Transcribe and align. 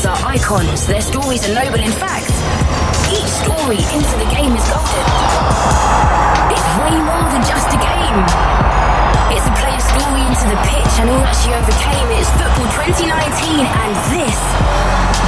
players 0.00 0.20
are 0.20 0.28
icons, 0.28 0.86
their 0.86 1.00
stories 1.00 1.48
are 1.48 1.54
noble 1.54 1.80
in 1.80 1.92
fact. 1.92 2.30
Each 3.12 3.28
story 3.44 3.76
into 3.92 4.14
the 4.16 4.28
game 4.32 4.56
is 4.56 4.64
golden. 4.68 5.04
It's 6.48 6.68
way 6.80 6.96
more 6.96 7.26
than 7.28 7.42
just 7.44 7.68
a 7.68 7.78
game. 7.80 8.18
It's 9.34 9.46
a 9.46 9.54
player's 9.60 9.84
story 9.84 10.22
into 10.24 10.46
the 10.48 10.56
pitch 10.64 10.94
and 11.00 11.10
all 11.10 11.20
that 11.20 11.36
she 11.36 11.52
overcame. 11.52 12.08
It's 12.16 12.30
football 12.38 12.68
2019 12.80 13.66
and 13.66 13.92
this 14.14 14.40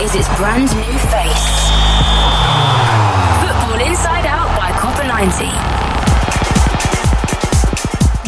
is 0.05 0.15
its 0.21 0.29
brand 0.39 0.69
new 0.73 0.97
face. 1.13 1.47
Football 3.45 3.81
Inside 3.85 4.27
Out 4.27 4.51
by 4.57 4.73
Copa 4.81 5.05
90. 5.07 5.47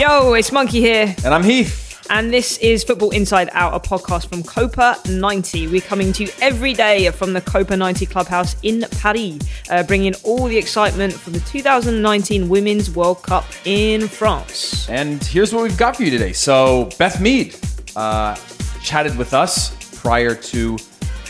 Yo, 0.00 0.34
it's 0.34 0.50
Monki 0.50 0.81
here, 0.81 1.15
And 1.25 1.33
I'm 1.33 1.45
Heath. 1.45 1.84
And 2.15 2.33
this 2.33 2.59
is 2.59 2.84
Football 2.84 3.11
Inside 3.11 3.51
Out, 3.55 3.75
a 3.75 3.81
podcast 3.81 4.29
from 4.29 4.45
Copa 4.45 5.01
90. 5.09 5.67
We're 5.67 5.81
coming 5.81 6.12
to 6.12 6.23
you 6.23 6.31
every 6.41 6.73
day 6.73 7.11
from 7.11 7.33
the 7.33 7.41
Copa 7.41 7.77
90 7.77 8.06
Clubhouse 8.06 8.55
in 8.62 8.84
Paris, 9.01 9.41
uh, 9.69 9.83
bringing 9.83 10.15
all 10.23 10.45
the 10.45 10.56
excitement 10.56 11.12
from 11.12 11.33
the 11.33 11.41
2019 11.41 12.48
Women's 12.48 12.89
World 12.89 13.21
Cup 13.25 13.45
in 13.65 14.06
France. 14.06 14.89
And 14.89 15.25
here's 15.25 15.53
what 15.53 15.65
we've 15.65 15.77
got 15.77 15.97
for 15.97 16.05
you 16.05 16.11
today. 16.12 16.33
So, 16.33 16.89
Beth 17.01 17.21
Mead 17.21 17.56
uh, 17.97 18.37
chatted 18.81 19.19
with 19.19 19.34
us 19.34 19.75
prior 20.01 20.37
to 20.37 20.78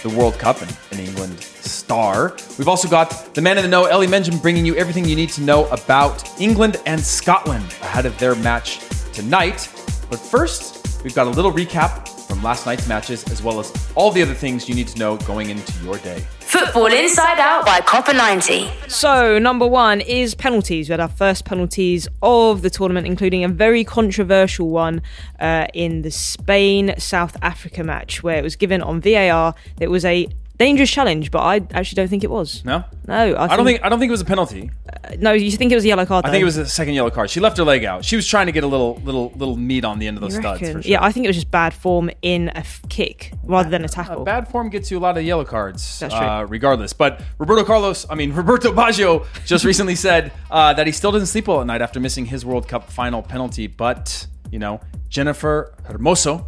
the 0.03 0.11
World 0.11 0.39
Cup, 0.39 0.61
an, 0.61 0.69
an 0.91 0.99
England 0.99 1.41
star. 1.41 2.37
We've 2.59 2.69
also 2.69 2.89
got 2.89 3.35
the 3.35 3.41
man 3.41 3.57
in 3.57 3.65
the 3.65 3.71
know, 3.71 3.87
Ellie 3.87 4.07
Mengem, 4.07 4.43
bringing 4.43 4.67
you 4.67 4.77
everything 4.77 5.07
you 5.07 5.17
need 5.17 5.31
to 5.31 5.41
know 5.41 5.67
about 5.69 6.39
England 6.39 6.77
and 6.85 7.01
Scotland 7.01 7.65
ahead 7.81 8.05
of 8.05 8.19
their 8.19 8.35
match 8.35 8.81
tonight. 9.15 9.71
But 10.11 10.21
first, 10.21 10.84
we've 11.05 11.15
got 11.15 11.29
a 11.29 11.31
little 11.31 11.53
recap 11.53 12.09
from 12.27 12.43
last 12.43 12.67
night's 12.67 12.89
matches, 12.89 13.23
as 13.31 13.43
well 13.43 13.61
as 13.61 13.73
all 13.95 14.11
the 14.11 14.23
other 14.23 14.35
things 14.35 14.69
you 14.69 14.75
need 14.75 14.89
to 14.89 14.99
know 14.99 15.17
going 15.19 15.51
into 15.51 15.85
your 15.85 15.99
day. 15.99 16.25
Football 16.41 16.87
Inside 16.87 17.39
Out 17.39 17.67
by 17.67 17.81
Copa 17.81 18.13
90. 18.13 18.71
So, 18.89 19.39
number 19.39 19.67
one 19.67 20.01
is 20.01 20.35
penalties. 20.35 20.89
We 20.89 20.93
had 20.93 21.01
our 21.01 21.09
first 21.09 21.45
penalties 21.45 22.09
of 22.23 22.63
the 22.63 22.71
tournament, 22.71 23.07
including 23.07 23.45
a 23.45 23.49
very 23.49 23.85
controversial 23.85 24.71
one 24.71 25.03
uh, 25.39 25.67
in 25.75 26.03
the 26.03 26.11
Spain 26.11 26.95
South 26.99 27.37
Africa 27.43 27.85
match, 27.85 28.23
where 28.23 28.39
it 28.39 28.43
was 28.43 28.57
given 28.57 28.83
on 28.83 29.01
VAR. 29.01 29.55
It 29.79 29.91
was 29.91 30.05
a 30.05 30.29
dangerous 30.59 30.91
challenge, 30.91 31.31
but 31.31 31.41
I 31.41 31.57
actually 31.73 31.97
don't 31.97 32.09
think 32.09 32.25
it 32.25 32.31
was. 32.31 32.65
No, 32.65 32.85
No, 33.09 33.15
I, 33.15 33.53
I 33.53 33.57
don't 33.57 33.67
think 33.67 33.83
I 33.85 33.89
don't 33.89 33.99
think 33.99 34.09
it 34.11 34.13
was 34.13 34.21
a 34.21 34.25
penalty. 34.25 34.71
No, 35.19 35.33
you 35.33 35.51
think 35.51 35.71
it 35.73 35.75
was 35.75 35.85
a 35.85 35.89
yellow 35.89 36.07
card? 36.07 36.25
I 36.25 36.29
though? 36.29 36.33
think 36.33 36.43
it 36.43 36.47
was 36.47 36.57
a 36.57 36.67
second 36.67 36.95
yellow 36.95 37.11
card. 37.11 37.29
She 37.31 37.41
left 37.41 37.59
her 37.59 37.65
leg 37.65 37.85
out. 37.85 38.05
She 38.05 38.17
was 38.17 38.27
trying 38.27 38.47
to 38.47 38.53
get 38.53 38.65
a 38.65 38.67
little 38.67 38.97
little 39.05 39.33
little 39.37 39.57
meat 39.57 39.85
on 39.85 39.99
the 39.99 40.07
end 40.07 40.17
of 40.17 40.21
those 40.23 40.35
You 40.35 40.41
studs. 40.41 40.61
For 40.61 40.67
sure. 40.67 40.81
Yeah, 40.83 41.03
I 41.05 41.13
think 41.13 41.25
it 41.25 41.29
was 41.29 41.37
just 41.37 41.51
bad 41.51 41.75
form 41.75 42.11
in 42.23 42.49
a 42.51 42.59
f- 42.59 42.83
kick 42.89 43.33
rather 43.45 43.69
than 43.69 43.85
a 43.85 43.89
tackle. 43.89 44.23
Uh, 44.23 44.25
bad 44.25 44.49
form 44.49 44.71
gets 44.71 44.91
you 44.91 44.99
a 44.99 45.01
lot 45.01 45.17
of 45.19 45.25
yellow 45.25 45.45
cards, 45.45 45.99
That's 45.99 46.15
true. 46.15 46.25
uh, 46.25 46.45
regardless. 46.49 46.93
But 46.93 47.21
Roberto 47.39 47.65
Carlos, 47.65 48.07
I 48.09 48.15
mean 48.15 48.33
Roberto 48.43 48.73
Baggio, 48.73 49.27
just 49.45 49.65
recently 49.71 49.95
said 49.97 50.33
uh, 50.51 50.73
that 50.75 50.87
he 50.87 50.93
still 50.93 51.13
doesn't 51.13 51.27
sleep 51.27 51.49
well 51.49 51.61
at 51.61 51.67
night 51.67 51.83
after 51.83 52.01
missing 52.01 52.27
his 52.27 52.45
World 52.47 52.69
Cup 52.69 52.91
final 52.91 53.23
penalty. 53.23 53.67
But 53.67 54.27
you 54.51 54.59
know, 54.59 54.81
Jennifer 55.09 55.75
Hermoso 55.89 56.47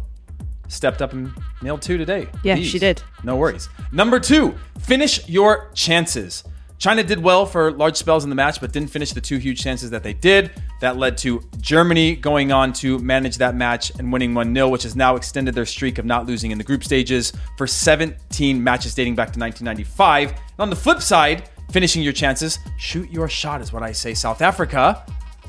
stepped 0.67 1.01
up 1.01 1.13
and 1.13 1.31
nailed 1.61 1.81
two 1.81 1.97
today. 1.97 2.27
Yeah, 2.43 2.55
These. 2.55 2.67
she 2.67 2.79
did. 2.79 3.01
No 3.23 3.35
worries. 3.35 3.69
Number 3.91 4.19
two, 4.19 4.55
finish 4.79 5.27
your 5.27 5.69
chances. 5.73 6.43
China 6.79 7.03
did 7.03 7.21
well 7.21 7.45
for 7.45 7.71
large 7.71 7.95
spells 7.95 8.23
in 8.23 8.29
the 8.29 8.35
match, 8.35 8.61
but 8.61 8.71
didn't 8.71 8.91
finish 8.91 9.11
the 9.11 9.21
two 9.21 9.37
huge 9.37 9.59
chances 9.59 9.89
that 9.89 10.03
they 10.03 10.13
did. 10.13 10.51
That 10.79 10.95
led 10.97 11.17
to 11.19 11.43
Germany 11.59 12.15
going 12.15 12.51
on 12.51 12.71
to 12.73 12.99
manage 12.99 13.37
that 13.37 13.55
match 13.55 13.91
and 13.97 14.13
winning 14.13 14.35
1 14.35 14.53
0, 14.53 14.69
which 14.69 14.83
has 14.83 14.95
now 14.95 15.15
extended 15.15 15.55
their 15.55 15.65
streak 15.65 15.97
of 15.97 16.05
not 16.05 16.27
losing 16.27 16.51
in 16.51 16.59
the 16.59 16.63
group 16.63 16.83
stages 16.83 17.33
for 17.57 17.65
17 17.65 18.63
matches 18.63 18.93
dating 18.93 19.15
back 19.15 19.33
to 19.33 19.39
1995. 19.39 20.29
And 20.29 20.39
on 20.59 20.69
the 20.69 20.75
flip 20.75 21.01
side, 21.01 21.49
finishing 21.71 22.03
your 22.03 22.13
chances, 22.13 22.59
shoot 22.77 23.09
your 23.09 23.27
shot 23.27 23.61
is 23.61 23.73
what 23.73 23.81
I 23.81 23.91
say. 23.91 24.13
South 24.13 24.43
Africa 24.43 25.03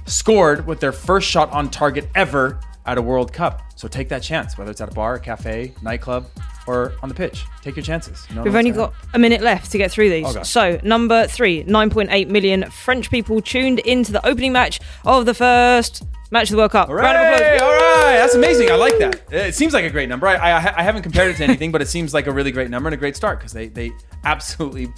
scored 0.07 0.67
with 0.67 0.81
their 0.81 0.93
first 0.93 1.29
shot 1.29 1.51
on 1.53 1.69
target 1.69 2.09
ever 2.15 2.59
at 2.89 2.99
a 2.99 3.03
World 3.03 3.33
Cup. 3.33 3.63
So 3.77 3.87
take 3.87 4.09
that 4.09 4.23
chance, 4.23 4.57
whether 4.57 4.71
it's 4.71 4.81
at 4.81 4.91
a 4.91 4.95
bar, 4.95 5.15
a 5.15 5.21
cafe, 5.21 5.75
nightclub, 5.83 6.27
or 6.67 6.95
on 7.03 7.09
the 7.09 7.15
pitch. 7.15 7.45
Take 7.63 7.77
your 7.77 7.83
chances. 7.83 8.27
We've 8.35 8.55
only 8.55 8.71
got 8.71 8.95
a 9.15 9.19
minute 9.19 9.43
left 9.43 9.71
to 9.73 9.79
get 9.79 9.91
through 9.91 10.11
these. 10.11 10.27
Okay. 10.27 10.43
So, 10.43 10.81
number 10.83 11.27
three, 11.27 11.65
9.8 11.65 12.29
million 12.29 12.71
French 12.71 13.11
people 13.11 13.41
tuned 13.43 13.79
into 13.81 14.11
the 14.11 14.27
opening 14.27 14.53
match 14.53 14.81
of 15.05 15.27
the 15.27 15.35
first 15.35 16.03
match 16.31 16.45
of 16.45 16.53
the 16.53 16.57
World 16.57 16.73
Cup. 16.73 16.89
Round 16.89 17.17
of 17.17 17.35
applause. 17.35 17.63
All 17.63 17.71
right, 17.71 18.17
that's 18.17 18.35
amazing. 18.35 18.71
I 18.71 18.77
like 18.77 18.99
that. 18.99 19.23
It 19.31 19.55
seems 19.55 19.75
like 19.75 19.85
a 19.85 19.91
great 19.91 20.09
number. 20.09 20.27
I, 20.27 20.37
I, 20.37 20.57
I 20.57 20.83
haven't 20.83 21.03
compared 21.03 21.31
it 21.31 21.37
to 21.39 21.45
anything, 21.45 21.71
but 21.73 21.83
it 21.83 21.89
seems 21.89 22.15
like 22.15 22.27
a 22.27 22.33
really 22.33 22.53
great 22.53 22.71
number 22.71 22.89
and 22.89 22.95
a 22.95 22.99
great 22.99 23.17
start 23.17 23.39
because 23.39 23.53
they, 23.53 23.69
they 23.69 23.93
absolutely 24.25 24.89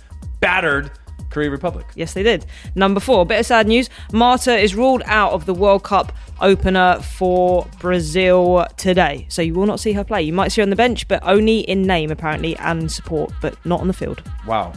battered 0.41 0.93
Korea 1.31 1.51
Republic. 1.51 1.87
Yes, 1.95 2.13
they 2.13 2.23
did. 2.23 2.45
Number 2.75 3.01
four, 3.01 3.25
bit 3.25 3.41
of 3.41 3.47
sad 3.47 3.67
news. 3.69 3.89
Marta 4.13 4.57
is 4.59 4.75
ruled 4.75 5.03
out 5.07 5.33
of 5.33 5.47
the 5.47 5.55
World 5.55 5.83
Cup 5.85 6.13
opener 6.41 7.01
for 7.01 7.67
Brazil 7.81 8.67
today. 8.77 9.27
So 9.29 9.43
you 9.43 9.55
will 9.55 9.67
not 9.67 9.81
see 9.81 9.93
her 9.93 10.05
play. 10.05 10.23
You 10.23 10.33
might 10.33 10.53
see 10.53 10.61
her 10.61 10.65
on 10.65 10.71
the 10.71 10.77
bench, 10.77 11.07
but 11.09 11.21
only 11.23 11.61
in 11.61 11.83
name, 11.83 12.11
apparently, 12.11 12.57
and 12.57 12.91
support, 12.91 13.33
but 13.41 13.55
not 13.65 13.81
on 13.81 13.87
the 13.87 13.93
field. 13.95 14.23
Wow. 14.47 14.73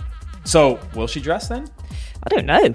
So 0.46 0.80
will 0.96 1.08
she 1.08 1.19
dress 1.22 1.47
then? 1.47 1.68
I 2.24 2.30
don't 2.30 2.46
know. 2.46 2.74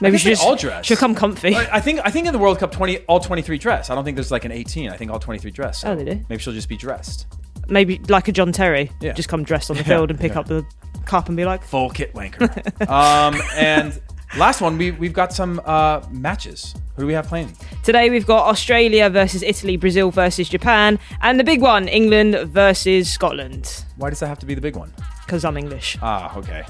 Maybe 0.00 0.18
she 0.18 0.34
all 0.34 0.56
dress. 0.56 0.84
she'll 0.86 0.96
come 0.96 1.14
comfy. 1.14 1.54
I 1.54 1.76
I 1.76 1.80
think 1.80 2.00
I 2.04 2.10
think 2.10 2.26
in 2.26 2.32
the 2.32 2.38
World 2.38 2.58
Cup, 2.58 2.72
twenty 2.72 2.98
all 3.06 3.20
twenty 3.20 3.42
three 3.42 3.58
dress. 3.58 3.90
I 3.90 3.94
don't 3.94 4.04
think 4.04 4.16
there's 4.16 4.30
like 4.32 4.44
an 4.44 4.52
eighteen. 4.52 4.90
I 4.90 4.96
think 4.96 5.10
all 5.10 5.20
twenty 5.20 5.38
three 5.38 5.52
dress. 5.52 5.80
So 5.80 5.92
Oh, 5.92 5.96
they 5.96 6.04
do? 6.04 6.24
Maybe 6.28 6.42
she'll 6.42 6.52
just 6.52 6.68
be 6.68 6.76
dressed. 6.76 7.26
Maybe 7.68 7.98
like 8.08 8.28
a 8.28 8.32
John 8.32 8.52
Terry, 8.52 8.90
Yeah. 9.00 9.12
just 9.12 9.28
come 9.28 9.44
dressed 9.44 9.70
on 9.70 9.76
the 9.76 9.84
field 9.92 10.10
and 10.10 10.18
pick 10.20 10.32
yeah. 10.32 10.40
up 10.40 10.46
the 10.48 10.66
cup 11.06 11.28
and 11.28 11.36
be 11.36 11.44
like, 11.44 11.62
Full 11.64 11.90
kit 11.90 12.12
wanker. 12.14 12.48
um, 12.88 13.40
and 13.56 14.00
last 14.36 14.60
one, 14.60 14.78
we 14.78 14.90
we've 14.92 15.12
got 15.12 15.32
some 15.32 15.60
uh, 15.64 16.00
matches. 16.10 16.74
Who 16.96 17.02
do 17.02 17.06
we 17.06 17.12
have 17.14 17.26
playing? 17.26 17.56
Today 17.82 18.08
we've 18.10 18.26
got 18.26 18.46
Australia 18.46 19.10
versus 19.10 19.42
Italy, 19.42 19.76
Brazil 19.76 20.10
versus 20.10 20.48
Japan, 20.48 20.98
and 21.22 21.40
the 21.40 21.44
big 21.44 21.60
one, 21.60 21.88
England 21.88 22.36
versus 22.52 23.10
Scotland. 23.10 23.84
Why 23.96 24.10
does 24.10 24.20
that 24.20 24.28
have 24.28 24.38
to 24.40 24.46
be 24.46 24.54
the 24.54 24.60
big 24.60 24.76
one? 24.76 24.92
Because 25.24 25.44
I'm 25.44 25.56
English. 25.56 25.98
Ah, 26.02 26.36
okay. 26.38 26.62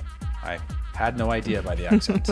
I 0.42 0.58
had 0.94 1.18
no 1.18 1.30
idea 1.32 1.60
by 1.62 1.74
the 1.74 1.86
accent. 1.92 2.30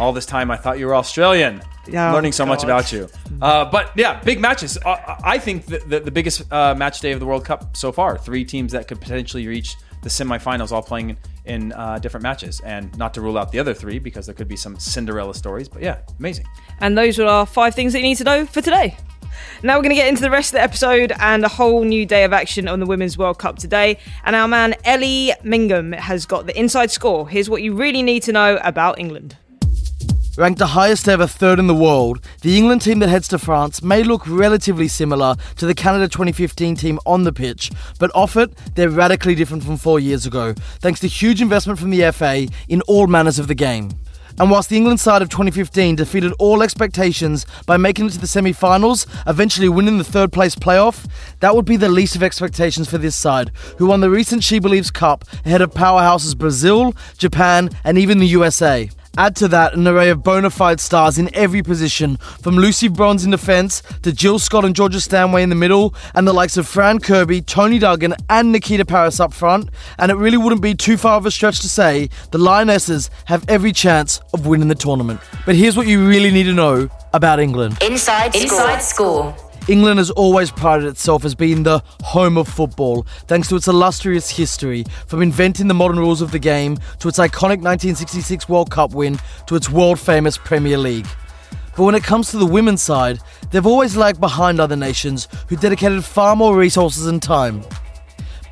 All 0.00 0.12
this 0.12 0.26
time, 0.26 0.50
I 0.50 0.56
thought 0.56 0.78
you 0.78 0.86
were 0.86 0.94
Australian. 0.94 1.60
Yeah, 1.86 2.12
Learning 2.12 2.32
so 2.32 2.46
much 2.46 2.64
about 2.64 2.92
you. 2.92 3.08
Uh, 3.42 3.64
but 3.64 3.90
yeah, 3.96 4.20
big 4.22 4.40
matches. 4.40 4.78
Uh, 4.84 4.96
I 5.24 5.38
think 5.38 5.66
the, 5.66 5.78
the, 5.80 6.00
the 6.00 6.10
biggest 6.10 6.50
uh, 6.52 6.74
match 6.74 7.00
day 7.00 7.12
of 7.12 7.20
the 7.20 7.26
World 7.26 7.44
Cup 7.44 7.76
so 7.76 7.92
far. 7.92 8.16
Three 8.16 8.44
teams 8.44 8.72
that 8.72 8.88
could 8.88 9.00
potentially 9.00 9.46
reach 9.46 9.76
the 10.04 10.10
semifinals 10.10 10.70
all 10.70 10.82
playing 10.82 11.16
in 11.46 11.72
uh, 11.72 11.98
different 11.98 12.22
matches, 12.22 12.60
and 12.64 12.96
not 12.96 13.12
to 13.14 13.20
rule 13.20 13.36
out 13.36 13.50
the 13.50 13.58
other 13.58 13.74
three 13.74 13.98
because 13.98 14.26
there 14.26 14.34
could 14.34 14.46
be 14.46 14.56
some 14.56 14.78
Cinderella 14.78 15.34
stories. 15.34 15.68
But 15.68 15.82
yeah, 15.82 15.98
amazing. 16.20 16.46
And 16.80 16.96
those 16.96 17.18
were 17.18 17.24
our 17.24 17.46
five 17.46 17.74
things 17.74 17.92
that 17.94 17.98
you 17.98 18.04
need 18.04 18.18
to 18.18 18.24
know 18.24 18.46
for 18.46 18.60
today. 18.60 18.96
Now 19.62 19.76
we're 19.76 19.82
going 19.82 19.90
to 19.90 19.96
get 19.96 20.08
into 20.08 20.20
the 20.20 20.30
rest 20.30 20.50
of 20.50 20.58
the 20.58 20.62
episode 20.62 21.12
and 21.18 21.44
a 21.44 21.48
whole 21.48 21.82
new 21.82 22.06
day 22.06 22.22
of 22.24 22.32
action 22.32 22.68
on 22.68 22.80
the 22.80 22.86
Women's 22.86 23.18
World 23.18 23.38
Cup 23.38 23.58
today. 23.58 23.98
And 24.24 24.36
our 24.36 24.46
man 24.46 24.74
Ellie 24.84 25.32
Mengem 25.42 25.94
has 25.94 26.26
got 26.26 26.46
the 26.46 26.56
inside 26.56 26.90
score. 26.90 27.28
Here's 27.28 27.50
what 27.50 27.62
you 27.62 27.74
really 27.74 28.02
need 28.02 28.22
to 28.24 28.32
know 28.32 28.58
about 28.62 28.98
England. 28.98 29.36
Ranked 30.36 30.58
the 30.58 30.66
highest 30.66 31.08
ever 31.08 31.28
third 31.28 31.60
in 31.60 31.68
the 31.68 31.74
world, 31.76 32.18
the 32.40 32.58
England 32.58 32.82
team 32.82 32.98
that 32.98 33.08
heads 33.08 33.28
to 33.28 33.38
France 33.38 33.84
may 33.84 34.02
look 34.02 34.26
relatively 34.26 34.88
similar 34.88 35.36
to 35.58 35.64
the 35.64 35.76
Canada 35.76 36.08
2015 36.08 36.74
team 36.74 36.98
on 37.06 37.22
the 37.22 37.32
pitch, 37.32 37.70
but 38.00 38.10
off 38.16 38.36
it, 38.36 38.50
they're 38.74 38.90
radically 38.90 39.36
different 39.36 39.62
from 39.62 39.76
four 39.76 40.00
years 40.00 40.26
ago, 40.26 40.52
thanks 40.80 40.98
to 40.98 41.06
huge 41.06 41.40
investment 41.40 41.78
from 41.78 41.90
the 41.90 42.10
FA 42.10 42.48
in 42.68 42.80
all 42.82 43.06
manners 43.06 43.38
of 43.38 43.46
the 43.46 43.54
game. 43.54 43.90
And 44.36 44.50
whilst 44.50 44.70
the 44.70 44.76
England 44.76 44.98
side 44.98 45.22
of 45.22 45.28
2015 45.28 45.94
defeated 45.94 46.32
all 46.40 46.64
expectations 46.64 47.46
by 47.64 47.76
making 47.76 48.06
it 48.06 48.12
to 48.14 48.18
the 48.18 48.26
semi 48.26 48.52
finals, 48.52 49.06
eventually 49.28 49.68
winning 49.68 49.98
the 49.98 50.02
third 50.02 50.32
place 50.32 50.56
playoff, 50.56 51.08
that 51.38 51.54
would 51.54 51.64
be 51.64 51.76
the 51.76 51.88
least 51.88 52.16
of 52.16 52.24
expectations 52.24 52.90
for 52.90 52.98
this 52.98 53.14
side, 53.14 53.52
who 53.78 53.86
won 53.86 54.00
the 54.00 54.10
recent 54.10 54.42
She 54.42 54.58
Believes 54.58 54.90
Cup 54.90 55.24
ahead 55.46 55.62
of 55.62 55.70
powerhouses 55.70 56.36
Brazil, 56.36 56.92
Japan, 57.16 57.70
and 57.84 57.96
even 57.96 58.18
the 58.18 58.26
USA. 58.26 58.90
Add 59.16 59.36
to 59.36 59.48
that 59.48 59.74
an 59.74 59.86
array 59.86 60.10
of 60.10 60.24
bona 60.24 60.50
fide 60.50 60.80
stars 60.80 61.18
in 61.18 61.32
every 61.34 61.62
position, 61.62 62.16
from 62.16 62.56
Lucy 62.56 62.88
Bronze 62.88 63.24
in 63.24 63.30
defence 63.30 63.82
to 64.02 64.12
Jill 64.12 64.38
Scott 64.38 64.64
and 64.64 64.74
Georgia 64.74 65.00
Stanway 65.00 65.42
in 65.42 65.50
the 65.50 65.54
middle, 65.54 65.94
and 66.14 66.26
the 66.26 66.32
likes 66.32 66.56
of 66.56 66.66
Fran 66.66 66.98
Kirby, 66.98 67.42
Toni 67.42 67.78
Duggan, 67.78 68.14
and 68.28 68.50
Nikita 68.50 68.84
Parris 68.84 69.20
up 69.20 69.32
front. 69.32 69.70
And 69.98 70.10
it 70.10 70.16
really 70.16 70.36
wouldn't 70.36 70.62
be 70.62 70.74
too 70.74 70.96
far 70.96 71.16
of 71.16 71.26
a 71.26 71.30
stretch 71.30 71.60
to 71.60 71.68
say 71.68 72.10
the 72.32 72.38
Lionesses 72.38 73.10
have 73.26 73.44
every 73.48 73.72
chance 73.72 74.20
of 74.32 74.46
winning 74.46 74.68
the 74.68 74.74
tournament. 74.74 75.20
But 75.46 75.54
here's 75.54 75.76
what 75.76 75.86
you 75.86 76.08
really 76.08 76.30
need 76.30 76.44
to 76.44 76.52
know 76.52 76.88
about 77.12 77.38
England. 77.38 77.78
Inside, 77.82 78.34
Inside 78.34 78.80
score. 78.80 79.36
England 79.66 79.96
has 79.96 80.10
always 80.10 80.50
prided 80.50 80.86
itself 80.86 81.24
as 81.24 81.34
being 81.34 81.62
the 81.62 81.82
home 82.02 82.36
of 82.36 82.46
football, 82.46 83.06
thanks 83.26 83.48
to 83.48 83.56
its 83.56 83.66
illustrious 83.66 84.28
history, 84.28 84.84
from 85.06 85.22
inventing 85.22 85.68
the 85.68 85.74
modern 85.74 85.98
rules 85.98 86.20
of 86.20 86.32
the 86.32 86.38
game 86.38 86.76
to 86.98 87.08
its 87.08 87.18
iconic 87.18 87.62
1966 87.62 88.46
World 88.46 88.70
Cup 88.70 88.92
win 88.92 89.18
to 89.46 89.56
its 89.56 89.70
world 89.70 89.98
famous 89.98 90.36
Premier 90.36 90.76
League. 90.76 91.06
But 91.74 91.84
when 91.84 91.94
it 91.94 92.04
comes 92.04 92.30
to 92.30 92.36
the 92.36 92.44
women's 92.44 92.82
side, 92.82 93.20
they've 93.50 93.66
always 93.66 93.96
lagged 93.96 94.20
behind 94.20 94.60
other 94.60 94.76
nations 94.76 95.28
who 95.48 95.56
dedicated 95.56 96.04
far 96.04 96.36
more 96.36 96.54
resources 96.54 97.06
and 97.06 97.22
time. 97.22 97.64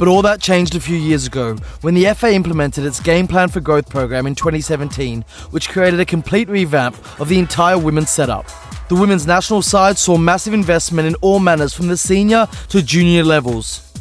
But 0.02 0.08
all 0.08 0.22
that 0.22 0.40
changed 0.40 0.74
a 0.74 0.80
few 0.80 0.96
years 0.96 1.28
ago 1.28 1.54
when 1.82 1.94
the 1.94 2.12
FA 2.14 2.32
implemented 2.32 2.84
its 2.84 2.98
Game 2.98 3.28
Plan 3.28 3.48
for 3.48 3.60
Growth 3.60 3.88
program 3.88 4.26
in 4.26 4.34
2017, 4.34 5.22
which 5.52 5.68
created 5.68 6.00
a 6.00 6.04
complete 6.04 6.48
revamp 6.48 6.96
of 7.20 7.28
the 7.28 7.38
entire 7.38 7.78
women's 7.78 8.10
setup. 8.10 8.44
The 8.88 8.96
women's 8.96 9.28
national 9.28 9.62
side 9.62 9.96
saw 9.96 10.16
massive 10.16 10.54
investment 10.54 11.06
in 11.06 11.14
all 11.20 11.38
manners 11.38 11.72
from 11.72 11.86
the 11.86 11.96
senior 11.96 12.48
to 12.70 12.82
junior 12.82 13.22
levels. 13.22 13.92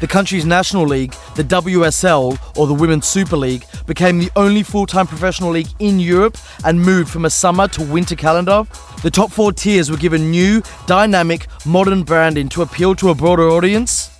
The 0.00 0.06
country's 0.06 0.46
national 0.46 0.86
league, 0.86 1.14
the 1.36 1.44
WSL, 1.44 2.56
or 2.56 2.66
the 2.66 2.72
Women's 2.72 3.06
Super 3.06 3.36
League, 3.36 3.66
became 3.86 4.18
the 4.18 4.30
only 4.36 4.62
full 4.62 4.86
time 4.86 5.06
professional 5.06 5.50
league 5.50 5.68
in 5.80 6.00
Europe 6.00 6.38
and 6.64 6.80
moved 6.80 7.10
from 7.10 7.26
a 7.26 7.30
summer 7.30 7.68
to 7.68 7.82
winter 7.82 8.16
calendar. 8.16 8.64
The 9.02 9.10
top 9.10 9.30
four 9.30 9.52
tiers 9.52 9.90
were 9.90 9.98
given 9.98 10.30
new, 10.30 10.62
dynamic, 10.86 11.46
modern 11.66 12.04
branding 12.04 12.48
to 12.48 12.62
appeal 12.62 12.94
to 12.94 13.10
a 13.10 13.14
broader 13.14 13.50
audience. 13.50 14.13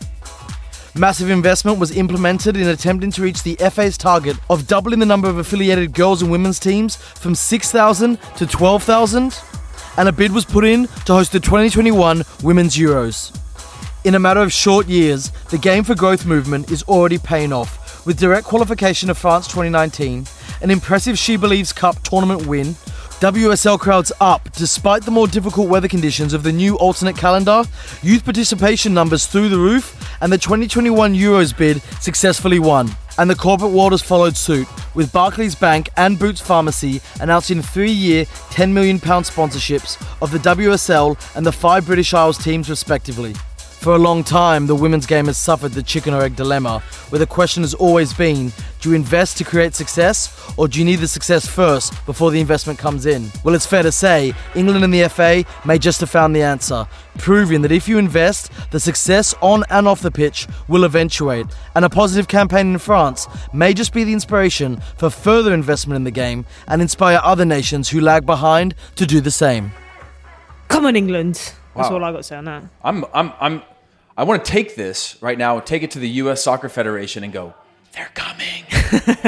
Massive 0.96 1.28
investment 1.28 1.80
was 1.80 1.96
implemented 1.96 2.56
in 2.56 2.68
attempting 2.68 3.10
to 3.10 3.22
reach 3.22 3.42
the 3.42 3.56
FA's 3.56 3.98
target 3.98 4.36
of 4.48 4.68
doubling 4.68 5.00
the 5.00 5.06
number 5.06 5.28
of 5.28 5.38
affiliated 5.38 5.92
girls 5.92 6.22
and 6.22 6.30
women's 6.30 6.60
teams 6.60 6.94
from 6.94 7.34
6,000 7.34 8.16
to 8.36 8.46
12,000 8.46 9.40
and 9.96 10.08
a 10.08 10.12
bid 10.12 10.30
was 10.30 10.44
put 10.44 10.64
in 10.64 10.86
to 11.04 11.12
host 11.12 11.32
the 11.32 11.40
2021 11.40 12.22
Women's 12.44 12.76
Euros. 12.76 13.36
In 14.04 14.14
a 14.14 14.20
matter 14.20 14.38
of 14.38 14.52
short 14.52 14.86
years, 14.86 15.30
the 15.50 15.58
Game 15.58 15.82
for 15.82 15.96
Growth 15.96 16.26
movement 16.26 16.70
is 16.70 16.84
already 16.84 17.18
paying 17.18 17.52
off, 17.52 18.06
with 18.06 18.20
direct 18.20 18.46
qualification 18.46 19.10
of 19.10 19.18
France 19.18 19.48
2019, 19.48 20.26
an 20.62 20.70
impressive 20.70 21.18
She 21.18 21.36
Believes 21.36 21.72
Cup 21.72 22.00
tournament 22.04 22.46
win, 22.46 22.76
WSL 23.20 23.78
crowds 23.78 24.12
up 24.20 24.50
despite 24.52 25.04
the 25.04 25.10
more 25.10 25.26
difficult 25.26 25.68
weather 25.68 25.88
conditions 25.88 26.32
of 26.34 26.42
the 26.42 26.52
new 26.52 26.76
alternate 26.76 27.16
calendar, 27.16 27.62
youth 28.02 28.24
participation 28.24 28.92
numbers 28.92 29.26
through 29.26 29.48
the 29.48 29.58
roof, 29.58 29.96
and 30.20 30.32
the 30.32 30.38
2021 30.38 31.14
Euros 31.14 31.56
bid 31.56 31.80
successfully 32.00 32.58
won 32.58 32.90
and 33.18 33.30
the 33.30 33.34
corporate 33.34 33.70
world 33.70 33.92
has 33.92 34.02
followed 34.02 34.36
suit, 34.36 34.66
with 34.94 35.12
Barclays 35.12 35.54
Bank 35.54 35.88
and 35.96 36.18
Boots 36.18 36.40
Pharmacy 36.40 37.00
announcing 37.20 37.62
three 37.62 37.90
year, 37.90 38.24
£10 38.24 38.72
million 38.72 38.98
sponsorships 38.98 40.00
of 40.20 40.30
the 40.30 40.38
WSL 40.38 41.36
and 41.36 41.46
the 41.46 41.52
five 41.52 41.86
British 41.86 42.12
Isles 42.12 42.38
teams, 42.38 42.68
respectively. 42.68 43.34
For 43.84 43.96
a 43.96 43.98
long 43.98 44.24
time, 44.24 44.66
the 44.66 44.74
women's 44.74 45.04
game 45.04 45.26
has 45.26 45.36
suffered 45.36 45.72
the 45.72 45.82
chicken 45.82 46.14
or 46.14 46.22
egg 46.22 46.36
dilemma, 46.36 46.78
where 47.10 47.18
the 47.18 47.26
question 47.26 47.62
has 47.64 47.74
always 47.74 48.14
been 48.14 48.50
do 48.80 48.88
you 48.88 48.94
invest 48.94 49.36
to 49.36 49.44
create 49.44 49.74
success, 49.74 50.54
or 50.56 50.68
do 50.68 50.78
you 50.78 50.86
need 50.86 51.00
the 51.00 51.06
success 51.06 51.46
first 51.46 51.92
before 52.06 52.30
the 52.30 52.40
investment 52.40 52.78
comes 52.78 53.04
in? 53.04 53.30
Well, 53.44 53.54
it's 53.54 53.66
fair 53.66 53.82
to 53.82 53.92
say, 53.92 54.32
England 54.54 54.84
and 54.84 54.94
the 54.94 55.06
FA 55.10 55.44
may 55.66 55.78
just 55.78 56.00
have 56.00 56.08
found 56.08 56.34
the 56.34 56.40
answer, 56.42 56.88
proving 57.18 57.60
that 57.60 57.72
if 57.72 57.86
you 57.86 57.98
invest, 57.98 58.50
the 58.70 58.80
success 58.80 59.34
on 59.42 59.64
and 59.68 59.86
off 59.86 60.00
the 60.00 60.10
pitch 60.10 60.48
will 60.66 60.84
eventuate, 60.84 61.46
and 61.74 61.84
a 61.84 61.90
positive 61.90 62.26
campaign 62.26 62.72
in 62.72 62.78
France 62.78 63.28
may 63.52 63.74
just 63.74 63.92
be 63.92 64.02
the 64.02 64.14
inspiration 64.14 64.80
for 64.96 65.10
further 65.10 65.52
investment 65.52 65.96
in 65.96 66.04
the 66.04 66.10
game 66.10 66.46
and 66.68 66.80
inspire 66.80 67.20
other 67.22 67.44
nations 67.44 67.90
who 67.90 68.00
lag 68.00 68.24
behind 68.24 68.74
to 68.96 69.04
do 69.04 69.20
the 69.20 69.30
same. 69.30 69.72
Come 70.68 70.86
on, 70.86 70.96
England. 70.96 71.34
That's 71.76 71.90
Wow. 71.90 71.96
all 71.96 72.04
I 72.04 72.12
got 72.12 72.18
to 72.18 72.22
say 72.22 72.36
on 72.36 72.44
that. 72.46 72.62
I'm 72.82 73.04
I'm 73.12 73.32
I'm 73.40 73.62
I 74.16 74.24
want 74.24 74.44
to 74.44 74.50
take 74.50 74.76
this 74.76 75.20
right 75.20 75.36
now, 75.36 75.58
take 75.60 75.82
it 75.82 75.90
to 75.92 75.98
the 75.98 76.08
U.S. 76.08 76.42
Soccer 76.42 76.68
Federation, 76.68 77.24
and 77.24 77.32
go. 77.32 77.54
They're 77.92 78.10
coming. 78.14 78.64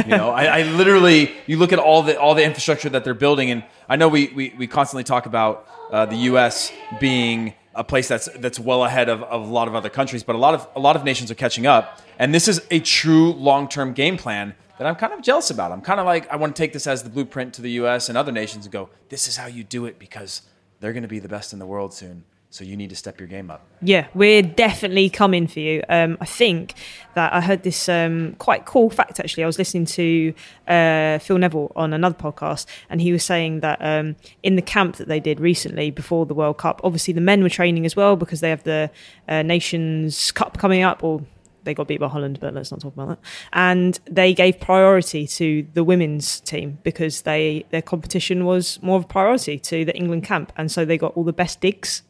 you 0.06 0.17
know, 0.17 0.31
I, 0.31 0.61
I 0.61 0.62
literally 0.62 1.33
you 1.47 1.56
look 1.56 1.73
at 1.73 1.79
all 1.79 2.03
the 2.03 2.19
all 2.21 2.35
the 2.35 2.44
infrastructure 2.44 2.88
that 2.91 3.05
they're 3.05 3.15
building, 3.15 3.50
and 3.50 3.65
I 3.88 3.97
know 3.97 4.09
we 4.09 4.29
we, 4.29 4.55
we 4.56 4.67
constantly 4.67 5.05
talk 5.05 5.27
about 5.27 5.69
uh, 5.91 6.06
the 6.06 6.17
U.S. 6.17 6.73
being 7.00 7.55
a 7.75 7.85
place 7.85 8.09
that's 8.09 8.29
that's 8.38 8.59
well 8.59 8.85
ahead 8.85 9.09
of, 9.09 9.23
of 9.25 9.43
a 9.43 9.53
lot 9.53 9.69
of 9.69 9.75
other 9.75 9.88
countries, 9.88 10.25
but 10.25 10.35
a 10.35 10.38
lot 10.38 10.55
of 10.55 10.69
a 10.75 10.81
lot 10.81 10.97
of 10.97 11.05
nations 11.05 11.31
are 11.31 11.37
catching 11.37 11.67
up, 11.67 12.00
and 12.19 12.35
this 12.35 12.49
is 12.49 12.61
a 12.71 12.81
true 12.81 13.32
long 13.32 13.69
term 13.69 13.93
game 13.93 14.17
plan 14.17 14.55
that 14.79 14.87
I'm 14.87 14.97
kind 14.97 15.12
of 15.12 15.23
jealous 15.23 15.50
about. 15.50 15.73
I'm 15.73 15.81
kind 15.81 16.00
of 16.00 16.06
like 16.06 16.29
I 16.31 16.37
want 16.37 16.55
to 16.55 16.61
take 16.61 16.73
this 16.73 16.87
as 16.87 17.03
the 17.03 17.11
blueprint 17.11 17.55
to 17.55 17.62
the 17.62 17.71
U.S. 17.73 18.09
and 18.09 18.19
other 18.19 18.32
nations 18.32 18.67
and 18.67 18.73
go, 18.73 18.91
this 19.09 19.27
is 19.27 19.37
how 19.37 19.47
you 19.47 19.65
do 19.65 19.87
it 19.87 19.99
because 19.99 20.43
they're 20.81 20.93
going 20.93 21.03
to 21.03 21.09
be 21.09 21.19
the 21.19 21.29
best 21.29 21.53
in 21.53 21.59
the 21.59 21.67
world 21.67 21.94
soon. 21.94 22.25
So 22.50 22.65
you 22.65 22.76
need 22.76 22.91
to 22.91 22.96
step 22.96 23.19
your 23.19 23.29
game 23.29 23.50
up. 23.50 23.67
Yeah, 23.82 24.06
we're 24.15 24.43
definitely 24.43 25.10
coming 25.10 25.46
for 25.46 25.60
you. 25.60 25.82
Um, 25.88 26.17
I 26.20 26.24
think 26.24 26.74
that 27.15 27.32
I 27.34 27.41
heard 27.41 27.65
this 27.65 27.88
um, 27.88 28.34
quite 28.38 28.65
cool 28.65 28.88
fact 28.88 29.20
actually. 29.20 29.43
I 29.43 29.46
was 29.46 29.58
listening 29.58 29.84
to 29.86 30.34
uh, 30.69 31.19
Phil 31.19 31.38
Neville 31.38 31.72
on 31.76 31.93
another 31.93 32.15
podcast, 32.15 32.67
and 32.88 33.00
he 33.00 33.12
was 33.12 33.24
saying 33.24 33.60
that 33.60 33.79
um, 33.81 34.17
in 34.43 34.56
the 34.56 34.62
camp 34.62 34.96
that 34.96 35.08
they 35.08 35.20
did 35.20 35.41
recently 35.41 35.91
before 35.91 36.24
the 36.24 36.34
World 36.34 36.58
Cup, 36.58 36.81
obviously 36.84 37.12
the 37.12 37.20
men 37.20 37.43
were 37.43 37.50
training 37.50 37.84
as 37.84 37.96
well 37.96 38.17
because 38.17 38.41
they 38.41 38.50
have 38.50 38.62
the 38.62 38.91
uh, 39.29 39.43
Nations 39.43 40.31
Cup 40.31 40.56
coming 40.56 40.82
up, 40.82 41.03
or 41.03 41.22
they 41.65 41.74
got 41.74 41.88
beat 41.88 42.00
by 42.00 42.08
Holland, 42.08 42.38
but 42.41 42.55
let's 42.55 42.70
not 42.70 42.81
talk 42.81 42.94
about 42.94 43.08
that. 43.08 43.19
And 43.53 43.98
they 44.08 44.32
gave 44.32 44.60
priority 44.60 45.26
to 45.26 45.67
the 45.74 45.82
women's 45.82 46.41
team 46.41 46.79
because 46.84 47.22
they 47.22 47.67
their 47.70 47.82
competition 47.82 48.44
was 48.46 48.81
more 48.82 48.96
of 48.98 49.05
a 49.05 49.08
priority 49.08 49.58
to 49.58 49.84
the 49.84 49.94
England 49.96 50.24
camp, 50.24 50.53
and 50.56 50.70
so 50.70 50.84
they 50.84 50.96
got 50.96 51.15
all 51.17 51.24
the 51.24 51.32
best 51.32 51.60
digs 51.60 52.03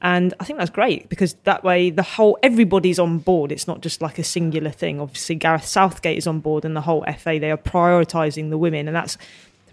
and 0.00 0.32
I 0.38 0.44
think 0.44 0.58
that's 0.58 0.70
great 0.70 1.08
because 1.08 1.34
that 1.44 1.64
way 1.64 1.90
the 1.90 2.02
whole 2.02 2.38
everybody's 2.42 2.98
on 2.98 3.18
board. 3.18 3.50
It's 3.50 3.66
not 3.66 3.80
just 3.80 4.00
like 4.00 4.18
a 4.18 4.24
singular 4.24 4.70
thing. 4.70 5.00
Obviously, 5.00 5.34
Gareth 5.34 5.64
Southgate 5.64 6.18
is 6.18 6.26
on 6.26 6.40
board, 6.40 6.64
and 6.64 6.76
the 6.76 6.82
whole 6.82 7.04
FA 7.18 7.38
they 7.40 7.50
are 7.50 7.56
prioritising 7.56 8.50
the 8.50 8.58
women, 8.58 8.86
and 8.86 8.96
that's 8.96 9.18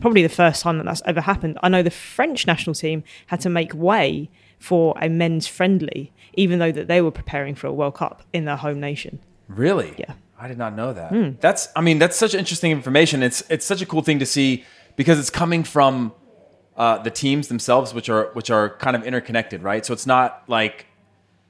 probably 0.02 0.24
the 0.24 0.30
first 0.30 0.62
time 0.62 0.78
that 0.78 0.86
that's 0.86 1.02
ever 1.06 1.22
happened. 1.22 1.58
I 1.62 1.70
know 1.70 1.84
the 1.84 1.92
French 1.92 2.48
national 2.48 2.74
team 2.74 3.04
had 3.28 3.40
to 3.42 3.50
make 3.50 3.74
way 3.74 4.30
for 4.58 4.96
a 5.00 5.10
men's 5.10 5.48
friendly, 5.48 6.12
even 6.34 6.60
though 6.60 6.72
that 6.72 6.88
they 6.88 7.02
were 7.02 7.12
preparing 7.12 7.54
for 7.56 7.68
a 7.68 7.74
World 7.74 7.96
Cup 7.96 8.24
in 8.34 8.46
their 8.46 8.56
home 8.56 8.80
nation. 8.80 9.20
Really? 9.48 9.94
Yeah. 9.98 10.14
I 10.40 10.48
did 10.48 10.58
not 10.58 10.76
know 10.76 10.92
that. 10.92 11.10
Hmm. 11.12 11.32
That's 11.40 11.70
I 11.76 11.82
mean 11.82 12.00
that's 12.00 12.18
such 12.18 12.34
interesting 12.34 12.72
information. 12.72 13.24
It's 13.24 13.44
it's 13.50 13.66
such 13.66 13.82
a 13.82 13.86
cool 13.86 14.02
thing 14.02 14.20
to 14.20 14.26
see 14.26 14.66
because 14.96 15.20
it's 15.20 15.30
coming 15.30 15.64
from 15.64 16.14
uh, 16.78 16.98
the 17.00 17.12
teams 17.12 17.48
themselves, 17.48 17.94
which 17.94 18.10
are 18.10 18.30
which 18.34 18.50
are 18.50 18.70
kind 18.78 18.96
of 18.96 19.04
interconnected, 19.04 19.64
right? 19.64 19.86
So 19.86 19.94
it's 19.94 20.06
not 20.06 20.44
like 20.48 20.88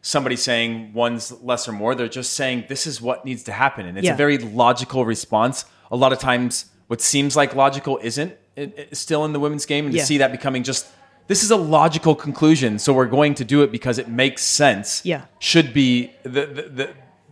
somebody 0.01 0.35
saying 0.35 0.93
one's 0.93 1.31
less 1.41 1.67
or 1.67 1.71
more. 1.71 1.95
They're 1.95 2.07
just 2.07 2.33
saying 2.33 2.65
this 2.69 2.85
is 2.85 3.01
what 3.01 3.25
needs 3.25 3.43
to 3.43 3.51
happen, 3.51 3.85
and 3.87 3.97
it's 3.97 4.05
Yeah. 4.05 4.13
a 4.13 4.17
very 4.17 4.37
logical 4.37 5.03
response. 5.05 5.65
A 5.91 5.95
lot 5.95 6.13
of 6.13 6.19
times, 6.19 6.65
what 6.87 7.01
seems 7.01 7.35
like 7.35 7.55
logical 7.55 7.99
isn't 8.03 8.33
it, 8.55 8.73
it's 8.77 8.99
still 8.99 9.25
in 9.25 9.33
the 9.33 9.39
women's 9.39 9.65
game, 9.65 9.85
and 9.85 9.93
Yeah. 9.95 10.01
to 10.01 10.05
see 10.07 10.17
that 10.19 10.31
becoming 10.31 10.63
just 10.63 10.85
this 11.27 11.43
is 11.43 11.49
a 11.49 11.55
logical 11.57 12.13
conclusion, 12.13 12.77
so 12.77 12.93
we're 12.93 13.07
going 13.07 13.33
to 13.33 13.43
do 13.43 13.63
it 13.63 13.71
because 13.71 13.97
it 13.97 14.07
makes 14.07 14.43
sense. 14.43 15.01
Yeah. 15.03 15.21
should 15.39 15.73
be 15.73 16.11
the 16.23 16.29
the, 16.45 16.61
the 16.79 16.89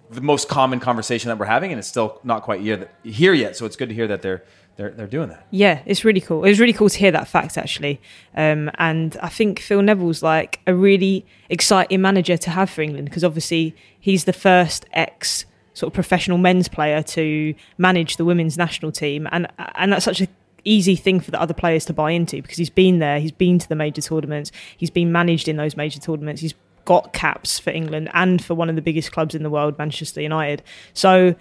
the 0.10 0.22
most 0.22 0.48
common 0.48 0.80
conversation 0.80 1.30
that 1.30 1.38
we're 1.40 1.46
having, 1.46 1.72
and 1.72 1.80
it's 1.80 1.88
still 1.88 2.20
not 2.24 2.44
quite 2.44 2.62
here, 2.62 2.88
here 3.04 3.34
yet. 3.34 3.56
So 3.56 3.66
it's 3.66 3.76
good 3.76 3.90
to 3.90 3.96
hear 3.96 4.08
that 4.08 4.22
they're 4.22 4.44
they're 4.76 4.92
they're 4.92 5.08
doing 5.08 5.30
that. 5.30 5.46
Yeah, 5.52 5.82
it's 5.86 6.04
really 6.04 6.22
cool. 6.22 6.44
It 6.44 6.50
was 6.50 6.60
really 6.60 6.74
cool 6.74 6.90
to 6.90 6.98
hear 6.98 7.12
that 7.12 7.28
fact 7.28 7.58
actually, 7.58 8.02
um, 8.36 8.72
and 8.76 9.16
I 9.22 9.30
think 9.30 9.60
Phil 9.60 9.82
Neville's 9.82 10.24
like 10.24 10.60
a 10.66 10.74
really 10.74 11.26
exciting 11.50 12.02
manager 12.02 12.38
to 12.38 12.50
have 12.50 12.70
for 12.70 12.82
England 12.82 13.06
because 13.06 13.24
obviously 13.24 13.76
he's 14.00 14.26
the 14.26 14.34
first 14.34 14.86
ex 14.94 15.46
sort 15.74 15.92
of 15.92 15.94
professional 15.94 16.38
men's 16.38 16.68
player 16.68 17.02
to 17.02 17.56
manage 17.78 18.18
the 18.18 18.26
women's 18.26 18.58
national 18.58 18.92
team, 18.92 19.28
and 19.32 19.48
and 19.76 19.94
that's 19.94 20.06
such 20.06 20.22
a 20.22 20.28
easy 20.66 20.96
thing 20.96 21.20
for 21.20 21.32
the 21.32 21.42
other 21.42 21.54
players 21.54 21.86
to 21.86 21.94
buy 21.94 22.12
into 22.12 22.42
because 22.42 22.58
he's 22.58 22.70
been 22.70 23.00
there, 23.00 23.20
he's 23.20 23.32
been 23.32 23.60
to 23.60 23.70
the 23.70 23.76
major 23.76 24.02
tournaments, 24.02 24.52
he's 24.78 24.90
been 24.90 25.12
managed 25.12 25.48
in 25.48 25.58
those 25.58 25.76
major 25.76 26.00
tournaments, 26.00 26.42
he's 26.42 26.54
got 26.86 27.14
caps 27.14 27.60
for 27.60 27.70
England 27.70 28.10
and 28.14 28.44
for 28.44 28.56
one 28.56 28.70
of 28.70 28.76
the 28.76 28.82
biggest 28.82 29.12
clubs 29.12 29.36
in 29.36 29.44
the 29.44 29.50
world, 29.50 29.78
Manchester 29.78 30.22
United. 30.22 30.64
So 30.94 31.36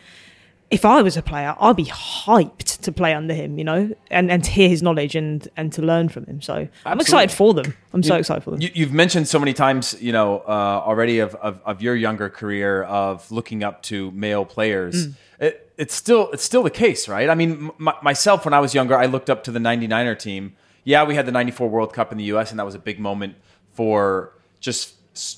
if 0.73 0.87
I 0.87 1.03
was 1.03 1.19
a 1.19 1.23
player, 1.23 1.55
I'd 1.61 1.77
be 1.77 1.85
hyped 1.85 2.81
to 2.81 2.91
play 2.91 3.13
under 3.13 3.35
him, 3.35 3.59
you 3.59 3.65
know, 3.65 3.95
and, 4.11 4.31
and 4.31 4.43
to 4.43 4.51
hear 4.51 4.71
his 4.71 4.83
knowledge 4.83 5.15
and 5.15 5.47
and 5.55 5.71
to 5.75 5.83
learn 5.83 6.09
from 6.09 6.25
him. 6.25 6.41
So 6.41 6.55
I'm 6.55 6.69
Absolutely. 6.87 7.03
excited 7.03 7.31
for 7.33 7.55
them. 7.55 7.75
I'm 7.93 8.03
so 8.03 8.17
excited 8.17 8.43
for 8.43 8.53
them. 8.53 8.63
You, 8.63 8.71
you've 8.73 8.93
mentioned 8.93 9.29
so 9.29 9.39
many 9.39 9.53
times, 9.53 9.95
you 10.01 10.13
know, 10.13 10.39
uh, 10.39 10.83
already 10.85 11.19
of, 11.19 11.35
of, 11.37 11.61
of 11.67 11.83
your 11.83 11.95
younger 11.95 12.31
career 12.31 12.85
of 12.85 13.31
looking 13.31 13.63
up 13.63 13.83
to 13.85 14.11
male 14.13 14.47
players. 14.47 15.09
Mm. 15.09 15.15
It, 15.41 15.73
it's 15.77 15.95
still 15.95 16.31
it's 16.33 16.43
still 16.43 16.63
the 16.63 16.71
case, 16.71 17.07
right? 17.07 17.29
I 17.29 17.35
mean, 17.35 17.71
m- 17.79 17.91
myself 18.03 18.47
when 18.47 18.55
I 18.55 18.61
was 18.61 18.75
younger, 18.75 18.97
I 18.97 19.07
looked 19.07 19.29
up 19.29 19.45
to 19.45 19.53
the 19.53 19.61
'99er 19.61 20.19
team. 20.19 20.57
Yeah, 20.85 21.05
we 21.05 21.15
had 21.15 21.27
the 21.27 21.33
'94 21.33 21.69
World 21.69 21.93
Cup 21.93 22.13
in 22.13 22.19
the 22.19 22.25
U.S., 22.25 22.51
and 22.51 22.59
that 22.59 22.65
was 22.65 22.75
a 22.75 22.81
big 22.81 22.99
moment 22.99 23.37
for 23.75 24.33
just 24.59 24.95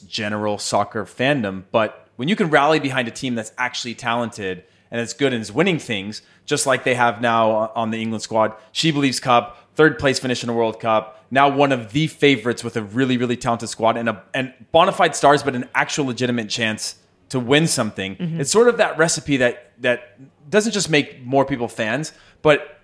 general 0.08 0.58
soccer 0.58 1.04
fandom. 1.04 1.64
But 1.72 2.08
when 2.16 2.28
you 2.28 2.36
can 2.36 2.50
rally 2.50 2.78
behind 2.78 3.08
a 3.08 3.10
team 3.10 3.34
that's 3.34 3.52
actually 3.58 3.96
talented 3.96 4.62
and 4.94 5.00
it's 5.00 5.12
good 5.12 5.32
and 5.32 5.42
is 5.42 5.50
winning 5.50 5.80
things, 5.80 6.22
just 6.46 6.66
like 6.66 6.84
they 6.84 6.94
have 6.94 7.20
now 7.20 7.72
on 7.74 7.90
the 7.90 8.00
England 8.00 8.22
squad, 8.22 8.54
She 8.70 8.92
Believes 8.92 9.18
Cup, 9.18 9.58
third 9.74 9.98
place 9.98 10.20
finish 10.20 10.44
in 10.44 10.48
a 10.48 10.52
World 10.52 10.78
Cup, 10.78 11.26
now 11.32 11.48
one 11.48 11.72
of 11.72 11.90
the 11.90 12.06
favorites 12.06 12.62
with 12.62 12.76
a 12.76 12.82
really, 12.82 13.16
really 13.16 13.36
talented 13.36 13.68
squad 13.68 13.96
and 13.96 14.08
a 14.08 14.22
and 14.32 14.54
bona 14.70 14.92
fide 14.92 15.16
stars, 15.16 15.42
but 15.42 15.56
an 15.56 15.68
actual 15.74 16.04
legitimate 16.04 16.48
chance 16.48 16.94
to 17.30 17.40
win 17.40 17.66
something. 17.66 18.14
Mm-hmm. 18.14 18.40
It's 18.40 18.52
sort 18.52 18.68
of 18.68 18.76
that 18.76 18.96
recipe 18.96 19.36
that 19.38 19.72
that 19.82 20.16
doesn't 20.48 20.70
just 20.70 20.88
make 20.88 21.24
more 21.24 21.44
people 21.44 21.66
fans, 21.66 22.12
but 22.42 22.78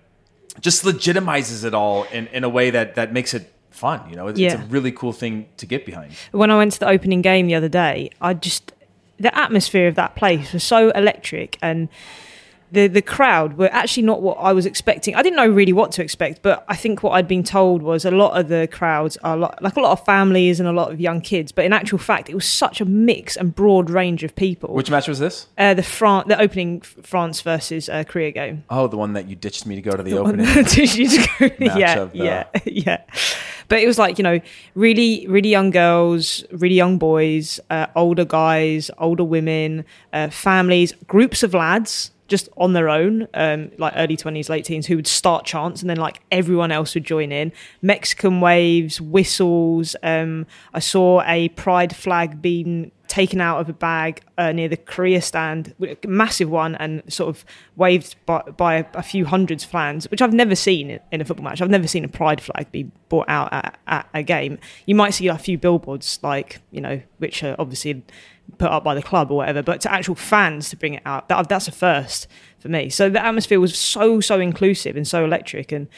just 0.59 0.83
legitimizes 0.83 1.63
it 1.63 1.73
all 1.73 2.03
in, 2.11 2.27
in 2.27 2.43
a 2.43 2.49
way 2.49 2.71
that 2.71 2.95
that 2.95 3.13
makes 3.13 3.33
it 3.33 3.53
fun. 3.69 4.09
You 4.09 4.17
know, 4.17 4.27
it's, 4.27 4.37
it's 4.37 4.55
a 4.55 4.65
really 4.67 4.91
cool 4.91 5.13
thing 5.13 5.47
to 5.55 5.65
get 5.65 5.85
behind. 5.85 6.11
when 6.33 6.51
I 6.51 6.57
went 6.57 6.73
to 6.73 6.79
the 6.81 6.89
opening 6.89 7.21
game 7.21 7.47
the 7.47 7.55
other 7.55 7.69
day, 7.69 8.09
I 8.19 8.33
just 8.33 8.73
the 9.21 9.35
atmosphere 9.37 9.87
of 9.87 9.95
that 9.95 10.15
place 10.15 10.53
was 10.53 10.63
so 10.63 10.89
electric 10.91 11.57
and 11.61 11.87
the 12.73 12.87
the 12.87 13.01
crowd 13.01 13.57
were 13.57 13.67
actually 13.73 14.03
not 14.03 14.21
what 14.21 14.35
I 14.35 14.53
was 14.53 14.65
expecting. 14.65 15.13
I 15.13 15.21
didn't 15.21 15.35
know 15.35 15.49
really 15.49 15.73
what 15.73 15.91
to 15.93 16.01
expect, 16.01 16.41
but 16.41 16.63
I 16.69 16.75
think 16.77 17.03
what 17.03 17.11
I'd 17.11 17.27
been 17.27 17.43
told 17.43 17.81
was 17.81 18.05
a 18.05 18.11
lot 18.11 18.39
of 18.39 18.47
the 18.47 18.69
crowds 18.71 19.17
are 19.25 19.35
lot, 19.35 19.61
like 19.61 19.75
a 19.75 19.81
lot 19.81 19.91
of 19.91 20.05
families 20.05 20.61
and 20.61 20.69
a 20.69 20.71
lot 20.71 20.89
of 20.89 21.01
young 21.01 21.19
kids. 21.19 21.51
But 21.51 21.65
in 21.65 21.73
actual 21.73 21.97
fact, 21.97 22.29
it 22.29 22.33
was 22.35 22.45
such 22.47 22.79
a 22.79 22.85
mix 22.85 23.35
and 23.35 23.53
broad 23.53 23.89
range 23.89 24.23
of 24.23 24.33
people. 24.37 24.73
Which 24.73 24.89
match 24.89 25.09
was 25.09 25.19
this? 25.19 25.47
uh, 25.57 25.73
the 25.73 25.83
Fran- 25.83 26.29
the 26.29 26.39
opening 26.39 26.79
France 26.79 27.41
versus 27.41 27.89
uh, 27.89 28.05
Korea 28.05 28.31
game. 28.31 28.63
Oh, 28.69 28.87
the 28.87 28.95
one 28.97 29.11
that 29.13 29.27
you 29.27 29.35
ditched 29.35 29.65
me 29.65 29.75
to 29.75 29.81
go 29.81 29.97
to 29.97 30.01
the 30.03 30.17
opening. 30.17 30.45
Did 30.63 30.95
you 30.95 31.09
just 31.09 31.27
go- 31.39 31.49
Match 31.59 31.77
yeah, 31.77 31.99
of 31.99 32.11
the- 32.13 32.17
yeah, 32.19 32.45
yeah. 32.65 33.01
But 33.71 33.79
it 33.79 33.87
was 33.87 33.97
like 33.97 34.17
you 34.17 34.23
know, 34.23 34.41
really, 34.75 35.25
really 35.29 35.47
young 35.47 35.69
girls, 35.69 36.43
really 36.51 36.75
young 36.75 36.97
boys, 36.97 37.57
uh, 37.69 37.87
older 37.95 38.25
guys, 38.25 38.91
older 38.97 39.23
women, 39.23 39.85
uh, 40.11 40.29
families, 40.29 40.91
groups 41.07 41.41
of 41.41 41.53
lads 41.53 42.11
just 42.27 42.49
on 42.57 42.73
their 42.73 42.89
own, 42.89 43.29
um, 43.33 43.71
like 43.77 43.93
early 43.95 44.17
twenties, 44.17 44.49
late 44.49 44.65
teens, 44.65 44.87
who 44.87 44.97
would 44.97 45.07
start 45.07 45.45
chants, 45.45 45.79
and 45.79 45.89
then 45.89 45.95
like 45.95 46.19
everyone 46.33 46.73
else 46.73 46.95
would 46.95 47.05
join 47.05 47.31
in. 47.31 47.53
Mexican 47.81 48.41
waves, 48.41 48.99
whistles. 48.99 49.95
Um, 50.03 50.47
I 50.73 50.79
saw 50.79 51.21
a 51.21 51.47
pride 51.49 51.95
flag 51.95 52.41
being 52.41 52.91
taken 53.11 53.41
out 53.41 53.59
of 53.59 53.67
a 53.67 53.73
bag 53.73 54.21
uh, 54.37 54.53
near 54.53 54.69
the 54.69 54.77
Korea 54.77 55.21
stand, 55.21 55.75
massive 56.07 56.49
one, 56.49 56.75
and 56.75 57.03
sort 57.11 57.27
of 57.27 57.43
waved 57.75 58.15
by, 58.25 58.41
by 58.55 58.87
a 58.93 59.03
few 59.03 59.25
hundreds 59.25 59.65
fans, 59.65 60.09
which 60.09 60.21
I've 60.21 60.31
never 60.31 60.55
seen 60.55 60.89
in, 60.89 60.99
in 61.11 61.19
a 61.19 61.25
football 61.25 61.43
match. 61.43 61.61
I've 61.61 61.69
never 61.69 61.87
seen 61.87 62.05
a 62.05 62.07
pride 62.07 62.39
flag 62.39 62.71
be 62.71 62.89
brought 63.09 63.27
out 63.27 63.51
at, 63.51 63.77
at 63.85 64.07
a 64.13 64.23
game. 64.23 64.59
You 64.85 64.95
might 64.95 65.09
see 65.13 65.27
a 65.27 65.37
few 65.37 65.57
billboards, 65.57 66.19
like 66.23 66.61
you 66.71 66.79
know, 66.79 67.01
which 67.17 67.43
are 67.43 67.53
obviously 67.59 68.01
put 68.57 68.71
up 68.71 68.85
by 68.85 68.95
the 68.95 69.01
club 69.01 69.29
or 69.29 69.37
whatever, 69.37 69.61
but 69.61 69.81
to 69.81 69.91
actual 69.91 70.15
fans 70.15 70.69
to 70.69 70.77
bring 70.77 70.93
it 70.93 71.03
out, 71.05 71.27
that, 71.27 71.49
that's 71.49 71.67
a 71.67 71.71
first 71.73 72.27
for 72.59 72.69
me. 72.69 72.89
So 72.89 73.09
the 73.09 73.23
atmosphere 73.23 73.59
was 73.59 73.77
so 73.77 74.21
so 74.21 74.39
inclusive 74.39 74.95
and 74.95 75.05
so 75.05 75.25
electric, 75.25 75.73
and 75.73 75.89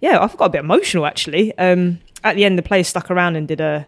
yeah, 0.00 0.18
I 0.18 0.26
got 0.26 0.46
a 0.46 0.50
bit 0.50 0.60
emotional 0.60 1.06
actually. 1.06 1.56
Um, 1.58 2.00
at 2.24 2.34
the 2.34 2.44
end, 2.44 2.58
the 2.58 2.62
players 2.62 2.88
stuck 2.88 3.08
around 3.08 3.36
and 3.36 3.46
did 3.46 3.60
a 3.60 3.86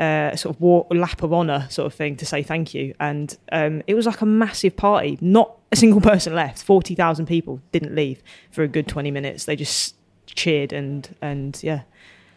uh, 0.00 0.34
sort 0.34 0.56
of 0.56 0.60
war, 0.62 0.86
lap 0.90 1.22
of 1.22 1.32
honor 1.32 1.66
sort 1.68 1.86
of 1.86 1.94
thing 1.94 2.16
to 2.16 2.24
say 2.24 2.42
thank 2.42 2.72
you. 2.72 2.94
And 2.98 3.36
um, 3.52 3.82
it 3.86 3.94
was 3.94 4.06
like 4.06 4.22
a 4.22 4.26
massive 4.26 4.74
party. 4.76 5.18
Not 5.20 5.54
a 5.70 5.76
single 5.76 6.00
person 6.10 6.34
left. 6.34 6.62
Forty 6.62 6.94
thousand 6.94 7.26
people 7.26 7.60
didn't 7.70 7.94
leave 7.94 8.22
for 8.50 8.62
a 8.62 8.68
good 8.68 8.88
twenty 8.88 9.10
minutes. 9.10 9.44
They 9.44 9.56
just 9.56 9.94
cheered 10.26 10.72
and 10.72 11.14
and 11.20 11.62
yeah, 11.62 11.82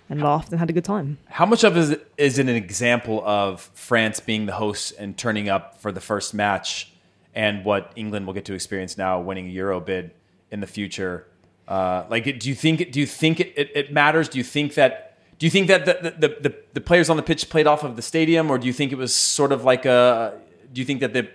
and 0.10 0.22
laughed 0.22 0.50
and 0.52 0.60
had 0.60 0.70
a 0.70 0.74
good 0.74 0.84
time. 0.84 1.18
How 1.30 1.46
much 1.46 1.64
of 1.64 1.78
it 1.78 2.12
is 2.18 2.38
it 2.38 2.50
an 2.50 2.56
example 2.56 3.24
of 3.26 3.62
France 3.74 4.20
being 4.20 4.46
the 4.46 4.54
hosts 4.54 4.92
and 4.92 5.18
turning 5.18 5.48
up 5.48 5.80
for 5.80 5.94
the 5.94 6.02
first 6.02 6.34
match, 6.34 6.92
and 7.34 7.64
what 7.64 7.94
England 7.96 8.28
will 8.28 8.34
get 8.34 8.44
to 8.46 8.54
experience 8.54 8.98
now, 8.98 9.22
winning 9.22 9.48
a 9.48 9.52
Euro 9.52 9.80
bid 9.80 10.12
in 10.52 10.60
the 10.60 10.68
future? 10.68 11.28
Uh, 11.66 12.04
like, 12.10 12.26
do 12.40 12.50
you 12.50 12.56
think 12.56 12.92
do 12.92 13.00
you 13.00 13.06
think 13.06 13.40
it, 13.40 13.54
it, 13.56 13.72
it 13.74 13.94
matters? 13.94 14.28
Do 14.28 14.38
you 14.38 14.44
think 14.44 14.74
that 14.74 15.13
do 15.40 15.46
you 15.46 15.50
think 15.50 15.68
that 15.68 15.86
the, 15.86 16.12
the, 16.18 16.50
the, 16.50 16.56
the 16.74 16.82
players 16.82 17.10
on 17.10 17.18
the 17.18 17.24
pitch 17.24 17.50
played 17.50 17.68
off 17.68 17.84
of 17.84 17.96
the 17.96 18.02
stadium, 18.02 18.50
or 18.50 18.58
do 18.58 18.68
you 18.68 18.74
think 18.74 18.92
it 18.92 18.98
was 18.98 19.14
sort 19.14 19.52
of 19.52 19.64
like 19.64 19.86
a? 19.86 20.40
Do 20.72 20.82
you 20.82 20.86
think 20.86 21.02
that 21.02 21.14
the 21.14 21.28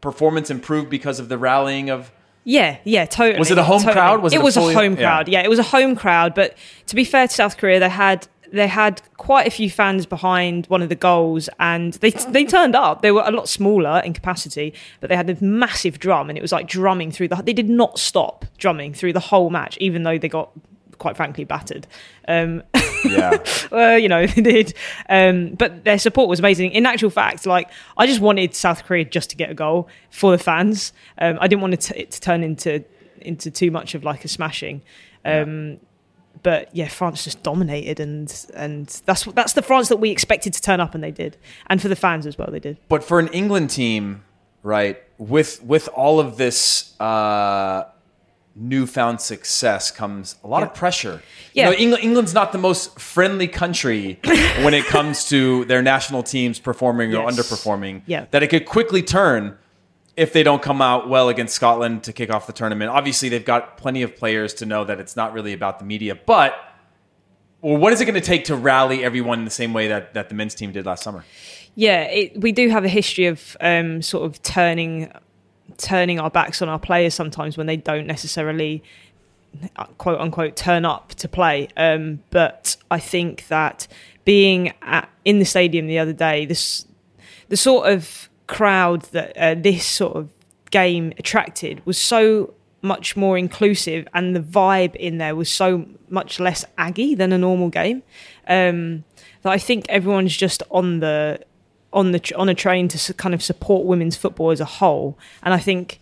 performance 0.00 0.50
improved 0.50 0.88
because 0.90 1.20
of 1.20 1.28
the 1.28 1.38
rallying 1.38 1.90
of? 1.90 2.12
Yeah, 2.44 2.78
yeah, 2.84 3.04
totally. 3.04 3.38
Was 3.38 3.50
it 3.50 3.58
a 3.58 3.62
home 3.62 3.80
totally. 3.80 3.92
crowd? 3.94 4.22
Was 4.22 4.32
it 4.32 4.36
it 4.36 4.40
a 4.40 4.44
was 4.44 4.54
fully- 4.54 4.74
a 4.74 4.76
home 4.76 4.94
yeah. 4.94 5.02
crowd. 5.02 5.28
Yeah. 5.28 5.42
it 5.42 5.50
was 5.50 5.58
a 5.58 5.64
home 5.64 5.94
crowd. 5.94 6.34
But 6.34 6.56
to 6.86 6.94
be 6.96 7.04
fair 7.04 7.28
to 7.28 7.34
South 7.34 7.56
Korea, 7.58 7.80
they 7.80 7.88
had 7.88 8.26
they 8.52 8.66
had 8.66 9.00
quite 9.16 9.46
a 9.46 9.50
few 9.50 9.70
fans 9.70 10.06
behind 10.06 10.66
one 10.66 10.82
of 10.82 10.88
the 10.88 10.94
goals, 10.94 11.48
and 11.58 11.94
they 11.94 12.10
they 12.10 12.44
turned 12.44 12.74
up. 12.74 13.02
They 13.02 13.12
were 13.12 13.22
a 13.24 13.30
lot 13.30 13.48
smaller 13.48 14.00
in 14.04 14.12
capacity, 14.12 14.74
but 15.00 15.08
they 15.10 15.16
had 15.16 15.26
this 15.26 15.40
massive 15.40 15.98
drum, 15.98 16.28
and 16.28 16.38
it 16.38 16.42
was 16.42 16.52
like 16.52 16.66
drumming 16.66 17.12
through 17.12 17.28
the. 17.28 17.36
They 17.36 17.52
did 17.52 17.68
not 17.68 17.98
stop 17.98 18.44
drumming 18.58 18.94
through 18.94 19.12
the 19.12 19.20
whole 19.20 19.50
match, 19.50 19.76
even 19.80 20.02
though 20.02 20.18
they 20.18 20.28
got 20.28 20.50
quite 21.00 21.16
frankly 21.16 21.42
battered. 21.42 21.88
Um, 22.28 22.62
Yeah, 23.04 23.42
well, 23.72 23.98
you 23.98 24.08
know, 24.08 24.26
they 24.36 24.42
did. 24.42 24.74
Um, 25.08 25.54
but 25.54 25.84
their 25.84 25.98
support 25.98 26.28
was 26.28 26.38
amazing. 26.38 26.70
In 26.72 26.86
actual 26.86 27.10
fact, 27.10 27.46
like 27.46 27.68
I 27.96 28.06
just 28.06 28.20
wanted 28.20 28.54
South 28.54 28.84
Korea 28.84 29.04
just 29.04 29.30
to 29.30 29.36
get 29.36 29.50
a 29.50 29.54
goal 29.54 29.88
for 30.10 30.30
the 30.30 30.38
fans. 30.38 30.92
Um, 31.18 31.38
I 31.40 31.48
didn't 31.48 31.62
want 31.62 31.74
it 31.74 31.80
to, 31.80 32.00
it 32.00 32.10
to 32.12 32.20
turn 32.20 32.44
into 32.44 32.84
into 33.20 33.50
too 33.50 33.70
much 33.70 33.94
of 33.94 34.04
like 34.04 34.24
a 34.24 34.28
smashing. 34.28 34.82
Um, 35.24 35.78
But 36.42 36.74
yeah, 36.74 36.88
France 36.88 37.24
just 37.24 37.42
dominated, 37.42 38.00
and 38.00 38.46
and 38.54 38.86
that's 39.04 39.24
that's 39.24 39.52
the 39.54 39.62
France 39.62 39.88
that 39.88 39.96
we 39.98 40.10
expected 40.10 40.52
to 40.54 40.62
turn 40.62 40.80
up, 40.80 40.94
and 40.94 41.02
they 41.02 41.10
did. 41.10 41.36
And 41.66 41.82
for 41.82 41.88
the 41.88 41.96
fans 41.96 42.26
as 42.26 42.38
well, 42.38 42.48
they 42.50 42.60
did. 42.60 42.76
But 42.88 43.02
for 43.04 43.18
an 43.18 43.28
England 43.28 43.70
team, 43.70 44.22
right, 44.62 44.96
with 45.18 45.62
with 45.62 45.88
all 45.88 46.18
of 46.20 46.36
this 46.36 46.94
uh, 47.00 47.84
newfound 48.54 49.20
success 49.20 49.90
comes 49.90 50.36
a 50.42 50.48
lot 50.48 50.62
of 50.62 50.74
pressure. 50.74 51.22
Yeah. 51.52 51.70
You 51.70 51.70
know, 51.70 51.78
England, 51.78 52.04
England's 52.04 52.34
not 52.34 52.52
the 52.52 52.58
most 52.58 52.98
friendly 52.98 53.48
country 53.48 54.18
when 54.24 54.74
it 54.74 54.84
comes 54.86 55.28
to 55.28 55.64
their 55.66 55.82
national 55.82 56.22
teams 56.22 56.58
performing 56.58 57.14
or 57.14 57.26
underperforming. 57.26 58.02
Yeah. 58.06 58.26
That 58.30 58.42
it 58.42 58.48
could 58.48 58.66
quickly 58.66 59.02
turn 59.02 59.56
if 60.16 60.32
they 60.32 60.42
don't 60.42 60.62
come 60.62 60.82
out 60.82 61.08
well 61.08 61.28
against 61.28 61.54
Scotland 61.54 62.02
to 62.04 62.12
kick 62.12 62.30
off 62.30 62.46
the 62.46 62.52
tournament. 62.52 62.90
Obviously, 62.90 63.28
they've 63.28 63.44
got 63.44 63.76
plenty 63.76 64.02
of 64.02 64.16
players 64.16 64.52
to 64.54 64.66
know 64.66 64.84
that 64.84 65.00
it's 65.00 65.16
not 65.16 65.32
really 65.32 65.52
about 65.52 65.78
the 65.78 65.84
media, 65.84 66.14
but 66.14 66.54
well, 67.62 67.76
what 67.76 67.92
is 67.92 68.00
it 68.00 68.06
going 68.06 68.14
to 68.14 68.20
take 68.20 68.44
to 68.44 68.56
rally 68.56 69.04
everyone 69.04 69.38
in 69.38 69.44
the 69.44 69.50
same 69.50 69.72
way 69.72 69.88
that, 69.88 70.14
that 70.14 70.28
the 70.28 70.34
men's 70.34 70.54
team 70.54 70.72
did 70.72 70.86
last 70.86 71.02
summer? 71.02 71.24
Yeah, 71.74 72.02
it, 72.02 72.40
we 72.40 72.52
do 72.52 72.68
have 72.68 72.84
a 72.84 72.88
history 72.88 73.26
of 73.26 73.56
um, 73.60 74.02
sort 74.02 74.24
of 74.24 74.42
turning 74.42 75.12
turning 75.80 76.20
our 76.20 76.30
backs 76.30 76.62
on 76.62 76.68
our 76.68 76.78
players 76.78 77.14
sometimes 77.14 77.56
when 77.56 77.66
they 77.66 77.76
don't 77.76 78.06
necessarily 78.06 78.82
uh, 79.76 79.84
quote 79.98 80.20
unquote 80.20 80.56
turn 80.56 80.84
up 80.84 81.14
to 81.14 81.28
play. 81.28 81.68
Um, 81.76 82.20
but 82.30 82.76
I 82.90 83.00
think 83.00 83.48
that 83.48 83.88
being 84.24 84.72
at, 84.82 85.08
in 85.24 85.38
the 85.38 85.44
stadium 85.44 85.86
the 85.86 85.98
other 85.98 86.12
day, 86.12 86.46
this 86.46 86.86
the 87.48 87.56
sort 87.56 87.90
of 87.90 88.28
crowd 88.46 89.02
that 89.12 89.36
uh, 89.36 89.54
this 89.54 89.86
sort 89.86 90.16
of 90.16 90.28
game 90.70 91.12
attracted 91.18 91.84
was 91.84 91.98
so 91.98 92.54
much 92.82 93.16
more 93.16 93.36
inclusive, 93.36 94.06
and 94.14 94.34
the 94.34 94.40
vibe 94.40 94.94
in 94.96 95.18
there 95.18 95.36
was 95.36 95.50
so 95.50 95.86
much 96.08 96.40
less 96.40 96.64
aggy 96.78 97.14
than 97.14 97.32
a 97.32 97.38
normal 97.38 97.68
game. 97.68 98.02
Um, 98.46 99.04
that 99.42 99.52
I 99.52 99.58
think 99.58 99.86
everyone's 99.88 100.36
just 100.36 100.62
on 100.70 101.00
the 101.00 101.40
on 101.92 102.12
the 102.12 102.34
on 102.36 102.48
a 102.48 102.54
train 102.54 102.88
to 102.88 103.14
kind 103.14 103.34
of 103.34 103.42
support 103.42 103.84
women's 103.86 104.16
football 104.16 104.50
as 104.50 104.60
a 104.60 104.64
whole. 104.64 105.18
And 105.42 105.52
I 105.52 105.58
think 105.58 106.00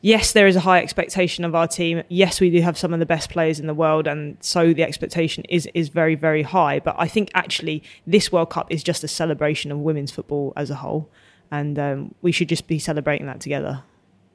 yes, 0.00 0.32
there 0.32 0.46
is 0.46 0.56
a 0.56 0.60
high 0.60 0.80
expectation 0.80 1.44
of 1.44 1.54
our 1.54 1.66
team. 1.66 2.02
Yes, 2.08 2.40
we 2.40 2.50
do 2.50 2.60
have 2.62 2.78
some 2.78 2.92
of 2.92 3.00
the 3.00 3.06
best 3.06 3.30
players 3.30 3.58
in 3.58 3.66
the 3.66 3.74
world, 3.74 4.06
and 4.06 4.36
so 4.40 4.72
the 4.72 4.82
expectation 4.82 5.44
is 5.48 5.68
is 5.74 5.88
very 5.88 6.14
very 6.14 6.42
high. 6.42 6.80
But 6.80 6.96
I 6.98 7.08
think 7.08 7.30
actually 7.34 7.82
this 8.06 8.30
World 8.32 8.50
Cup 8.50 8.70
is 8.70 8.82
just 8.82 9.04
a 9.04 9.08
celebration 9.08 9.72
of 9.72 9.78
women's 9.78 10.10
football 10.10 10.52
as 10.56 10.70
a 10.70 10.76
whole, 10.76 11.08
and 11.50 11.78
um, 11.78 12.14
we 12.22 12.32
should 12.32 12.48
just 12.48 12.66
be 12.66 12.78
celebrating 12.78 13.26
that 13.26 13.40
together. 13.40 13.82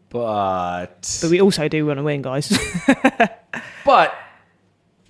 But 0.09 1.19
But 1.21 1.31
we 1.31 1.39
also 1.41 1.67
do 1.67 1.85
want 1.85 1.99
to 1.99 2.03
win, 2.03 2.21
guys. 2.21 2.49
but 3.85 4.13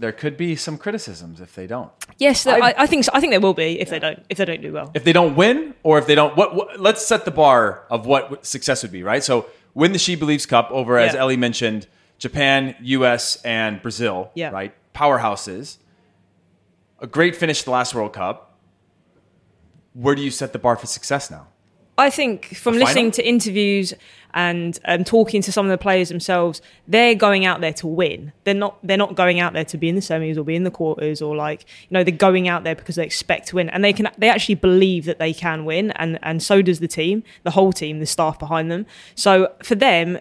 there 0.02 0.12
could 0.12 0.36
be 0.36 0.56
some 0.56 0.78
criticisms 0.78 1.40
if 1.40 1.54
they 1.56 1.68
don't. 1.68 1.90
yes, 2.18 2.46
I- 2.48 2.58
I, 2.70 2.74
I 2.84 2.88
think 2.88 3.04
so. 3.06 3.12
I 3.14 3.20
think 3.22 3.32
there 3.32 3.40
will 3.40 3.54
be 3.54 3.80
if 3.80 3.90
they 3.90 4.00
don't 4.00 4.20
if 4.30 4.38
they 4.38 4.46
don't 4.46 4.62
do 4.62 4.74
well. 4.74 4.92
If 4.94 5.04
they 5.04 5.14
don't 5.14 5.36
win, 5.36 5.74
or 5.84 5.98
if 6.00 6.06
they 6.08 6.16
don't, 6.16 6.36
what, 6.36 6.56
what 6.56 6.80
let's 6.80 7.06
set 7.06 7.24
the 7.26 7.32
bar 7.32 7.84
of 7.90 8.06
what 8.06 8.46
success 8.46 8.82
would 8.84 8.92
be, 8.92 9.04
right? 9.04 9.24
So 9.24 9.46
win 9.74 9.92
the 9.94 10.00
She 10.00 10.16
Believes 10.16 10.46
Cup 10.46 10.70
over, 10.72 10.98
as 10.98 11.14
Yeah. 11.14 11.22
Ellie 11.22 11.38
mentioned, 11.38 11.88
Japan, 12.18 12.76
U.S., 12.82 13.38
and 13.44 13.82
Brazil, 13.82 14.32
Yeah. 14.36 14.50
right? 14.50 14.74
Powerhouses. 14.94 15.78
A 17.00 17.08
great 17.08 17.36
finish 17.36 17.60
to 17.60 17.66
the 17.66 17.72
last 17.72 17.96
World 17.96 18.14
Cup. 18.14 18.58
Where 19.94 20.16
do 20.16 20.22
you 20.22 20.32
set 20.32 20.54
the 20.54 20.60
bar 20.60 20.76
for 20.78 20.88
success 20.88 21.32
now? 21.32 21.48
I 22.02 22.10
think 22.10 22.56
from 22.56 22.80
listening 22.80 23.12
to 23.12 23.28
interviews 23.28 23.94
and 24.34 24.80
um, 24.86 25.04
talking 25.04 25.44
to 25.44 25.52
some 25.52 25.68
of 25.68 25.70
the 25.70 25.78
players 25.78 26.10
themselves, 26.10 26.60
they're 26.88 27.14
going 27.14 27.46
out 27.46 27.62
there 27.62 27.74
to 27.74 27.86
win. 27.86 28.34
They're 28.44 28.56
not. 28.56 28.80
They're 28.82 28.98
not 28.98 29.14
going 29.14 29.40
out 29.40 29.54
there 29.54 29.66
to 29.66 29.78
be 29.78 29.88
in 29.88 29.94
the 29.94 30.02
semis 30.02 30.36
or 30.36 30.44
be 30.44 30.56
in 30.56 30.64
the 30.64 30.72
quarters 30.72 31.22
or 31.22 31.36
like 31.36 31.66
you 31.82 31.94
know 31.94 32.04
they're 32.04 32.16
going 32.16 32.48
out 32.48 32.64
there 32.64 32.74
because 32.76 32.96
they 32.96 33.06
expect 33.06 33.50
to 33.50 33.58
win 33.58 33.70
and 33.70 33.84
they 33.84 33.94
can. 33.94 34.08
They 34.18 34.30
actually 34.30 34.56
believe 34.56 35.06
that 35.06 35.20
they 35.20 35.32
can 35.32 35.64
win, 35.64 35.92
and 35.92 36.18
and 36.24 36.42
so 36.42 36.64
does 36.64 36.80
the 36.80 36.88
team, 36.88 37.24
the 37.44 37.52
whole 37.52 37.72
team, 37.72 38.00
the 38.00 38.08
staff 38.08 38.40
behind 38.40 38.72
them. 38.72 38.88
So 39.14 39.54
for 39.62 39.76
them, 39.76 40.18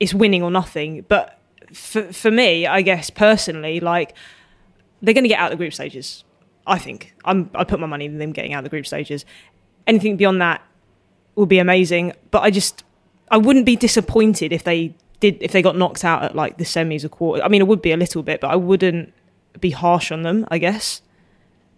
it's 0.00 0.14
winning 0.14 0.42
or 0.42 0.50
nothing. 0.50 1.04
But 1.06 1.38
for 1.72 2.12
for 2.12 2.32
me, 2.32 2.66
I 2.66 2.82
guess 2.82 3.08
personally, 3.08 3.78
like 3.78 4.16
they're 5.00 5.14
going 5.14 5.24
to 5.24 5.28
get 5.28 5.38
out 5.38 5.52
of 5.52 5.58
the 5.58 5.62
group 5.62 5.74
stages. 5.74 6.24
I 6.66 6.78
think 6.78 7.14
I'm. 7.24 7.50
I 7.54 7.62
put 7.62 7.78
my 7.78 7.86
money 7.86 8.06
in 8.06 8.18
them 8.18 8.32
getting 8.32 8.52
out 8.52 8.58
of 8.58 8.64
the 8.64 8.70
group 8.70 8.86
stages. 8.86 9.24
Anything 9.86 10.16
beyond 10.16 10.40
that 10.40 10.62
will 11.36 11.46
be 11.46 11.58
amazing. 11.58 12.12
But 12.30 12.42
I 12.42 12.50
just 12.50 12.84
I 13.30 13.36
wouldn't 13.36 13.66
be 13.66 13.76
disappointed 13.76 14.52
if 14.52 14.64
they 14.64 14.94
did 15.20 15.38
if 15.40 15.52
they 15.52 15.62
got 15.62 15.76
knocked 15.76 16.04
out 16.04 16.22
at 16.22 16.34
like 16.34 16.58
the 16.58 16.64
semis 16.64 17.04
or 17.04 17.08
quarter. 17.08 17.42
I 17.42 17.48
mean, 17.48 17.60
it 17.60 17.66
would 17.68 17.82
be 17.82 17.92
a 17.92 17.96
little 17.96 18.22
bit, 18.22 18.40
but 18.40 18.50
I 18.50 18.56
wouldn't 18.56 19.12
be 19.60 19.70
harsh 19.70 20.10
on 20.12 20.22
them. 20.22 20.46
I 20.50 20.58
guess. 20.58 21.00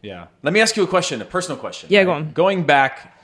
Yeah. 0.03 0.27
Let 0.43 0.53
me 0.53 0.61
ask 0.61 0.77
you 0.77 0.85
a 0.85 0.87
question, 0.87 1.21
a 1.21 1.25
personal 1.25 1.59
question. 1.59 1.89
Yeah, 1.91 2.01
right? 2.01 2.05
go 2.07 2.13
on. 2.13 2.33
Going 2.33 2.65
back, 2.65 3.15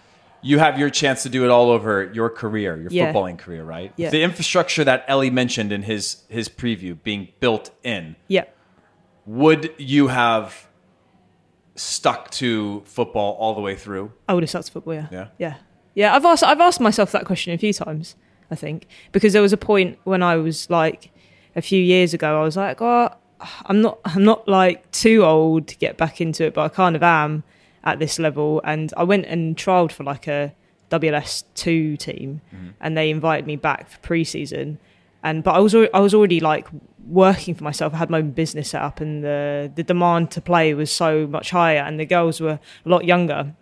you 0.43 0.59
have 0.59 0.79
your 0.79 0.91
chance 0.91 1.23
to 1.23 1.29
do 1.29 1.45
it 1.45 1.51
all 1.51 1.71
over 1.71 2.11
your 2.13 2.29
career, 2.29 2.77
your 2.77 2.91
Yeah. 2.91 3.13
footballing 3.13 3.39
career, 3.39 3.63
right? 3.63 3.93
Yeah. 3.97 4.11
The 4.11 4.23
infrastructure 4.23 4.83
that 4.85 5.05
Ellie 5.07 5.31
mentioned 5.31 5.71
in 5.73 5.83
his 5.83 6.23
his 6.29 6.49
preview 6.49 6.97
being 7.03 7.29
built 7.41 7.71
in. 7.85 8.17
Yeah. 8.29 8.45
Would 9.27 9.73
you 9.79 10.09
have 10.09 10.67
stuck 11.77 12.31
to 12.33 12.83
football 12.85 13.35
all 13.39 13.55
the 13.55 13.61
way 13.61 13.77
through? 13.77 14.13
I 14.29 14.35
would 14.35 14.43
have 14.43 14.51
stuck 14.51 14.65
to 14.65 14.73
football. 14.73 14.95
Yeah. 14.95 15.07
Yeah? 15.11 15.27
Yeah. 15.39 15.55
Yeah. 15.95 16.15
I've 16.15 16.25
asked 16.25 16.45
I've 16.45 16.61
asked 16.61 16.81
myself 16.81 17.13
that 17.13 17.25
question 17.25 17.53
a 17.53 17.59
few 17.59 17.73
times. 17.73 18.17
I 18.51 18.55
think 18.55 18.87
because 19.13 19.33
there 19.33 19.41
was 19.41 19.53
a 19.53 19.57
point 19.57 19.99
when 20.05 20.23
I 20.23 20.37
was 20.37 20.69
like 20.69 21.11
a 21.57 21.63
few 21.63 21.83
years 21.83 22.15
ago. 22.15 22.41
I 22.41 22.45
was 22.45 22.57
like, 22.57 22.81
oh, 22.81 23.11
I'm 23.67 23.81
not 23.81 23.99
I'm 24.05 24.25
not 24.25 24.47
like 24.49 24.91
too 24.93 25.25
old 25.25 25.69
to 25.69 25.77
get 25.77 25.97
back 25.97 26.21
into 26.21 26.45
it, 26.45 26.55
but 26.55 26.63
I 26.63 26.69
kind 26.69 26.97
of 26.97 27.03
am 27.03 27.45
at 27.85 27.99
this 27.99 28.19
level. 28.19 28.61
And 28.65 28.93
I 28.97 29.05
went 29.05 29.27
and 29.27 29.57
trialed 29.57 29.93
for 29.93 30.05
like 30.05 30.27
a 30.29 30.55
WLS 30.91 31.45
two 31.55 31.97
team, 31.97 32.41
mm-hmm. 32.55 32.71
and 32.81 32.97
they 32.97 33.11
invited 33.11 33.47
me 33.47 33.57
back 33.57 33.89
for 33.89 33.99
pre-season. 34.01 34.79
And 35.23 35.43
but 35.45 35.55
I 35.55 35.59
was 35.61 35.75
I 35.75 36.01
was 36.01 36.15
already 36.15 36.41
like 36.41 36.69
working 37.07 37.55
for 37.55 37.65
myself. 37.65 37.95
I 37.95 37.99
had 37.99 38.11
my 38.11 38.19
own 38.19 38.31
business 38.31 38.71
set 38.71 38.83
up, 38.83 39.01
and 39.01 39.23
the 39.25 39.71
the 39.75 39.83
demand 39.83 40.31
to 40.33 40.41
play 40.41 40.75
was 40.75 40.91
so 40.91 41.27
much 41.27 41.51
higher, 41.51 41.81
and 41.81 41.99
the 41.99 42.07
girls 42.07 42.41
were 42.41 42.59
a 42.85 42.89
lot 42.89 43.05
younger. 43.05 43.55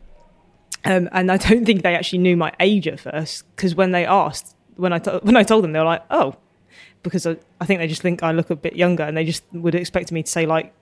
Um, 0.85 1.09
and 1.13 1.31
I 1.31 1.37
don't 1.37 1.65
think 1.67 1.83
they 1.83 1.95
actually 1.95 2.19
knew 2.21 2.37
my 2.37 2.53
age 2.61 2.89
at 2.89 3.01
first 3.01 3.45
because 3.55 3.75
when 3.75 3.91
they 3.93 4.07
asked, 4.07 4.57
when 4.77 4.93
I 4.93 4.99
to- 5.01 5.21
when 5.23 5.37
I 5.37 5.43
told 5.43 5.63
them, 5.65 5.73
they 5.73 5.79
were 5.79 5.85
like, 5.85 6.03
"Oh," 6.11 6.37
because 7.03 7.27
I, 7.27 7.37
I 7.61 7.67
think 7.67 7.81
they 7.81 7.87
just 7.87 8.03
think 8.03 8.23
I 8.23 8.33
look 8.33 8.49
a 8.51 8.57
bit 8.57 8.77
younger, 8.77 9.03
and 9.05 9.17
they 9.17 9.25
just 9.25 9.45
would 9.53 9.75
expect 9.75 10.11
me 10.11 10.23
to 10.23 10.31
say 10.31 10.47
like 10.47 10.73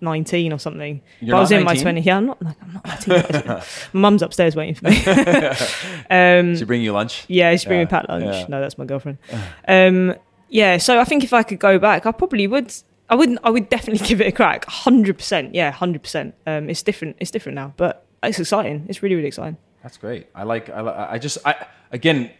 nineteen 0.00 0.52
or 0.52 0.58
something. 0.58 1.00
You're 1.20 1.34
but 1.34 1.36
I 1.36 1.40
was 1.40 1.52
in 1.52 1.62
my 1.62 1.72
19? 1.74 1.82
twenty. 1.82 2.00
Yeah, 2.00 2.16
I'm 2.16 2.26
not. 2.26 2.42
Like, 2.42 2.56
I'm 2.62 2.72
not 2.72 2.84
nineteen. 3.08 3.46
my 3.92 4.00
mum's 4.00 4.22
upstairs 4.22 4.56
waiting 4.56 4.74
for 4.74 4.86
me. 4.90 4.96
um, 6.10 6.56
Should 6.56 6.66
bring 6.66 6.82
you 6.82 6.92
lunch? 6.92 7.24
yeah, 7.28 7.54
she 7.56 7.66
bring 7.66 7.78
Yeah, 7.80 7.84
me 7.84 7.88
packed 7.90 8.08
lunch. 8.08 8.24
yeah. 8.24 8.46
No, 8.48 8.60
that's 8.60 8.78
my 8.78 8.84
girlfriend. 8.84 9.18
Um, 9.68 10.14
yeah, 10.50 10.78
so 10.78 10.98
I 10.98 11.04
think 11.04 11.22
if 11.24 11.34
I 11.34 11.42
could 11.42 11.58
go 11.58 11.78
back, 11.78 12.06
I 12.06 12.12
probably 12.12 12.46
would. 12.46 12.72
I 13.10 13.14
wouldn't. 13.14 13.38
I 13.44 13.50
would 13.50 13.68
definitely 13.68 14.04
give 14.08 14.20
it 14.20 14.26
a 14.26 14.32
crack. 14.32 14.64
Hundred 14.66 15.18
percent. 15.18 15.54
Yeah, 15.54 15.70
hundred 15.70 16.02
percent. 16.02 16.34
Um, 16.46 16.68
it's 16.70 16.82
different. 16.82 17.16
It's 17.20 17.30
different 17.30 17.54
now, 17.56 17.74
but 17.76 18.06
it's 18.22 18.38
exciting. 18.38 18.86
It's 18.88 19.02
really, 19.02 19.14
really 19.14 19.28
exciting. 19.28 19.56
That's 19.82 19.96
great. 19.96 20.26
I 20.34 20.44
like. 20.44 20.68
I, 20.70 21.12
I 21.12 21.18
just. 21.18 21.38
I 21.44 21.66
again. 21.92 22.30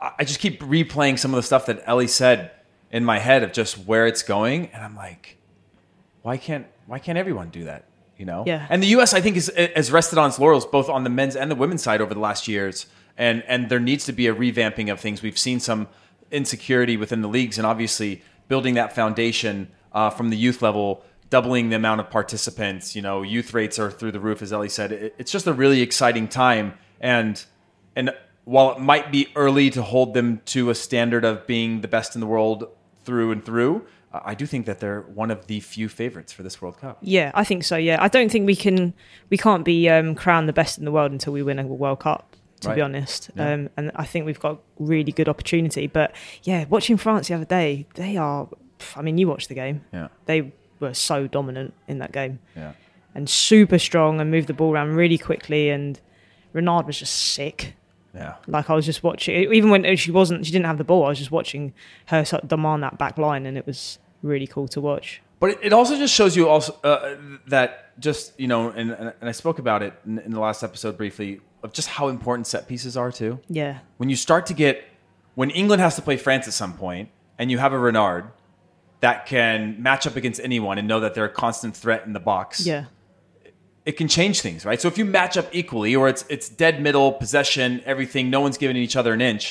I 0.00 0.24
just 0.24 0.40
keep 0.40 0.60
replaying 0.60 1.18
some 1.18 1.32
of 1.32 1.36
the 1.36 1.42
stuff 1.42 1.66
that 1.66 1.82
Ellie 1.86 2.08
said 2.08 2.50
in 2.90 3.04
my 3.04 3.18
head 3.18 3.42
of 3.42 3.52
just 3.52 3.78
where 3.78 4.06
it's 4.06 4.22
going, 4.22 4.68
and 4.72 4.84
I'm 4.84 4.94
like, 4.94 5.38
why 6.22 6.36
can't 6.36 6.66
why 6.86 6.98
can't 6.98 7.18
everyone 7.18 7.50
do 7.50 7.64
that? 7.64 7.86
You 8.16 8.26
know. 8.26 8.44
Yeah. 8.46 8.66
And 8.70 8.82
the 8.82 8.88
U.S. 8.88 9.14
I 9.14 9.20
think 9.20 9.36
is 9.36 9.52
has 9.56 9.90
rested 9.90 10.18
on 10.18 10.28
its 10.28 10.38
laurels 10.38 10.66
both 10.66 10.88
on 10.88 11.04
the 11.04 11.10
men's 11.10 11.36
and 11.36 11.50
the 11.50 11.54
women's 11.54 11.82
side 11.82 12.00
over 12.00 12.14
the 12.14 12.20
last 12.20 12.48
years, 12.48 12.86
and 13.16 13.42
and 13.46 13.68
there 13.68 13.80
needs 13.80 14.04
to 14.06 14.12
be 14.12 14.26
a 14.26 14.34
revamping 14.34 14.92
of 14.92 15.00
things. 15.00 15.22
We've 15.22 15.38
seen 15.38 15.60
some 15.60 15.88
insecurity 16.30 16.96
within 16.96 17.22
the 17.22 17.28
leagues, 17.28 17.58
and 17.58 17.66
obviously 17.66 18.22
building 18.48 18.74
that 18.74 18.94
foundation 18.94 19.68
uh, 19.92 20.10
from 20.10 20.30
the 20.30 20.36
youth 20.36 20.62
level. 20.62 21.02
Doubling 21.34 21.70
the 21.70 21.76
amount 21.76 22.00
of 22.00 22.10
participants, 22.10 22.94
you 22.94 23.02
know, 23.02 23.22
youth 23.22 23.52
rates 23.54 23.76
are 23.80 23.90
through 23.90 24.12
the 24.12 24.20
roof, 24.20 24.40
as 24.40 24.52
Ellie 24.52 24.68
said. 24.68 24.92
It, 24.92 25.14
it's 25.18 25.32
just 25.32 25.46
a 25.48 25.52
really 25.52 25.80
exciting 25.82 26.28
time, 26.28 26.74
and 27.00 27.44
and 27.96 28.12
while 28.44 28.70
it 28.72 28.78
might 28.78 29.10
be 29.10 29.26
early 29.34 29.68
to 29.70 29.82
hold 29.82 30.14
them 30.14 30.40
to 30.46 30.70
a 30.70 30.74
standard 30.76 31.24
of 31.24 31.44
being 31.46 31.80
the 31.80 31.88
best 31.88 32.14
in 32.14 32.20
the 32.20 32.26
world 32.26 32.68
through 33.04 33.32
and 33.32 33.44
through, 33.44 33.84
I 34.12 34.34
do 34.34 34.46
think 34.46 34.66
that 34.66 34.78
they're 34.78 35.00
one 35.00 35.30
of 35.32 35.46
the 35.48 35.58
few 35.60 35.88
favorites 35.88 36.32
for 36.32 36.42
this 36.44 36.62
World 36.62 36.78
Cup. 36.78 36.98
Yeah, 37.00 37.32
I 37.34 37.42
think 37.42 37.64
so. 37.64 37.76
Yeah, 37.76 37.96
I 38.00 38.06
don't 38.08 38.30
think 38.30 38.46
we 38.46 38.54
can. 38.54 38.94
We 39.28 39.36
can't 39.36 39.64
be 39.64 39.88
um, 39.88 40.14
crowned 40.14 40.48
the 40.48 40.52
best 40.52 40.78
in 40.78 40.84
the 40.84 40.92
world 40.92 41.10
until 41.10 41.32
we 41.32 41.42
win 41.42 41.58
a 41.58 41.66
World 41.66 41.98
Cup. 42.00 42.36
To 42.60 42.68
Right. 42.68 42.76
be 42.76 42.80
honest, 42.82 43.30
Yeah. 43.36 43.52
um, 43.54 43.68
and 43.76 43.90
I 43.96 44.04
think 44.06 44.24
we've 44.24 44.38
got 44.40 44.60
really 44.78 45.10
good 45.12 45.28
opportunity. 45.28 45.86
But 45.88 46.14
yeah, 46.44 46.64
watching 46.70 46.96
France 46.96 47.26
the 47.28 47.34
other 47.34 47.44
day, 47.44 47.86
they 47.96 48.16
are. 48.16 48.48
I 48.96 49.02
mean, 49.02 49.18
you 49.18 49.26
watched 49.28 49.48
the 49.48 49.54
game. 49.54 49.82
Yeah, 49.92 50.08
They 50.26 50.52
were 50.84 50.94
so 50.94 51.26
dominant 51.26 51.74
in 51.88 51.98
that 51.98 52.12
game 52.12 52.38
yeah. 52.56 52.72
and 53.14 53.28
super 53.28 53.78
strong 53.78 54.20
and 54.20 54.30
moved 54.30 54.46
the 54.46 54.54
ball 54.54 54.72
around 54.72 54.94
really 54.94 55.18
quickly. 55.18 55.70
And 55.70 56.00
Renard 56.52 56.86
was 56.86 56.98
just 56.98 57.14
sick. 57.14 57.74
Yeah. 58.14 58.34
Like 58.46 58.70
I 58.70 58.74
was 58.74 58.86
just 58.86 59.02
watching, 59.02 59.52
even 59.52 59.70
when 59.70 59.96
she 59.96 60.10
wasn't, 60.10 60.46
she 60.46 60.52
didn't 60.52 60.66
have 60.66 60.78
the 60.78 60.84
ball. 60.84 61.04
I 61.04 61.08
was 61.08 61.18
just 61.18 61.32
watching 61.32 61.74
her 62.06 62.24
sort 62.24 62.44
of 62.44 62.48
demand 62.48 62.82
that 62.84 62.96
back 62.96 63.18
line, 63.18 63.44
and 63.44 63.58
it 63.58 63.66
was 63.66 63.98
really 64.22 64.46
cool 64.46 64.68
to 64.68 64.80
watch. 64.80 65.20
But 65.40 65.58
it, 65.62 65.72
also 65.72 65.98
just 65.98 66.14
shows 66.14 66.36
you 66.36 66.48
also 66.48 66.78
uh, 66.84 67.16
that 67.48 68.00
just 68.00 68.38
you 68.38 68.46
know, 68.46 68.70
and, 68.70 68.92
and 68.92 69.12
I 69.20 69.32
spoke 69.32 69.58
about 69.58 69.82
it 69.82 69.92
in, 70.06 70.20
in 70.20 70.30
the 70.30 70.40
last 70.40 70.62
episode 70.62 70.96
briefly 70.96 71.40
of 71.62 71.72
just 71.72 71.88
how 71.88 72.08
important 72.08 72.46
set 72.46 72.68
pieces 72.68 72.96
are 72.96 73.10
too. 73.10 73.40
Yeah, 73.48 73.78
When 73.96 74.08
you 74.08 74.16
start 74.16 74.46
to 74.46 74.54
get 74.54 74.84
when 75.34 75.50
England 75.50 75.82
has 75.82 75.96
to 75.96 76.02
play 76.02 76.16
France 76.16 76.46
at 76.46 76.54
some 76.54 76.74
point, 76.74 77.08
and 77.38 77.50
you 77.50 77.58
have 77.58 77.72
a 77.72 77.78
Renard 77.78 78.26
that 79.04 79.26
can 79.26 79.82
match 79.82 80.06
up 80.08 80.16
against 80.16 80.40
anyone 80.50 80.76
and 80.78 80.86
know 80.88 81.00
that 81.00 81.12
they're 81.14 81.24
a 81.34 81.36
constant 81.44 81.76
threat 81.76 82.00
in 82.06 82.12
the 82.18 82.20
box. 82.32 82.64
yeah. 82.66 82.84
it 83.84 83.96
can 84.00 84.08
change 84.08 84.40
things, 84.40 84.64
right? 84.64 84.80
So 84.80 84.88
if 84.88 84.96
you 84.96 85.04
match 85.04 85.36
up 85.36 85.46
equally, 85.52 85.94
or 85.94 86.08
it's 86.12 86.24
it's 86.34 86.48
dead 86.48 86.80
middle 86.86 87.12
possession, 87.12 87.68
everything, 87.84 88.30
no 88.30 88.40
one's 88.40 88.56
giving 88.58 88.76
each 88.86 88.96
other 88.96 89.12
an 89.12 89.20
inch, 89.20 89.44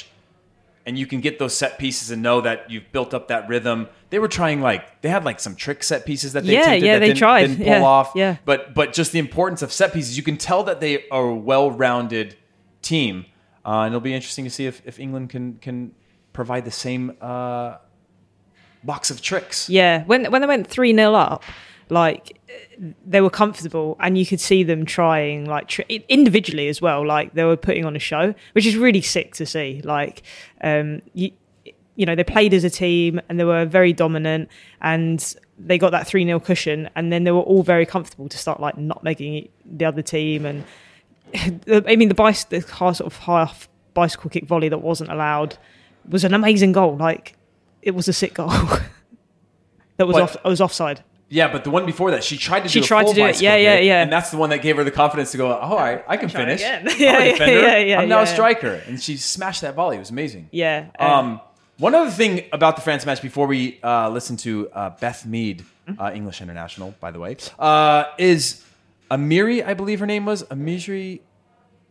and 0.87 0.97
you 0.97 1.05
can 1.11 1.19
get 1.21 1.37
those 1.37 1.53
set 1.61 1.77
pieces 1.83 2.09
and 2.11 2.19
know 2.27 2.41
that 2.41 2.57
you've 2.71 2.89
built 2.91 3.13
up 3.13 3.27
that 3.27 3.47
rhythm. 3.47 3.87
They 4.09 4.19
were 4.23 4.27
trying 4.39 4.59
like 4.69 4.81
they 5.03 5.09
had 5.09 5.23
like 5.29 5.39
some 5.39 5.55
trick 5.55 5.83
set 5.83 6.01
pieces 6.09 6.33
that 6.33 6.43
they 6.45 6.53
Yeah, 6.53 6.73
yeah, 6.73 6.93
that 6.93 6.99
they 7.01 7.07
didn't, 7.07 7.19
tried. 7.19 7.41
didn't 7.47 7.57
pull 7.57 7.67
Yeah, 7.67 7.83
off. 7.97 8.11
yeah. 8.15 8.37
but 8.45 8.73
but 8.73 8.87
just 8.99 9.11
the 9.11 9.19
importance 9.27 9.61
of 9.65 9.71
set 9.71 9.93
pieces, 9.93 10.17
you 10.17 10.23
can 10.23 10.37
tell 10.37 10.63
that 10.63 10.79
they 10.79 11.07
are 11.09 11.27
a 11.29 11.35
well-rounded 11.51 12.35
team, 12.81 13.25
uh, 13.65 13.81
and 13.85 13.89
it'll 13.93 14.01
be 14.11 14.15
interesting 14.19 14.45
to 14.45 14.51
see 14.57 14.65
if, 14.65 14.81
if 14.85 14.99
England 14.99 15.29
can 15.29 15.45
can 15.65 15.77
provide 16.33 16.63
the 16.65 16.71
same 16.87 17.03
uh, 17.21 17.77
box 18.83 19.09
of 19.11 19.21
tricks. 19.21 19.69
Yeah, 19.69 20.03
when 20.05 20.31
when 20.31 20.41
they 20.41 20.47
went 20.47 20.67
three 20.67 20.93
0 20.95 21.13
up, 21.13 21.43
like 21.89 22.39
they 23.05 23.21
were 23.21 23.29
comfortable, 23.29 23.97
and 23.99 24.17
you 24.17 24.25
could 24.25 24.39
see 24.39 24.63
them 24.63 24.85
trying 24.85 25.45
like 25.45 25.67
tr- 25.67 25.81
individually 26.09 26.67
as 26.67 26.81
well. 26.81 27.05
Like 27.05 27.33
they 27.33 27.43
were 27.43 27.57
putting 27.57 27.85
on 27.85 27.95
a 27.95 27.99
show, 27.99 28.33
which 28.53 28.65
is 28.65 28.75
really 28.77 29.01
sick 29.01 29.35
to 29.35 29.45
see. 29.45 29.81
Like, 29.83 30.23
um, 30.61 31.01
you 31.13 31.31
you 31.95 32.07
know, 32.07 32.15
they 32.15 32.23
played 32.23 32.53
as 32.53 32.63
a 32.63 32.69
team, 32.69 33.21
and 33.29 33.39
they 33.39 33.43
were 33.43 33.65
very 33.65 33.93
dominant, 33.93 34.49
and 34.81 35.35
they 35.59 35.77
got 35.77 35.91
that 35.91 36.07
three 36.07 36.25
0 36.25 36.39
cushion, 36.39 36.89
and 36.95 37.11
then 37.11 37.23
they 37.23 37.31
were 37.31 37.41
all 37.41 37.63
very 37.63 37.85
comfortable 37.85 38.27
to 38.29 38.37
start 38.37 38.59
like 38.59 38.77
not 38.77 39.03
making 39.03 39.49
the 39.65 39.85
other 39.85 40.01
team 40.01 40.45
and. 40.45 40.63
I 41.35 41.95
mean, 41.95 42.09
the, 42.09 42.13
bice, 42.13 42.43
the 42.43 42.61
sort 42.61 43.01
of 43.01 43.17
half 43.17 43.67
bicycle 43.95 44.29
kick 44.29 44.45
volley 44.45 44.69
that 44.69 44.83
wasn't 44.83 45.11
allowed 45.11 45.57
was 46.07 46.23
an 46.23 46.35
amazing 46.35 46.73
goal. 46.73 46.95
Like 46.95 47.35
it 47.83 47.91
was 47.95 48.07
a 48.07 48.13
sit 48.13 48.33
goal 48.33 48.47
that 49.97 50.07
was 50.07 50.13
But- 50.15 50.21
off. 50.23 50.37
I 50.43 50.47
was 50.49 50.61
offside. 50.61 51.03
Yeah, 51.29 51.51
but 51.51 51.63
the 51.63 51.71
one 51.71 51.87
before 51.87 52.11
that, 52.11 52.23
she 52.23 52.37
tried 52.37 52.59
to 52.61 52.69
She 52.69 52.79
do 52.81 52.85
tried 52.85 53.07
to 53.07 53.13
do 53.13 53.25
it. 53.25 53.41
Yeah, 53.41 53.55
yeah, 53.55 53.79
yeah. 53.79 54.03
And 54.03 54.11
that's 54.11 54.29
the 54.29 54.37
one 54.37 54.51
that 54.51 54.61
gave 54.61 54.75
her 54.77 54.83
the 54.83 54.91
confidence 54.91 55.31
to 55.31 55.37
go, 55.37 55.47
oh, 55.51 55.77
I, 55.77 56.03
I 56.07 56.15
can 56.17 56.29
finish. 56.29 56.59
again. 56.61 56.87
I'm 56.87 56.99
Yeah, 56.99 57.19
yeah, 57.23 57.31
defender. 57.31 57.59
yeah, 57.61 57.77
yeah, 57.77 57.99
I'm 58.01 58.09
now 58.09 58.21
a 58.21 58.27
striker. 58.27 58.81
And 58.87 59.01
she 59.01 59.17
smashed 59.17 59.61
that 59.61 59.73
volley. 59.73 59.95
It 59.95 59.99
was 59.99 60.11
amazing. 60.11 60.49
Yeah. 60.51 60.89
Um, 60.99 61.41
one 61.79 61.95
other 61.95 62.11
thing 62.11 62.43
about 62.51 62.75
the 62.75 62.83
France 62.83 63.03
match 63.03 63.19
before 63.19 63.47
we 63.47 63.79
uh, 63.83 64.09
listen 64.09 64.37
to 64.37 64.69
uh, 64.73 64.91
Beth 64.99 65.25
Mead, 65.25 65.65
uh, 65.97 66.11
English 66.13 66.39
international, 66.39 66.93
by 66.99 67.09
the 67.09 67.19
way, 67.19 67.37
uh, 67.57 68.03
is 68.19 68.63
Amiri, 69.09 69.65
I 69.65 69.73
believe 69.73 70.01
her 70.01 70.05
name 70.05 70.25
was 70.25 70.43
Amiri, 70.43 71.21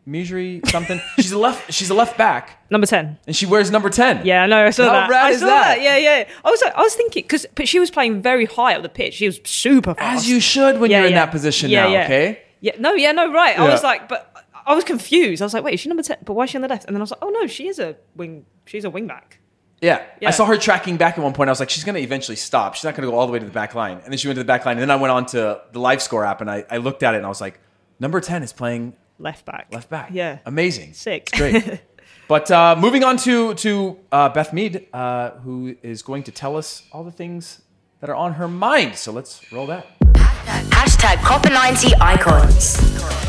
Amiri 0.09 0.69
something. 0.69 1.01
she's 1.17 1.31
a 1.33 1.39
left. 1.39 1.73
She's 1.73 1.91
a 1.91 1.95
left 1.95 2.19
back, 2.19 2.59
number 2.71 2.87
ten. 2.87 3.19
and 3.27 3.37
she 3.37 3.47
wears 3.47 3.71
number 3.71 3.89
ten. 3.89 4.27
Yeah, 4.27 4.43
I 4.43 4.47
know. 4.47 4.67
I 4.67 4.71
saw 4.71 4.85
How 4.87 4.93
that. 4.93 5.11
rad 5.11 5.27
I 5.27 5.31
is 5.31 5.41
saw 5.41 5.47
that? 5.47 5.81
Yeah, 5.81 5.97
yeah. 5.97 6.29
I 6.45 6.51
was 6.51 6.61
like, 6.61 6.75
I 6.75 6.83
was 6.83 6.95
thinking 6.95 7.23
because, 7.23 7.47
but 7.55 7.69
she 7.69 7.79
was 7.79 7.91
playing 7.91 8.21
very 8.21 8.45
high 8.47 8.75
up 8.75 8.83
the 8.83 8.89
pitch. 8.89 9.15
She 9.15 9.27
was 9.27 9.41
super 9.45 9.95
fast. 9.95 10.25
As 10.25 10.29
you 10.31 10.41
should 10.41 10.81
when 10.81 10.91
Yeah, 10.91 10.99
you're 10.99 11.09
in 11.09 11.15
that 11.15 11.31
position 11.31 11.71
Yeah, 11.71 11.85
now. 11.85 11.93
yeah. 11.93 12.05
Okay. 12.05 12.43
Yeah, 12.61 12.73
no, 12.79 12.95
yeah, 12.95 13.13
no, 13.13 13.33
right. 13.33 13.59
I 13.59 13.69
was 13.69 13.83
like, 13.83 14.09
but 14.09 14.35
I 14.67 14.75
was 14.75 14.85
confused. 14.85 15.41
I 15.43 15.45
was 15.45 15.55
like, 15.55 15.63
wait, 15.65 15.75
is 15.75 15.81
she 15.81 15.89
number 15.89 16.03
ten? 16.03 16.19
But 16.25 16.35
why 16.35 16.45
is 16.45 16.51
she 16.51 16.57
on 16.59 16.63
the 16.63 16.69
left? 16.69 16.85
And 16.87 16.95
then 16.97 17.01
I 17.01 17.05
was 17.05 17.11
like, 17.13 17.21
oh 17.23 17.31
no, 17.31 17.47
she 17.47 17.69
is 17.69 17.79
a 17.79 17.97
wing. 18.17 18.45
She's 18.67 18.85
a 18.85 18.91
wing 18.91 19.07
back. 19.07 19.39
Yeah. 19.81 20.03
Yeah. 20.21 20.29
I 20.29 20.31
saw 20.33 20.45
her 20.47 20.57
tracking 20.57 20.97
back 20.97 21.19
at 21.19 21.23
one 21.25 21.33
point. 21.33 21.49
I 21.49 21.53
was 21.53 21.59
like, 21.61 21.71
she's 21.71 21.83
going 21.83 21.97
to 21.97 22.01
eventually 22.01 22.37
stop. 22.37 22.75
She's 22.77 22.85
not 22.85 22.95
going 22.95 23.05
to 23.05 23.11
go 23.11 23.19
all 23.19 23.27
the 23.27 23.33
way 23.33 23.41
to 23.41 23.45
the 23.45 23.51
back 23.51 23.75
line. 23.75 23.99
And 23.99 24.13
then 24.13 24.19
she 24.19 24.29
went 24.29 24.37
to 24.37 24.41
the 24.43 24.47
back 24.47 24.65
line. 24.65 24.77
And 24.79 24.83
then 24.83 24.91
I 24.93 24.97
went 24.97 25.11
on 25.11 25.27
to 25.27 25.61
the 25.73 25.79
live 25.81 26.01
score 26.01 26.25
app 26.25 26.41
and 26.41 26.49
I, 26.49 26.65
I 26.71 26.77
looked 26.77 27.03
at 27.03 27.15
it 27.15 27.17
and 27.17 27.27
I 27.27 27.29
was 27.29 27.41
like, 27.41 27.59
number 27.99 28.21
10 28.21 28.45
is 28.45 28.53
playing 28.53 28.95
Left 29.23 29.45
back. 29.45 29.69
left 29.71 29.89
back. 29.89 30.11
Yeah. 30.13 30.39
Amazing. 30.47 30.95
Sick. 30.95 31.31
It's 31.33 31.39
great. 31.39 31.81
but 32.29 32.51
uh, 32.51 32.75
moving 32.77 33.05
on 33.05 33.17
to, 33.19 33.55
to 33.55 33.97
uh, 34.11 34.29
Beth 34.31 34.53
Mead, 34.53 34.89
uh, 34.93 35.31
who 35.45 35.77
is 35.81 36.03
going 36.03 36.25
to 36.25 36.33
tell 36.33 36.57
us 36.57 36.83
all 36.91 37.05
the 37.05 37.13
things 37.13 37.63
that 38.01 38.11
are 38.11 38.17
on 38.17 38.33
her 38.33 38.49
mind. 38.49 38.97
So 38.97 39.13
let's 39.13 39.41
roll 39.53 39.67
that. 39.69 39.87
Hashtag 40.01 41.19
Copa90 41.19 41.93
Icons. 42.01 42.79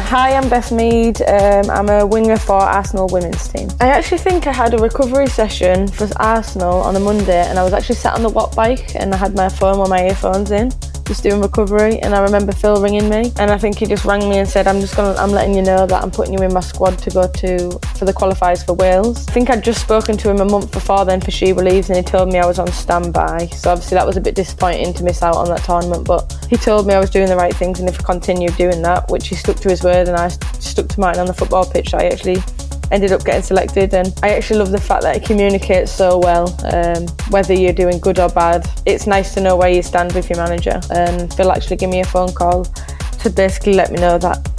Hi, 0.10 0.34
I'm 0.34 0.50
Beth 0.50 0.72
Mead. 0.72 1.22
Um, 1.22 1.70
I'm 1.70 1.90
a 1.90 2.08
winger 2.08 2.38
for 2.38 2.56
Arsenal 2.56 3.08
women's 3.12 3.48
team. 3.48 3.70
I 3.80 3.90
actually 3.90 4.18
think 4.18 4.48
I 4.48 4.52
had 4.52 4.74
a 4.74 4.78
recovery 4.78 5.28
session 5.28 5.88
for 5.88 6.08
Arsenal 6.16 6.82
on 6.82 6.96
a 6.96 7.00
Monday, 7.00 7.46
and 7.48 7.60
I 7.60 7.64
was 7.64 7.74
actually 7.74 7.96
sat 7.96 8.16
on 8.16 8.24
the 8.24 8.30
watt 8.30 8.56
bike 8.56 8.96
and 8.96 9.14
I 9.14 9.18
had 9.18 9.36
my 9.36 9.48
phone 9.48 9.80
with 9.80 9.90
my 9.90 10.08
earphones 10.08 10.50
in, 10.50 10.72
just 11.06 11.24
doing 11.24 11.42
recovery. 11.42 12.00
And 12.00 12.14
I 12.16 12.22
remember 12.22 12.52
Phil 12.52 12.82
ringing 12.82 13.10
me, 13.10 13.32
and 13.40 13.52
I 13.52 13.58
think 13.58 13.78
he 13.78 13.86
just 13.86 14.06
rang 14.06 14.30
me 14.30 14.40
and 14.40 14.48
said, 14.48 14.68
"I'm 14.68 14.80
just 14.80 14.96
gonna, 14.96 15.18
I'm 15.20 15.32
letting 15.32 15.54
you 15.54 15.62
know 15.62 15.86
that 15.86 16.02
I'm 16.04 16.12
putting 16.12 16.34
you 16.34 16.40
in 16.40 16.54
my 16.54 16.60
squad 16.60 16.98
to 17.00 17.10
go 17.10 17.28
to 17.28 17.80
for 17.98 18.06
the 18.06 18.14
qualifiers 18.14 18.66
for 18.66 18.74
Wales." 18.74 19.28
I 19.28 19.32
think 19.32 19.50
I'd 19.50 19.64
just 19.64 19.82
spoken 19.82 20.18
to 20.18 20.30
him 20.30 20.40
a 20.40 20.46
month 20.46 20.72
before 20.72 21.06
then 21.06 21.22
for 21.22 21.32
She 21.32 21.52
Believes, 21.52 21.90
and 21.90 21.98
he 21.98 22.04
told 22.04 22.30
me 22.32 22.40
I 22.40 22.46
was 22.46 22.60
on 22.60 22.72
standby. 22.72 23.48
So 23.48 23.72
obviously 23.72 23.96
that 23.96 24.06
was 24.06 24.18
a 24.18 24.22
bit 24.22 24.36
disappointing 24.36 24.94
to 24.96 25.04
miss 25.04 25.22
out 25.22 25.36
on 25.36 25.48
that 25.50 25.64
tournament, 25.64 26.06
but 26.06 26.38
he 26.50 26.58
told 26.58 26.88
me 26.88 26.94
I 26.94 27.00
was 27.00 27.10
doing 27.10 27.28
the 27.28 27.36
right 27.36 27.56
things, 27.56 27.80
and 27.80 27.90
if 27.90 28.00
I 28.00 28.04
continued 28.04 28.56
doing 28.58 28.82
that, 28.84 29.10
which 29.10 29.28
he 29.28 29.36
stuck 29.36 29.58
to 29.58 29.70
his 29.70 29.84
word, 29.84 30.08
and 30.08 30.18
I 30.18 30.30
stuck 30.60 30.88
to 30.88 31.00
mine 31.00 31.20
on 31.20 31.28
the 31.28 31.34
football 31.34 31.66
pitch, 31.66 31.94
I 31.94 32.06
actually 32.06 32.42
ended 32.92 33.12
up 33.12 33.24
getting 33.24 33.42
selected 33.42 33.94
and 33.94 34.14
I 34.22 34.30
actually 34.30 34.60
love 34.60 34.72
the 34.72 34.82
fact 34.82 35.04
that 35.04 35.16
it 35.16 35.26
communicates 35.26 35.92
so 35.92 36.18
well 36.18 36.48
um, 36.74 37.08
whether 37.30 37.54
you're 37.54 37.74
doing 37.74 38.00
good 38.00 38.20
or 38.20 38.30
bad. 38.30 38.70
It's 38.86 39.08
nice 39.08 39.34
to 39.34 39.42
know 39.42 39.56
where 39.56 39.70
you 39.70 39.82
stand 39.82 40.14
with 40.14 40.30
your 40.30 40.38
manager 40.38 40.80
and 40.92 41.34
Phil 41.34 41.52
actually 41.52 41.78
gave 41.78 41.90
me 41.90 42.02
a 42.02 42.06
phone 42.06 42.34
call 42.34 42.66
to 42.66 43.30
basically 43.30 43.74
let 43.74 43.92
me 43.92 43.98
know 44.00 44.18
that 44.18 44.50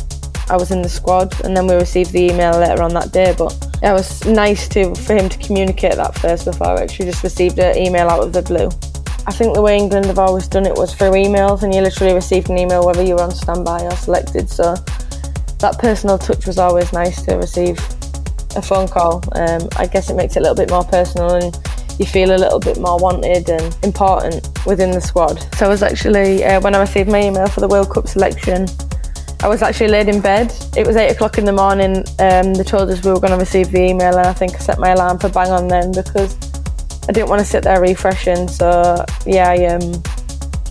I 0.50 0.56
was 0.56 0.70
in 0.70 0.82
the 0.82 0.88
squad 0.88 1.32
and 1.44 1.56
then 1.56 1.66
we 1.66 1.74
received 1.74 2.12
the 2.12 2.30
email 2.30 2.58
later 2.58 2.82
on 2.82 2.92
that 2.94 3.12
day. 3.12 3.34
But 3.36 3.52
it 3.82 3.92
was 3.92 4.24
nice 4.26 4.68
to 4.68 4.94
for 4.94 5.14
him 5.14 5.28
to 5.28 5.38
communicate 5.38 5.96
that 5.96 6.18
first 6.18 6.44
before 6.44 6.78
I 6.78 6.82
actually 6.82 7.06
just 7.06 7.22
received 7.22 7.58
an 7.58 7.76
email 7.76 8.08
out 8.08 8.22
of 8.22 8.32
the 8.32 8.42
blue. 8.42 8.68
I 9.26 9.32
think 9.32 9.54
the 9.54 9.62
way 9.62 9.78
England 9.78 10.06
have 10.06 10.18
always 10.18 10.46
done 10.48 10.66
it 10.66 10.74
was 10.74 10.94
through 10.94 11.12
emails 11.12 11.62
and 11.62 11.74
you 11.74 11.80
literally 11.80 12.12
received 12.12 12.50
an 12.50 12.58
email 12.58 12.84
whether 12.84 13.02
you 13.02 13.14
were 13.14 13.22
on 13.22 13.30
standby 13.30 13.82
or 13.84 13.96
selected. 13.96 14.50
So 14.50 14.74
that 15.60 15.78
personal 15.78 16.18
touch 16.18 16.46
was 16.46 16.58
always 16.58 16.92
nice 16.92 17.22
to 17.22 17.36
receive 17.36 17.78
a 18.56 18.62
phone 18.62 18.88
call. 18.88 19.22
Um, 19.32 19.68
I 19.76 19.86
guess 19.86 20.10
it 20.10 20.14
makes 20.14 20.36
it 20.36 20.40
a 20.40 20.42
little 20.42 20.56
bit 20.56 20.70
more 20.70 20.84
personal 20.84 21.34
and 21.34 21.56
you 21.98 22.06
feel 22.06 22.34
a 22.34 22.38
little 22.38 22.58
bit 22.58 22.78
more 22.78 22.98
wanted 22.98 23.48
and 23.48 23.76
important 23.84 24.48
within 24.66 24.90
the 24.90 25.00
squad. 25.00 25.38
So 25.56 25.66
I 25.66 25.68
was 25.68 25.82
actually, 25.82 26.44
uh, 26.44 26.60
when 26.60 26.74
I 26.74 26.80
received 26.80 27.08
my 27.08 27.22
email 27.22 27.46
for 27.46 27.60
the 27.60 27.68
World 27.68 27.90
Cup 27.90 28.08
selection, 28.08 28.66
I 29.42 29.48
was 29.48 29.62
actually 29.62 29.88
laid 29.88 30.08
in 30.08 30.20
bed. 30.20 30.52
It 30.76 30.86
was 30.86 30.96
eight 30.96 31.10
o'clock 31.10 31.38
in 31.38 31.44
the 31.44 31.52
morning. 31.52 31.98
Um, 32.18 32.54
they 32.54 32.64
told 32.64 32.90
us 32.90 33.04
we 33.04 33.10
were 33.10 33.20
going 33.20 33.32
to 33.32 33.38
receive 33.38 33.70
the 33.70 33.82
email, 33.82 34.16
and 34.16 34.26
I 34.26 34.32
think 34.32 34.54
I 34.54 34.58
set 34.58 34.78
my 34.78 34.90
alarm 34.92 35.18
for 35.18 35.28
bang 35.28 35.50
on 35.50 35.68
then 35.68 35.92
because 35.92 36.34
I 37.08 37.12
didn't 37.12 37.28
want 37.28 37.40
to 37.40 37.44
sit 37.44 37.62
there 37.62 37.80
refreshing. 37.80 38.48
So 38.48 39.04
yeah, 39.26 39.50
I 39.50 39.66
um, 39.66 40.02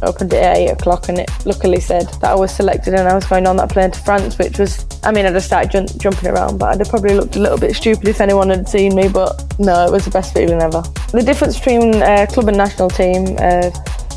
opened 0.04 0.34
at 0.34 0.58
eight 0.58 0.70
o'clock, 0.70 1.10
and 1.10 1.20
it 1.20 1.30
luckily 1.46 1.80
said 1.80 2.08
that 2.22 2.32
I 2.32 2.36
was 2.36 2.56
selected 2.56 2.94
and 2.94 3.08
I 3.08 3.16
was 3.16 3.26
going 3.26 3.48
on 3.48 3.58
that 3.58 3.70
plane 3.70 3.92
to 3.92 4.00
France, 4.00 4.38
which 4.38 4.60
was, 4.60 4.86
I 5.04 5.12
mean, 5.12 5.26
I 5.26 5.32
just 5.32 5.48
started 5.48 5.72
jun- 5.72 6.00
jumping 6.00 6.30
around, 6.30 6.58
but 6.58 6.70
I'd 6.70 6.80
have 6.80 6.90
probably 6.90 7.16
looked 7.16 7.36
a 7.36 7.40
little 7.40 7.58
bit 7.58 7.76
stupid 7.76 8.08
if 8.08 8.22
anyone 8.22 8.50
had 8.50 8.68
seen 8.68 8.96
me. 8.96 9.08
But 9.08 9.60
no, 9.60 9.86
it 9.86 9.92
was 9.92 10.06
the 10.06 10.12
best 10.12 10.34
feeling 10.34 10.62
ever. 10.62 10.84
The 11.12 11.24
difference 11.24 11.58
between 11.58 12.02
uh, 12.02 12.26
club 12.30 12.48
and 12.48 12.58
national 12.58 12.90
team. 12.90 13.38
Uh, 13.40 13.72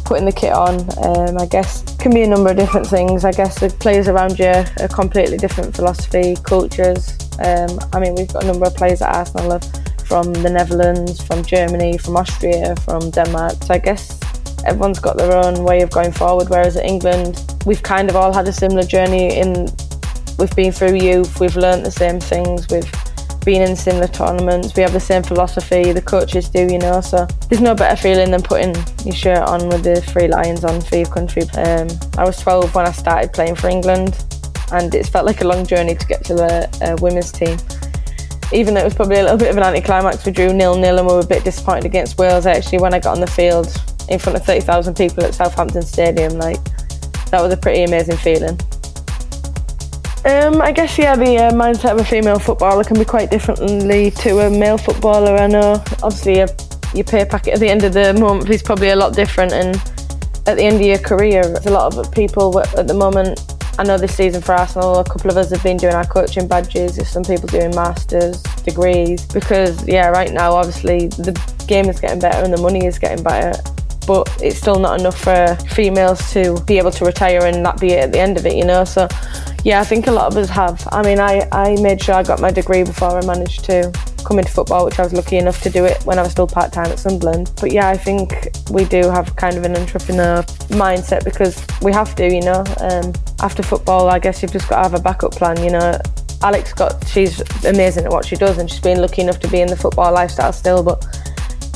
putting 0.07 0.25
the 0.25 0.33
kit 0.33 0.53
on, 0.53 0.79
um, 1.05 1.37
I 1.37 1.47
guess, 1.47 1.83
can 1.97 2.15
be 2.15 2.23
a 2.23 2.29
number 2.29 2.51
of 2.51 2.57
different 2.57 2.87
things. 2.87 3.25
I 3.25 3.33
guess 3.33 3.59
the 3.59 3.69
players 3.69 4.07
around 4.07 4.39
you 4.39 4.47
are 4.47 4.89
completely 4.89 5.37
different 5.37 5.75
philosophy, 5.75 6.37
cultures. 6.45 7.19
Um, 7.41 7.77
I 7.93 7.99
mean, 7.99 8.15
we've 8.15 8.33
got 8.33 8.45
a 8.45 8.47
number 8.47 8.67
of 8.67 8.75
players 8.77 9.03
at 9.03 9.13
Arsenal 9.13 9.59
from 10.07 10.33
the 10.33 10.49
Netherlands, 10.49 11.21
from 11.21 11.45
Germany, 11.45 11.99
from 11.99 12.17
Austria, 12.17 12.77
from 12.77 13.11
Denmark. 13.11 13.55
So 13.65 13.75
I 13.75 13.79
guess 13.79 14.21
everyone's 14.67 14.99
got 14.99 15.17
their 15.17 15.37
own 15.37 15.65
way 15.65 15.83
of 15.83 15.91
going 15.91 16.13
forward. 16.13 16.49
Whereas 16.49 16.77
at 16.77 16.85
England, 16.85 17.43
we've 17.65 17.83
kind 17.83 18.09
of 18.11 18.17
all 18.17 18.33
had 18.33 18.47
a 18.49 18.53
similar 18.53 18.83
journey. 18.83 19.37
In 19.39 19.69
we've 20.39 20.55
been 20.55 20.73
through 20.73 20.95
youth, 20.95 21.41
we've 21.41 21.57
learnt 21.57 21.85
the 21.85 21.91
same 21.91 22.21
things, 22.21 22.69
we've 22.69 22.91
been 23.45 23.63
in 23.63 23.77
similar 23.77 24.09
tournaments, 24.09 24.75
we 24.75 24.83
have 24.83 24.93
the 24.93 25.01
same 25.01 25.23
philosophy, 25.23 25.93
the 25.93 26.03
coaches 26.03 26.49
do, 26.49 26.67
you 26.71 26.79
know. 26.79 27.01
So 27.01 27.27
there's 27.49 27.63
no 27.63 27.75
better 27.75 27.97
feeling 27.97 28.33
than 28.33 28.43
putting 28.43 28.75
your 29.05 29.15
shirt 29.15 29.39
on 29.49 29.69
with 29.69 29.85
the 29.85 30.01
Three 30.01 30.29
Lions 30.29 30.65
on 30.65 30.81
for 30.81 30.97
your 30.97 31.07
country. 31.07 31.43
Um, 31.57 31.89
I 32.19 32.25
was 32.25 32.39
12 32.41 32.75
when 32.75 32.87
I 32.87 32.93
started 32.93 33.33
playing 33.33 33.55
for 33.55 33.69
England, 33.69 34.25
and 34.73 34.95
it's 34.95 35.09
felt 35.09 35.27
like 35.27 35.41
a 35.41 35.47
long 35.47 35.65
journey 35.65 35.95
to 35.95 36.07
get 36.07 36.25
to 36.25 36.35
the 36.35 36.69
uh, 36.83 36.97
women's 37.01 37.33
team. 37.33 37.57
Even 38.53 38.75
though 38.75 38.81
it 38.81 38.85
was 38.85 38.95
probably 38.95 39.19
a 39.19 39.23
little 39.23 39.39
bit 39.39 39.51
of 39.51 39.57
an 39.57 39.63
anticlimax, 39.63 40.25
we 40.25 40.33
drew 40.33 40.53
nil 40.53 40.77
nil 40.77 40.99
and 40.99 41.07
we 41.07 41.15
were 41.15 41.21
a 41.21 41.27
bit 41.27 41.45
disappointed 41.45 41.85
against 41.85 42.19
Wales. 42.19 42.47
Actually, 42.47 42.79
when 42.79 42.95
I 42.95 43.01
got 43.01 43.15
on 43.15 43.21
the 43.21 43.27
field 43.27 43.67
in 44.09 44.19
front 44.19 44.37
of 44.37 44.45
30,000 44.45 44.95
people 44.95 45.25
at 45.25 45.35
Southampton 45.35 45.83
Stadium, 45.83 46.39
like 46.39 46.63
that 47.31 47.41
was 47.43 47.53
a 47.53 47.57
pretty 47.57 47.85
amazing 47.85 48.17
feeling. 48.17 48.59
Um, 50.27 50.61
I 50.61 50.73
guess 50.73 50.99
yeah, 50.99 51.15
the 51.15 51.39
uh, 51.39 51.53
mindset 51.53 51.93
of 51.93 52.01
a 52.01 52.05
female 52.05 52.41
footballer 52.41 52.83
can 52.83 52.99
be 52.99 53.05
quite 53.05 53.31
differently 53.31 54.11
to 54.11 54.41
a 54.41 54.51
male 54.51 54.77
footballer. 54.77 55.37
I 55.37 55.47
know, 55.47 55.75
obviously, 56.03 56.39
your, 56.39 56.49
your 56.95 57.05
pay 57.05 57.25
packet 57.25 57.55
at 57.55 57.61
the 57.61 57.69
end 57.69 57.85
of 57.85 57.93
the 57.93 58.13
month 58.13 58.51
is 58.51 58.61
probably 58.61 58.91
a 58.91 58.97
lot 58.97 59.15
different, 59.15 59.53
and 59.53 59.77
at 60.49 60.57
the 60.57 60.65
end 60.65 60.77
of 60.77 60.83
your 60.83 60.99
career, 60.99 61.43
there's 61.43 61.67
a 61.67 61.71
lot 61.71 61.97
of 61.97 62.11
people 62.11 62.59
at 62.59 62.89
the 62.89 62.95
moment. 62.95 63.41
I 63.79 63.85
know 63.85 63.99
this 63.99 64.17
season 64.17 64.43
for 64.43 64.53
Arsenal, 64.53 64.99
a 64.99 65.05
couple 65.05 65.31
of 65.31 65.37
us 65.37 65.51
have 65.51 65.63
been 65.63 65.77
doing 65.77 65.95
our 65.95 66.07
coaching 66.07 66.49
badges. 66.49 66.97
Some 67.09 67.23
people 67.23 67.47
doing 67.47 67.75
masters 67.75 68.43
degrees 68.65 69.27
because 69.27 69.87
yeah, 69.87 70.09
right 70.09 70.33
now 70.33 70.55
obviously 70.55 71.09
the 71.09 71.39
game 71.69 71.87
is 71.87 72.01
getting 72.01 72.19
better 72.19 72.43
and 72.43 72.53
the 72.53 72.61
money 72.61 72.87
is 72.87 72.99
getting 72.99 73.23
better 73.23 73.53
but 74.07 74.29
it's 74.43 74.59
still 74.59 74.79
not 74.79 75.01
enough 75.01 75.19
for 75.21 75.57
females 75.71 76.33
to 76.33 76.61
be 76.65 76.79
able 76.79 76.91
to 76.93 77.05
retire 77.05 77.45
and 77.47 77.65
that 77.65 77.81
be 77.81 77.93
it 77.93 78.05
at 78.05 78.13
the 78.13 78.19
end 78.19 78.37
of 78.37 78.47
it, 78.47 78.55
you 78.55 78.65
know. 78.65 78.85
So, 78.85 79.09
yeah, 79.65 79.81
I 79.81 79.85
think 79.85 80.07
a 80.07 80.13
lot 80.13 80.27
of 80.27 80.37
us 80.37 80.49
have. 80.51 80.87
I 80.93 81.03
mean, 81.03 81.19
I, 81.19 81.49
I 81.53 81.81
made 81.81 82.03
sure 82.03 82.15
I 82.15 82.23
got 82.23 82.41
my 82.41 82.51
degree 82.51 82.85
before 82.85 83.19
I 83.19 83.25
managed 83.27 83.65
to 83.65 83.93
come 84.27 84.39
into 84.39 84.51
football, 84.51 84.85
which 84.85 84.99
I 84.99 85.03
was 85.03 85.13
lucky 85.13 85.37
enough 85.37 85.63
to 85.63 85.71
do 85.71 85.85
it 85.85 86.03
when 86.05 86.19
I 86.19 86.23
was 86.23 86.33
still 86.33 86.47
part 86.47 86.73
time 86.73 86.87
at 86.87 86.99
Sunderland. 86.99 87.53
But 87.61 87.73
yeah, 87.73 87.89
I 87.89 87.97
think 87.97 88.51
we 88.71 88.85
do 88.85 89.09
have 89.11 89.37
kind 89.37 89.57
of 89.57 89.65
an 89.65 89.77
entrepreneur 89.77 90.43
mindset 90.69 91.25
because 91.25 91.65
we 91.81 91.93
have 91.93 92.15
to, 92.17 92.33
you 92.33 92.43
know. 92.43 92.65
Um, 92.81 93.13
after 93.41 93.63
football, 93.63 94.09
I 94.09 94.19
guess 94.19 94.43
you've 94.43 94.53
just 94.53 94.69
got 94.69 94.77
to 94.77 94.83
have 94.83 94.95
a 94.95 95.03
backup 95.03 95.33
plan, 95.33 95.63
you 95.63 95.71
know. 95.71 95.99
Alex 96.43 96.71
Scott, 96.71 97.07
she's 97.09 97.41
amazing 97.65 98.05
at 98.05 98.11
what 98.11 98.25
she 98.25 98.37
does 98.37 98.59
and 98.59 98.71
she's 98.71 98.81
been 98.81 99.01
lucky 99.01 99.23
enough 99.23 99.41
to 99.41 99.49
be 99.49 99.61
in 99.61 99.69
the 99.69 99.77
football 99.77 100.13
lifestyle 100.13 100.53
still, 100.53 100.83
but 100.83 101.05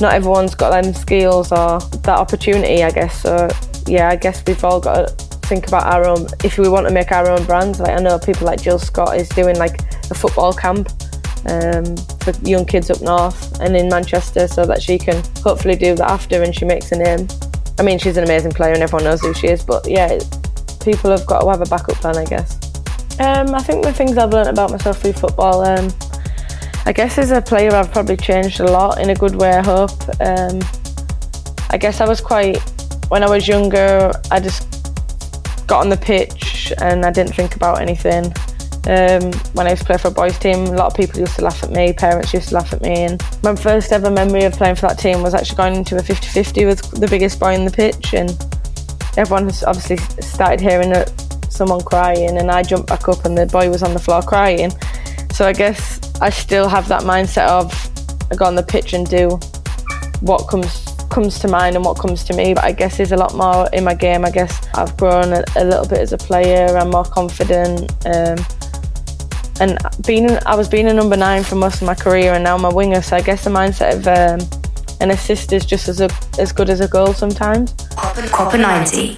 not 0.01 0.13
everyone's 0.13 0.55
got 0.55 0.71
them 0.71 0.93
skills 0.93 1.51
or 1.51 1.79
that 1.79 2.17
opportunity, 2.17 2.83
I 2.83 2.91
guess. 2.91 3.21
So 3.21 3.47
yeah, 3.87 4.09
I 4.09 4.15
guess 4.15 4.43
we've 4.45 4.63
all 4.63 4.79
got 4.79 5.07
to 5.07 5.25
think 5.47 5.67
about 5.67 5.85
our 5.93 6.05
own. 6.05 6.27
If 6.43 6.57
we 6.57 6.69
want 6.69 6.87
to 6.87 6.93
make 6.93 7.11
our 7.11 7.29
own 7.29 7.45
brands, 7.45 7.79
like 7.79 7.97
I 7.97 8.01
know 8.01 8.17
people 8.19 8.47
like 8.47 8.61
Jill 8.61 8.79
Scott 8.79 9.17
is 9.17 9.29
doing 9.29 9.57
like 9.57 9.81
a 10.09 10.15
football 10.15 10.53
camp 10.53 10.89
um, 11.47 11.97
for 12.21 12.31
young 12.43 12.65
kids 12.65 12.89
up 12.89 13.01
north 13.01 13.59
and 13.61 13.75
in 13.75 13.89
Manchester, 13.89 14.47
so 14.47 14.65
that 14.65 14.81
she 14.81 14.97
can 14.97 15.23
hopefully 15.43 15.75
do 15.75 15.95
that 15.95 16.09
after 16.09 16.41
and 16.43 16.53
she 16.55 16.65
makes 16.65 16.91
a 16.91 16.97
name. 16.97 17.27
I 17.79 17.83
mean, 17.83 17.97
she's 17.97 18.17
an 18.17 18.23
amazing 18.23 18.51
player 18.51 18.73
and 18.73 18.83
everyone 18.83 19.05
knows 19.05 19.21
who 19.21 19.33
she 19.33 19.47
is, 19.47 19.63
but 19.63 19.89
yeah, 19.89 20.19
people 20.83 21.09
have 21.11 21.25
got 21.25 21.41
to 21.41 21.49
have 21.49 21.61
a 21.61 21.65
backup 21.65 21.95
plan, 21.95 22.17
I 22.17 22.25
guess. 22.25 22.59
Um, 23.19 23.53
I 23.53 23.61
think 23.61 23.83
the 23.83 23.93
things 23.93 24.17
I've 24.17 24.31
learned 24.31 24.49
about 24.49 24.71
myself 24.71 25.01
through 25.01 25.13
football, 25.13 25.61
um, 25.61 25.89
I 26.85 26.93
guess 26.93 27.17
as 27.17 27.31
a 27.31 27.41
player, 27.41 27.71
I've 27.71 27.91
probably 27.91 28.17
changed 28.17 28.59
a 28.59 28.65
lot 28.65 28.99
in 28.99 29.09
a 29.09 29.15
good 29.15 29.35
way. 29.35 29.51
I 29.51 29.61
hope. 29.61 29.91
Um, 30.19 30.59
I 31.69 31.77
guess 31.77 32.01
I 32.01 32.07
was 32.07 32.19
quite 32.19 32.59
when 33.09 33.23
I 33.23 33.29
was 33.29 33.47
younger. 33.47 34.11
I 34.31 34.39
just 34.39 34.67
got 35.67 35.81
on 35.81 35.89
the 35.89 35.97
pitch 35.97 36.73
and 36.81 37.05
I 37.05 37.11
didn't 37.11 37.33
think 37.33 37.55
about 37.55 37.81
anything. 37.81 38.25
Um, 38.87 39.31
when 39.53 39.67
I 39.67 39.71
used 39.71 39.83
to 39.83 39.85
play 39.85 39.97
for 39.97 40.07
a 40.07 40.11
boys' 40.11 40.39
team, 40.39 40.65
a 40.65 40.71
lot 40.71 40.87
of 40.87 40.95
people 40.97 41.19
used 41.19 41.35
to 41.35 41.43
laugh 41.43 41.63
at 41.63 41.69
me, 41.69 41.93
parents 41.93 42.33
used 42.33 42.49
to 42.49 42.55
laugh 42.55 42.73
at 42.73 42.81
me. 42.81 43.03
And 43.03 43.21
my 43.43 43.55
first 43.55 43.91
ever 43.91 44.09
memory 44.09 44.43
of 44.43 44.53
playing 44.53 44.75
for 44.75 44.87
that 44.87 44.97
team 44.97 45.21
was 45.21 45.35
actually 45.35 45.57
going 45.57 45.75
into 45.75 45.97
a 45.97 46.01
50 46.01 46.27
50 46.27 46.65
with 46.65 46.81
the 46.99 47.07
biggest 47.07 47.39
boy 47.39 47.53
in 47.53 47.63
the 47.63 47.71
pitch. 47.71 48.15
And 48.15 48.31
everyone 49.17 49.45
has 49.45 49.63
obviously 49.63 49.97
started 50.21 50.59
hearing 50.59 50.91
someone 51.49 51.81
crying, 51.81 52.37
and 52.37 52.49
I 52.49 52.63
jumped 52.63 52.89
back 52.89 53.07
up, 53.07 53.23
and 53.23 53.37
the 53.37 53.45
boy 53.45 53.69
was 53.69 53.83
on 53.83 53.93
the 53.93 53.99
floor 53.99 54.23
crying. 54.23 54.71
So 55.31 55.45
I 55.45 55.53
guess 55.53 56.00
I 56.21 56.29
still 56.29 56.69
have 56.69 56.87
that 56.87 57.01
mindset 57.01 57.47
of 57.47 57.73
I 58.31 58.35
go 58.35 58.45
on 58.45 58.55
the 58.55 58.63
pitch 58.63 58.93
and 58.93 59.09
do 59.09 59.39
what 60.21 60.47
comes 60.47 60.85
comes 61.09 61.39
to 61.39 61.47
mind 61.47 61.75
and 61.75 61.83
what 61.83 61.99
comes 61.99 62.23
to 62.25 62.33
me. 62.33 62.53
But 62.53 62.63
I 62.63 62.71
guess 62.71 62.97
there's 62.97 63.11
a 63.11 63.17
lot 63.17 63.35
more 63.35 63.67
in 63.73 63.83
my 63.83 63.93
game. 63.93 64.23
I 64.23 64.31
guess 64.31 64.65
I've 64.75 64.95
grown 64.97 65.33
a, 65.33 65.43
a 65.57 65.65
little 65.65 65.85
bit 65.87 65.99
as 65.99 66.13
a 66.13 66.17
player. 66.17 66.77
I'm 66.77 66.89
more 66.91 67.03
confident. 67.03 67.91
Um, 68.05 68.37
and 69.59 69.77
being 70.07 70.29
I 70.45 70.55
was 70.55 70.69
being 70.69 70.87
a 70.87 70.93
number 70.93 71.17
nine 71.17 71.43
for 71.43 71.55
most 71.55 71.81
of 71.81 71.87
my 71.87 71.95
career, 71.95 72.33
and 72.33 72.43
now 72.43 72.55
I'm 72.55 72.65
a 72.65 72.73
winger. 72.73 73.01
So 73.01 73.17
I 73.17 73.21
guess 73.21 73.43
the 73.43 73.49
mindset 73.49 73.97
of 73.97 74.07
um, 74.07 74.39
an 75.01 75.11
assist 75.11 75.51
is 75.53 75.65
just 75.65 75.89
as 75.89 76.01
a, 76.01 76.09
as 76.39 76.51
good 76.51 76.69
as 76.69 76.79
a 76.79 76.87
goal 76.87 77.13
sometimes. 77.13 77.73
Copa 78.31 78.57
90. 78.57 79.17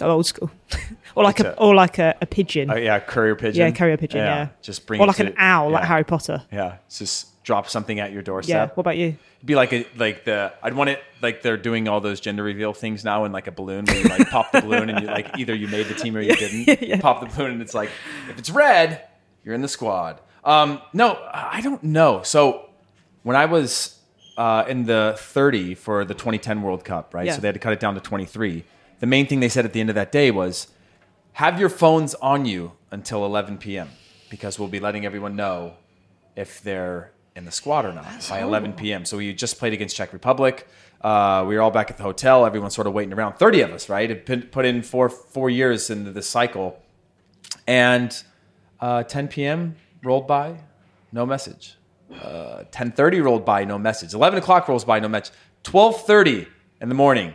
Go 0.00 0.10
old 0.10 0.26
school, 0.26 0.50
or 1.14 1.24
like 1.24 1.38
What's 1.38 1.56
a 1.56 1.60
or 1.60 1.74
like 1.74 1.98
a, 1.98 2.16
a 2.20 2.26
pigeon, 2.26 2.70
Oh 2.70 2.76
yeah, 2.76 2.98
courier 3.00 3.34
pigeon. 3.36 3.60
yeah, 3.60 3.70
carrier 3.70 3.96
pigeon, 3.96 4.18
yeah, 4.20 4.48
Just 4.62 4.86
bring 4.86 5.00
or 5.00 5.06
like 5.06 5.16
to- 5.16 5.26
an 5.26 5.34
owl, 5.38 5.70
like. 5.70 5.84
Harry 5.84 6.04
Potter. 6.04 6.42
Yeah, 6.52 6.76
just 6.90 7.42
drop 7.44 7.68
something 7.68 7.98
at 7.98 8.12
your 8.12 8.22
doorstep. 8.22 8.70
Yeah. 8.70 8.74
What 8.74 8.82
about 8.82 8.96
you? 8.98 9.16
be 9.44 9.54
like 9.54 9.72
a 9.72 9.86
like 9.96 10.24
the 10.24 10.52
I'd 10.64 10.74
want 10.74 10.90
it 10.90 11.00
like 11.22 11.42
they're 11.42 11.56
doing 11.56 11.86
all 11.86 12.00
those 12.00 12.18
gender 12.18 12.42
reveal 12.42 12.72
things 12.72 13.04
now 13.04 13.24
in 13.24 13.30
like 13.30 13.46
a 13.46 13.52
balloon 13.52 13.84
where 13.86 13.96
you 13.96 14.02
like 14.08 14.28
pop 14.30 14.50
the 14.50 14.60
balloon 14.60 14.90
and 14.90 15.00
you 15.00 15.06
like 15.06 15.38
either 15.38 15.54
you 15.54 15.68
made 15.68 15.86
the 15.86 15.94
team 15.94 16.16
or 16.16 16.20
you 16.20 16.34
didn't. 16.36 16.82
Yeah. 16.82 17.00
Pop 17.00 17.20
the 17.20 17.26
balloon 17.34 17.52
and 17.52 17.62
it's 17.62 17.72
like 17.72 17.88
if 18.28 18.36
it's 18.38 18.50
red, 18.50 19.02
you're 19.44 19.54
in 19.54 19.62
the 19.62 19.68
squad. 19.68 20.20
Um, 20.44 20.80
no, 20.92 21.16
I 21.32 21.60
don't 21.60 21.84
know. 21.84 22.22
So 22.24 22.68
when 23.22 23.36
I 23.36 23.44
was 23.44 23.96
uh, 24.36 24.64
in 24.68 24.84
the 24.86 25.14
30 25.18 25.74
for 25.76 26.04
the 26.04 26.14
2010 26.14 26.62
World 26.62 26.84
Cup, 26.84 27.14
right? 27.14 27.26
Yeah. 27.26 27.34
So 27.34 27.40
they 27.40 27.46
had 27.48 27.54
to 27.54 27.60
cut 27.60 27.72
it 27.72 27.78
down 27.80 27.94
to 27.94 28.00
23. 28.00 28.64
The 29.00 29.06
main 29.06 29.26
thing 29.26 29.40
they 29.40 29.48
said 29.48 29.64
at 29.64 29.72
the 29.72 29.80
end 29.80 29.88
of 29.90 29.94
that 29.94 30.12
day 30.12 30.30
was 30.30 30.68
have 31.34 31.60
your 31.60 31.68
phones 31.68 32.14
on 32.16 32.46
you 32.46 32.72
until 32.90 33.24
11 33.24 33.58
p.m. 33.58 33.90
because 34.30 34.58
we'll 34.58 34.68
be 34.68 34.80
letting 34.80 35.04
everyone 35.06 35.36
know 35.36 35.74
if 36.36 36.60
they're 36.62 37.12
in 37.36 37.44
the 37.44 37.52
squad 37.52 37.84
or 37.84 37.92
not 37.92 38.04
by 38.28 38.40
11 38.40 38.72
p.m. 38.72 39.04
So 39.04 39.16
we 39.18 39.32
just 39.32 39.58
played 39.58 39.72
against 39.72 39.94
Czech 39.96 40.12
Republic. 40.12 40.66
Uh, 41.00 41.44
we 41.46 41.54
were 41.54 41.62
all 41.62 41.70
back 41.70 41.90
at 41.90 41.96
the 41.96 42.02
hotel. 42.02 42.44
Everyone's 42.44 42.74
sort 42.74 42.88
of 42.88 42.92
waiting 42.92 43.12
around. 43.12 43.34
30 43.34 43.60
of 43.60 43.70
us, 43.72 43.88
right? 43.88 44.08
Had 44.10 44.26
put- 44.26 44.50
put 44.50 44.64
in 44.64 44.82
four 44.82 45.08
four 45.08 45.48
years 45.48 45.90
into 45.90 46.10
this 46.10 46.28
cycle, 46.28 46.82
and 47.68 48.20
uh, 48.80 49.04
10 49.04 49.28
p.m. 49.28 49.76
rolled 50.02 50.26
by, 50.26 50.58
no 51.12 51.24
message. 51.24 51.76
Uh, 52.12 52.64
10:30 52.72 53.22
rolled 53.22 53.44
by, 53.44 53.64
no 53.64 53.78
message. 53.78 54.14
11 54.14 54.38
o'clock 54.38 54.66
rolls 54.66 54.84
by, 54.84 54.98
no 54.98 55.08
message. 55.08 55.32
12:30 55.64 56.48
in 56.80 56.88
the 56.88 56.94
morning, 56.94 57.34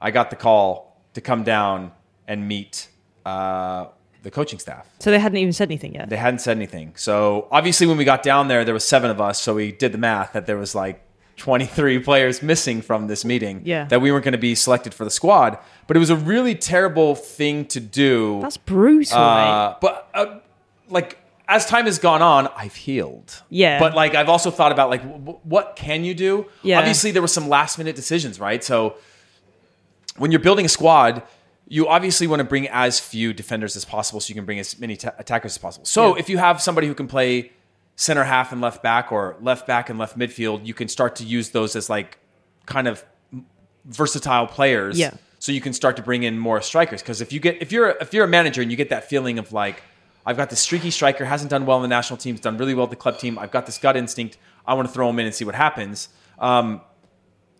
I 0.00 0.10
got 0.10 0.30
the 0.30 0.36
call 0.36 0.87
to 1.18 1.20
come 1.20 1.42
down 1.42 1.90
and 2.28 2.46
meet 2.46 2.88
uh, 3.26 3.86
the 4.22 4.30
coaching 4.30 4.60
staff. 4.60 4.88
So 5.00 5.10
they 5.10 5.18
hadn't 5.18 5.38
even 5.38 5.52
said 5.52 5.68
anything 5.68 5.94
yet. 5.94 6.08
They 6.08 6.16
hadn't 6.16 6.38
said 6.38 6.56
anything. 6.56 6.92
So 6.94 7.48
obviously, 7.50 7.88
when 7.88 7.96
we 7.96 8.04
got 8.04 8.22
down 8.22 8.46
there, 8.46 8.64
there 8.64 8.74
was 8.74 8.84
seven 8.84 9.10
of 9.10 9.20
us. 9.20 9.40
So 9.42 9.54
we 9.56 9.72
did 9.72 9.90
the 9.92 9.98
math 9.98 10.32
that 10.34 10.46
there 10.46 10.56
was 10.56 10.76
like 10.76 11.02
23 11.36 11.98
players 12.08 12.40
missing 12.40 12.80
from 12.82 13.08
this 13.08 13.24
meeting. 13.24 13.62
Yeah. 13.64 13.86
That 13.86 14.00
we 14.00 14.12
weren't 14.12 14.24
going 14.24 14.32
to 14.32 14.38
be 14.38 14.54
selected 14.54 14.94
for 14.94 15.04
the 15.04 15.10
squad. 15.10 15.58
But 15.88 15.96
it 15.96 16.00
was 16.00 16.10
a 16.10 16.16
really 16.16 16.54
terrible 16.54 17.16
thing 17.16 17.66
to 17.66 17.80
do. 17.80 18.38
That's 18.40 18.56
brutal. 18.56 19.18
Uh, 19.18 19.76
but 19.80 20.08
uh, 20.14 20.38
like 20.88 21.18
as 21.48 21.66
time 21.66 21.86
has 21.86 21.98
gone 21.98 22.22
on, 22.22 22.46
I've 22.56 22.76
healed. 22.76 23.42
Yeah. 23.48 23.80
But 23.80 23.94
like, 23.94 24.14
I've 24.14 24.28
also 24.28 24.52
thought 24.52 24.70
about 24.70 24.88
like, 24.90 25.02
w- 25.02 25.38
what 25.42 25.74
can 25.74 26.04
you 26.04 26.14
do? 26.14 26.46
Yeah. 26.62 26.78
Obviously, 26.78 27.10
there 27.10 27.22
were 27.22 27.28
some 27.28 27.48
last 27.48 27.76
minute 27.76 27.96
decisions, 27.96 28.38
right? 28.38 28.62
So 28.62 28.96
when 30.18 30.30
you're 30.30 30.40
building 30.40 30.66
a 30.66 30.68
squad, 30.68 31.22
you 31.66 31.86
obviously 31.88 32.26
want 32.26 32.40
to 32.40 32.44
bring 32.44 32.68
as 32.68 32.98
few 33.00 33.32
defenders 33.32 33.76
as 33.76 33.84
possible, 33.84 34.20
so 34.20 34.28
you 34.30 34.34
can 34.34 34.44
bring 34.44 34.58
as 34.58 34.78
many 34.78 34.96
ta 34.96 35.12
attackers 35.18 35.52
as 35.52 35.58
possible. 35.58 35.84
So 35.84 36.14
Yeah. 36.14 36.20
if 36.20 36.28
you 36.28 36.38
have 36.38 36.60
somebody 36.62 36.86
who 36.86 36.94
can 36.94 37.08
play 37.08 37.52
center 37.96 38.24
half 38.24 38.52
and 38.52 38.60
left 38.60 38.82
back, 38.82 39.10
or 39.12 39.36
left 39.40 39.66
back 39.66 39.90
and 39.90 39.98
left 39.98 40.18
midfield, 40.18 40.64
you 40.66 40.72
can 40.74 40.88
start 40.88 41.16
to 41.16 41.24
use 41.24 41.50
those 41.50 41.74
as 41.76 41.90
like 41.90 42.18
kind 42.66 42.86
of 42.88 43.04
versatile 43.84 44.46
players. 44.46 44.98
Yeah. 44.98 45.12
So 45.40 45.52
you 45.52 45.60
can 45.60 45.72
start 45.72 45.96
to 45.96 46.02
bring 46.02 46.24
in 46.24 46.38
more 46.38 46.60
strikers 46.60 47.00
because 47.00 47.20
if 47.20 47.32
you 47.32 47.38
get 47.40 47.62
if 47.62 47.70
you're 47.70 47.90
if 48.00 48.12
you're 48.12 48.24
a 48.24 48.28
manager 48.28 48.60
and 48.60 48.70
you 48.70 48.76
get 48.76 48.88
that 48.90 49.08
feeling 49.08 49.38
of 49.38 49.52
like 49.52 49.82
I've 50.26 50.36
got 50.36 50.50
this 50.50 50.60
streaky 50.60 50.90
striker 50.90 51.24
hasn't 51.24 51.50
done 51.50 51.64
well 51.64 51.76
in 51.78 51.82
the 51.82 51.88
national 51.88 52.16
team, 52.18 52.34
has 52.34 52.40
done 52.40 52.58
really 52.58 52.74
well 52.74 52.86
with 52.86 52.90
the 52.90 53.02
club 53.02 53.18
team. 53.18 53.38
I've 53.38 53.50
got 53.52 53.64
this 53.66 53.78
gut 53.78 53.96
instinct. 53.96 54.36
I 54.66 54.74
want 54.74 54.88
to 54.88 54.92
throw 54.92 55.08
him 55.08 55.18
in 55.20 55.26
and 55.26 55.34
see 55.34 55.44
what 55.44 55.54
happens. 55.54 56.08
Um, 56.38 56.80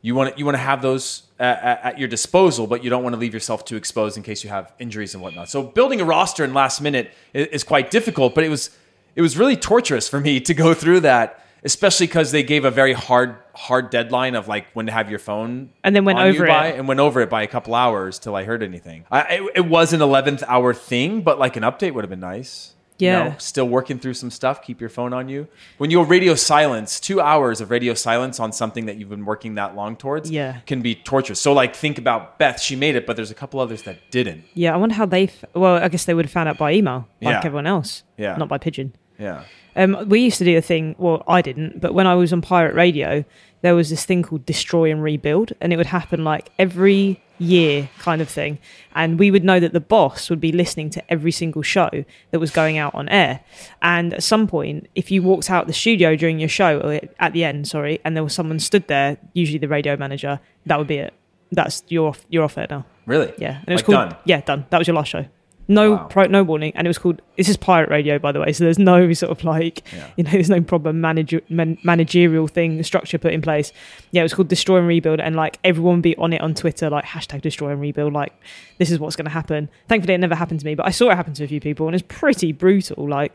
you 0.01 0.15
want 0.15 0.33
to, 0.33 0.39
you 0.39 0.45
want 0.45 0.57
to 0.57 0.63
have 0.63 0.83
those 0.83 1.25
at, 1.39 1.85
at, 1.85 1.99
your 1.99 2.09
disposal, 2.09 2.67
but 2.67 2.85
you 2.85 2.91
don't 2.91 3.03
want 3.03 3.15
to 3.15 3.19
leave 3.19 3.35
yourself 3.35 3.65
too 3.65 3.77
exposed 3.77 4.17
in 4.17 4.23
case 4.23 4.45
you 4.45 4.51
have 4.51 4.73
injuries 4.79 5.15
and 5.15 5.23
whatnot. 5.23 5.49
So 5.49 5.63
building 5.63 6.01
a 6.01 6.05
roster 6.05 6.45
in 6.45 6.55
last 6.55 6.81
minute 6.81 7.13
is, 7.33 7.47
is 7.49 7.65
quite 7.65 7.91
difficult, 7.91 8.35
but 8.35 8.45
it 8.45 8.49
was 8.49 8.71
it 9.17 9.23
was 9.23 9.37
really 9.37 9.57
torturous 9.57 10.09
for 10.09 10.21
me 10.21 10.39
to 10.41 10.55
go 10.55 10.75
through 10.75 11.01
that, 11.01 11.45
especially 11.65 12.07
because 12.07 12.31
they 12.31 12.45
gave 12.45 12.65
a 12.65 12.71
very 12.71 12.93
hard 12.93 13.37
hard 13.55 13.91
deadline 13.91 14.37
of 14.37 14.47
like 14.47 14.67
when 14.75 14.87
to 14.87 14.93
have 14.93 15.11
your 15.11 15.19
phone 15.19 15.71
And 15.83 15.95
then 15.97 16.05
went 16.05 16.19
on 16.21 16.29
over 16.29 16.45
you 16.45 16.51
by, 16.51 16.69
it. 16.69 16.79
and 16.79 16.87
went 16.87 17.01
over 17.01 17.21
it 17.21 17.29
by 17.29 17.43
a 17.43 17.49
couple 17.49 17.75
hours 17.75 18.21
till 18.21 18.37
I 18.37 18.45
heard 18.45 18.63
anything. 18.63 19.05
I, 19.11 19.21
it, 19.23 19.53
it 19.57 19.67
was 19.67 19.93
an 19.93 20.01
eleventh 20.01 20.45
hour 20.47 20.73
thing, 20.73 21.23
but 21.23 21.39
like 21.39 21.57
an 21.57 21.65
update 21.65 21.95
would 21.95 22.05
have 22.05 22.11
been 22.11 22.21
nice. 22.21 22.75
You 22.99 23.07
Yeah. 23.09 23.25
know, 23.29 23.35
still 23.39 23.69
working 23.69 23.99
through 23.99 24.15
some 24.15 24.31
stuff. 24.31 24.63
Keep 24.63 24.81
your 24.81 24.91
phone 24.91 25.13
on 25.13 25.29
you. 25.29 25.47
When 25.79 25.91
you 25.91 26.03
radio 26.03 26.35
silence, 26.35 26.99
two 26.99 27.21
hours 27.21 27.61
of 27.61 27.71
radio 27.71 27.95
silence 27.95 28.41
on 28.41 28.53
something 28.53 28.87
that 28.87 28.97
you've 28.97 29.09
been 29.09 29.25
working 29.25 29.55
that 29.55 29.77
long 29.77 29.95
towards, 29.97 30.31
Yeah. 30.31 30.57
can 30.67 30.83
be 30.83 30.95
torturous. 30.97 31.41
So 31.41 31.53
like, 31.53 31.77
think 31.77 31.99
about 31.99 32.39
Beth. 32.39 32.61
She 32.61 32.75
made 32.75 32.97
it, 32.97 33.07
but 33.07 33.15
there's 33.17 33.31
a 33.31 33.35
couple 33.35 33.61
others 33.61 33.83
that 33.83 34.11
didn't. 34.11 34.45
Yeah, 34.55 34.75
I 34.75 34.77
wonder 34.77 34.97
how 34.97 35.07
they. 35.07 35.25
F- 35.25 35.45
well, 35.55 35.77
I 35.77 35.89
guess 35.89 36.05
they 36.07 36.15
would 36.15 36.25
have 36.25 36.33
found 36.33 36.49
out 36.49 36.59
by 36.59 36.73
email, 36.73 37.07
like 37.23 37.35
Yeah. 37.35 37.41
everyone 37.45 37.67
else. 37.67 38.03
Yeah. 38.17 38.37
Not 38.37 38.49
by 38.49 38.59
pigeon. 38.59 38.95
Yeah. 39.19 39.43
Um, 39.77 40.07
we 40.09 40.21
used 40.21 40.39
to 40.39 40.45
do 40.45 40.57
a 40.59 40.61
thing. 40.61 40.97
Well, 40.99 41.23
I 41.29 41.41
didn't, 41.41 41.81
but 41.81 41.95
when 41.95 42.07
I 42.09 42.17
was 42.17 42.33
on 42.33 42.41
pirate 42.41 42.75
radio, 42.75 43.25
there 43.63 43.77
was 43.77 43.91
this 43.91 44.05
thing 44.05 44.23
called 44.25 44.45
destroy 44.45 44.91
and 44.91 45.03
rebuild, 45.03 45.53
and 45.61 45.73
it 45.73 45.77
would 45.77 45.87
happen 45.87 46.25
like 46.25 46.51
every 46.59 47.21
year, 47.39 47.89
kind 47.99 48.21
of 48.21 48.29
thing. 48.29 48.59
And 48.95 49.19
we 49.19 49.31
would 49.31 49.45
know 49.45 49.61
that 49.61 49.73
the 49.73 49.81
boss 49.81 50.29
would 50.31 50.41
be 50.41 50.53
listening 50.53 50.91
to 50.91 51.11
every 51.13 51.33
single 51.33 51.63
show 51.63 51.89
that 52.31 52.39
was 52.41 52.51
going 52.51 52.79
out 52.79 52.95
on 52.95 53.09
air. 53.09 53.41
And 53.83 54.15
at 54.15 54.23
some 54.23 54.47
point, 54.47 54.89
if 54.95 55.11
you 55.11 55.23
walked 55.23 55.51
out 55.51 55.67
the 55.67 55.73
studio 55.73 56.17
during 56.17 56.39
your 56.39 56.49
show, 56.49 56.81
or 56.81 57.01
at 57.19 57.33
the 57.33 57.45
end, 57.45 57.69
sorry, 57.69 58.01
and 58.05 58.17
there 58.17 58.25
was 58.25 58.35
someone 58.35 58.59
stood 58.59 58.89
there, 58.89 59.17
usually 59.35 59.59
the 59.59 59.69
radio 59.69 59.97
manager, 59.97 60.41
that 60.67 60.79
would 60.79 60.89
be 60.89 60.97
it. 60.97 61.15
That's 61.53 61.83
you're 61.89 62.09
off, 62.09 62.27
you're 62.29 62.45
off 62.45 62.59
air 62.59 62.67
now. 62.69 62.85
Really? 63.07 63.33
Yeah, 63.39 63.59
and 63.61 63.69
it 63.69 63.73
was 63.73 63.81
Like, 63.81 63.87
called 63.97 64.11
done? 64.11 64.19
yeah 64.27 64.41
done. 64.43 64.67
That 64.71 64.79
was 64.79 64.87
your 64.87 64.97
last 64.97 65.09
show. 65.09 65.25
No 65.71 65.93
Wow. 65.93 66.05
pro, 66.09 66.25
no 66.25 66.43
warning, 66.43 66.73
and 66.75 66.87
it 66.87 66.89
was 66.89 66.97
called. 66.97 67.21
This 67.37 67.47
is 67.49 67.59
pirate 67.59 67.91
radio, 67.91 68.19
by 68.19 68.33
the 68.33 68.41
way. 68.41 68.53
So 68.55 68.65
there's 68.65 68.79
no 68.79 69.13
sort 69.23 69.31
of 69.31 69.45
like 69.45 69.83
Yeah. 69.95 70.07
you 70.17 70.25
know, 70.25 70.31
there's 70.31 70.49
no 70.49 70.63
problem 70.63 71.01
manager, 71.03 71.43
man, 71.51 71.77
managerial 71.83 72.47
thing 72.49 72.83
structure 72.83 73.19
put 73.19 73.35
in 73.35 73.43
place. 73.43 73.71
Yeah, 74.11 74.21
it 74.21 74.25
was 74.25 74.33
called 74.33 74.49
Destroy 74.49 74.79
and 74.79 74.89
Rebuild, 74.89 75.21
and 75.21 75.37
like 75.37 75.59
everyone 75.65 75.97
would 75.97 76.03
be 76.03 76.17
on 76.17 76.33
it 76.33 76.41
on 76.41 76.55
Twitter, 76.55 76.89
like 76.89 77.05
hashtag 77.05 77.43
Destroy 77.43 77.71
and 77.71 77.81
Rebuild. 77.83 78.15
Like 78.15 78.33
this 78.79 78.91
is 78.91 78.99
what's 78.99 79.15
going 79.15 79.27
to 79.27 79.31
happen. 79.31 79.69
Thankfully, 79.89 80.15
it 80.15 80.19
never 80.19 80.35
happened 80.35 80.61
to 80.61 80.67
me, 80.67 80.75
but 80.75 80.87
I 80.87 80.91
saw 80.91 81.11
it 81.11 81.17
happen 81.17 81.35
to 81.35 81.45
a 81.45 81.49
few 81.49 81.61
people, 81.61 81.87
and 81.87 81.95
it's 81.95 82.05
pretty 82.09 82.53
brutal. 82.53 83.07
Like 83.07 83.33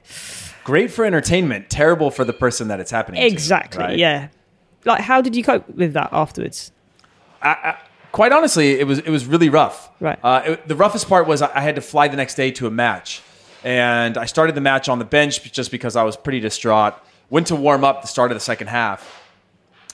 Great 0.63 0.89
for 0.91 1.06
entertainment. 1.06 1.69
Terrible 1.69 2.10
for 2.10 2.26
the 2.26 2.34
person 2.34 2.67
that 2.69 2.80
it's 2.80 2.89
happening. 2.91 3.22
to, 3.22 3.28
exactly, 3.28 3.84
right? 3.84 3.98
yeah. 3.98 4.30
Like 4.86 5.02
how 5.02 5.22
did 5.22 5.36
you 5.36 5.43
cope 5.43 5.69
with 5.69 5.93
that 5.93 6.10
afterwards? 6.12 6.72
Quite 8.13 8.32
honestly, 8.32 8.80
it 8.80 8.88
was 8.88 8.99
it 8.99 9.10
was 9.10 9.26
really 9.26 9.49
rough. 9.49 9.89
Right. 9.99 10.17
Uh, 10.23 10.41
it- 10.45 10.67
the 10.69 10.76
roughest 10.78 11.10
part 11.10 11.28
was 11.28 11.41
I 11.41 11.60
had 11.60 11.76
to 11.76 11.82
fly 11.82 12.08
the 12.08 12.15
next 12.15 12.36
day 12.36 12.52
to 12.52 12.67
a 12.67 12.71
match, 12.71 13.21
and 13.65 14.17
I 14.17 14.23
started 14.26 14.56
the 14.56 14.62
match 14.62 14.88
on 14.88 14.99
the 14.99 15.06
bench 15.06 15.52
just 15.52 15.69
because 15.71 15.97
I 15.97 16.04
was 16.04 16.15
pretty 16.15 16.39
distraught. 16.39 16.93
Went 17.30 17.47
to 17.47 17.56
warm 17.58 17.84
up 17.84 18.02
the 18.02 18.08
start 18.08 18.32
of 18.32 18.36
the 18.36 18.39
second 18.52 18.67
half 18.67 19.21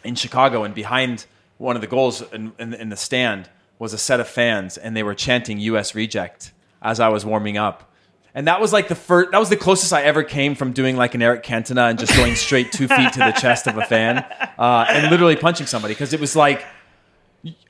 in 0.04 0.14
Chicago, 0.14 0.64
and 0.64 0.76
behind 0.76 1.26
one 1.58 1.76
of 1.76 1.82
the 1.82 1.88
goals 1.88 2.22
in, 2.32 2.52
in, 2.60 2.74
in 2.74 2.90
the 2.90 2.96
stand 2.98 3.50
was 3.80 3.94
a 3.94 3.98
set 3.98 4.20
of 4.20 4.28
fans, 4.28 4.78
and 4.78 4.96
they 4.96 5.04
were 5.04 5.16
chanting 5.16 5.58
"U.S. 5.60 5.96
Reject" 5.96 6.52
as 6.82 7.00
I 7.00 7.08
was 7.08 7.26
warming 7.26 7.58
up. 7.58 7.86
And 8.36 8.48
that 8.48 8.62
was 8.62 8.72
like 8.72 8.88
the 8.90 8.96
first. 8.96 9.32
That 9.32 9.40
was 9.40 9.50
the 9.50 9.58
closest 9.58 9.92
I 9.92 10.04
ever 10.04 10.24
came 10.24 10.54
from 10.56 10.72
doing 10.74 10.96
like 10.98 11.16
an 11.16 11.22
Eric 11.22 11.44
Cantona 11.44 11.90
and 11.90 11.98
just 11.98 12.16
going 12.16 12.36
straight 12.36 12.72
two 12.72 12.88
feet 12.88 13.14
to 13.14 13.20
the 13.20 13.32
chest 13.32 13.66
of 13.68 13.78
a 13.78 13.82
fan 13.86 14.18
uh, 14.60 14.86
and 14.88 15.10
literally 15.10 15.36
punching 15.36 15.66
somebody 15.68 15.94
because 15.96 16.14
it 16.14 16.20
was 16.20 16.36
like 16.36 16.64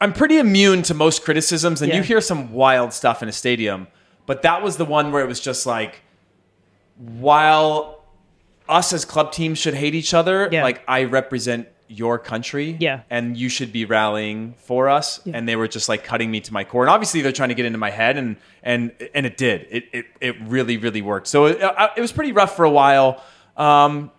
I'm 0.02 0.14
pretty 0.14 0.38
immune 0.40 0.82
to 0.84 0.94
most 0.94 1.24
criticisms, 1.24 1.82
and 1.82 1.90
Yeah. 1.92 1.98
you 1.98 2.04
hear 2.04 2.22
some 2.22 2.52
wild 2.54 2.92
stuff 2.94 3.22
in 3.24 3.30
a 3.30 3.32
stadium. 3.32 3.88
But 4.26 4.42
that 4.44 4.62
was 4.64 4.78
the 4.78 4.86
one 4.86 5.12
where 5.12 5.24
it 5.24 5.28
was 5.28 5.40
just 5.40 5.66
like, 5.66 6.02
while 6.98 8.04
us 8.68 8.94
as 8.94 9.06
club 9.06 9.32
teams 9.32 9.58
should 9.58 9.74
hate 9.74 9.96
each 9.96 10.14
other, 10.14 10.50
Yeah. 10.52 10.64
like 10.64 10.82
I 10.88 11.04
represent 11.06 11.68
your 11.88 12.20
country, 12.20 12.78
Yeah. 12.80 13.00
and 13.10 13.36
you 13.36 13.50
should 13.50 13.72
be 13.74 13.84
rallying 13.86 14.54
for 14.60 14.90
us. 14.90 15.20
And 15.34 15.50
they 15.50 15.56
were 15.56 15.68
just 15.68 15.90
like 15.90 16.04
cutting 16.04 16.30
me 16.30 16.40
to 16.42 16.54
my 16.54 16.64
core, 16.64 16.84
and 16.84 16.90
obviously 16.90 17.22
they're 17.22 17.32
trying 17.32 17.50
to 17.50 17.56
get 17.56 17.66
into 17.66 17.80
my 17.80 17.90
head, 17.90 18.16
and 18.18 18.36
and 18.62 18.92
and 19.16 19.26
it 19.26 19.38
did. 19.38 19.66
It 19.72 19.86
it, 19.92 20.06
it 20.22 20.36
really 20.42 20.78
really 20.78 21.02
worked. 21.02 21.28
So 21.28 21.46
it, 21.48 21.62
uh, 21.62 21.90
it 21.98 22.02
was 22.02 22.12
pretty 22.12 22.32
rough 22.32 22.56
for 22.56 22.64
a 22.64 22.70
while. 22.70 23.24
Um, 23.58 24.12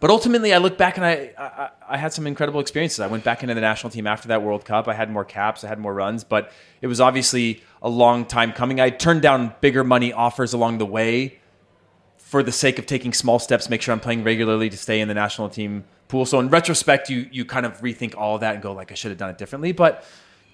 but 0.00 0.10
ultimately, 0.10 0.54
I 0.54 0.58
look 0.58 0.78
back 0.78 0.96
and 0.96 1.04
I, 1.04 1.32
I 1.38 1.70
I 1.90 1.96
had 1.96 2.12
some 2.12 2.26
incredible 2.26 2.60
experiences. 2.60 3.00
I 3.00 3.06
went 3.06 3.24
back 3.24 3.42
into 3.42 3.54
the 3.54 3.60
national 3.60 3.90
team 3.90 4.06
after 4.06 4.28
that 4.28 4.42
World 4.42 4.64
Cup. 4.64 4.86
I 4.88 4.94
had 4.94 5.10
more 5.10 5.24
caps, 5.24 5.64
I 5.64 5.68
had 5.68 5.78
more 5.78 5.94
runs, 5.94 6.22
but 6.24 6.52
it 6.80 6.86
was 6.86 7.00
obviously 7.00 7.62
a 7.82 7.88
long 7.88 8.24
time 8.24 8.52
coming. 8.52 8.80
I 8.80 8.90
turned 8.90 9.22
down 9.22 9.54
bigger 9.60 9.82
money 9.84 10.12
offers 10.12 10.52
along 10.52 10.78
the 10.78 10.86
way 10.86 11.38
for 12.18 12.42
the 12.42 12.52
sake 12.52 12.78
of 12.78 12.84
taking 12.86 13.12
small 13.12 13.38
steps, 13.38 13.70
make 13.70 13.80
sure 13.80 13.92
I'm 13.92 14.00
playing 14.00 14.22
regularly 14.22 14.68
to 14.68 14.76
stay 14.76 15.00
in 15.00 15.08
the 15.08 15.14
national 15.14 15.48
team 15.48 15.84
pool. 16.08 16.26
So 16.26 16.38
in 16.40 16.48
retrospect, 16.50 17.08
you 17.10 17.28
you 17.32 17.44
kind 17.44 17.64
of 17.66 17.80
rethink 17.80 18.14
all 18.16 18.34
of 18.34 18.42
that 18.42 18.54
and 18.54 18.62
go 18.62 18.72
like, 18.72 18.92
I 18.92 18.94
should 18.94 19.10
have 19.10 19.18
done 19.18 19.30
it 19.30 19.38
differently. 19.38 19.72
But 19.72 20.04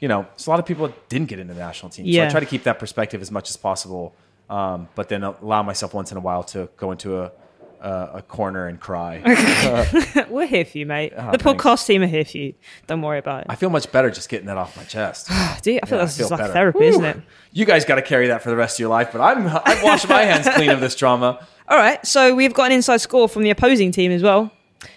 you 0.00 0.08
know, 0.08 0.22
there's 0.22 0.46
a 0.46 0.50
lot 0.50 0.58
of 0.58 0.66
people 0.66 0.86
that 0.86 1.08
didn't 1.08 1.28
get 1.28 1.38
into 1.38 1.54
the 1.54 1.60
national 1.60 1.90
team. 1.90 2.06
So 2.06 2.10
I 2.26 2.30
try 2.30 2.40
to 2.40 2.46
keep 2.46 2.62
that 2.64 2.78
perspective 2.78 3.20
as 3.22 3.30
much 3.30 3.50
as 3.50 3.56
possible, 3.56 4.14
um, 4.50 4.88
but 4.94 5.08
then 5.08 5.22
allow 5.22 5.62
myself 5.62 5.94
once 5.94 6.10
in 6.12 6.16
a 6.16 6.20
while 6.20 6.44
to 6.44 6.68
go 6.76 6.92
into 6.92 7.18
a 7.20 7.32
a, 7.80 8.10
a 8.14 8.22
corner 8.22 8.66
and 8.66 8.78
cry. 8.80 9.20
We're 10.30 10.46
here 10.46 10.64
for 10.64 10.78
you, 10.78 10.86
mate. 10.86 11.10
the 11.14 11.20
Ah, 11.22 11.30
thanks. 11.32 11.44
podcast 11.44 11.86
team 11.86 12.02
are 12.02 12.06
here 12.06 12.24
for 12.24 12.38
you. 12.38 12.54
Don't 12.86 13.02
worry 13.02 13.18
about 13.18 13.42
it. 13.42 13.46
I 13.50 13.54
feel 13.56 13.70
much 13.70 13.90
better 13.92 14.10
just 14.10 14.28
getting 14.28 14.46
that 14.46 14.56
off 14.56 14.76
my 14.76 14.84
chest. 14.84 15.28
Do 15.62 15.72
you? 15.72 15.80
I 15.82 15.86
feel 15.86 15.98
Yeah, 15.98 16.04
that's 16.04 16.14
I 16.14 16.18
feel 16.18 16.22
just 16.24 16.30
like 16.30 16.40
better. 16.40 16.52
therapy, 16.52 16.84
isn't 16.86 17.04
it? 17.04 17.20
You 17.52 17.64
guys 17.64 17.84
got 17.84 17.96
to 17.96 18.02
carry 18.02 18.28
that 18.28 18.42
for 18.42 18.50
the 18.50 18.56
rest 18.56 18.76
of 18.76 18.80
your 18.80 18.90
life, 18.90 19.10
but 19.12 19.20
I'm 19.20 19.46
I'm 19.48 19.82
washing 19.82 20.10
my 20.10 20.22
hands 20.22 20.48
clean 20.54 20.70
of 20.70 20.80
this 20.80 20.94
drama. 20.96 21.46
All 21.68 21.78
right, 21.78 22.04
so 22.06 22.34
we've 22.34 22.52
got 22.54 22.66
an 22.66 22.72
inside 22.72 22.98
score 22.98 23.28
from 23.28 23.42
the 23.42 23.50
opposing 23.50 23.90
team 23.92 24.12
as 24.12 24.22
well. 24.22 24.50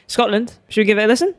Scotland. 0.07 0.57
Should 0.69 0.81
we 0.81 0.85
give 0.85 0.97
it 0.97 1.03
a 1.03 1.07
listen? 1.07 1.33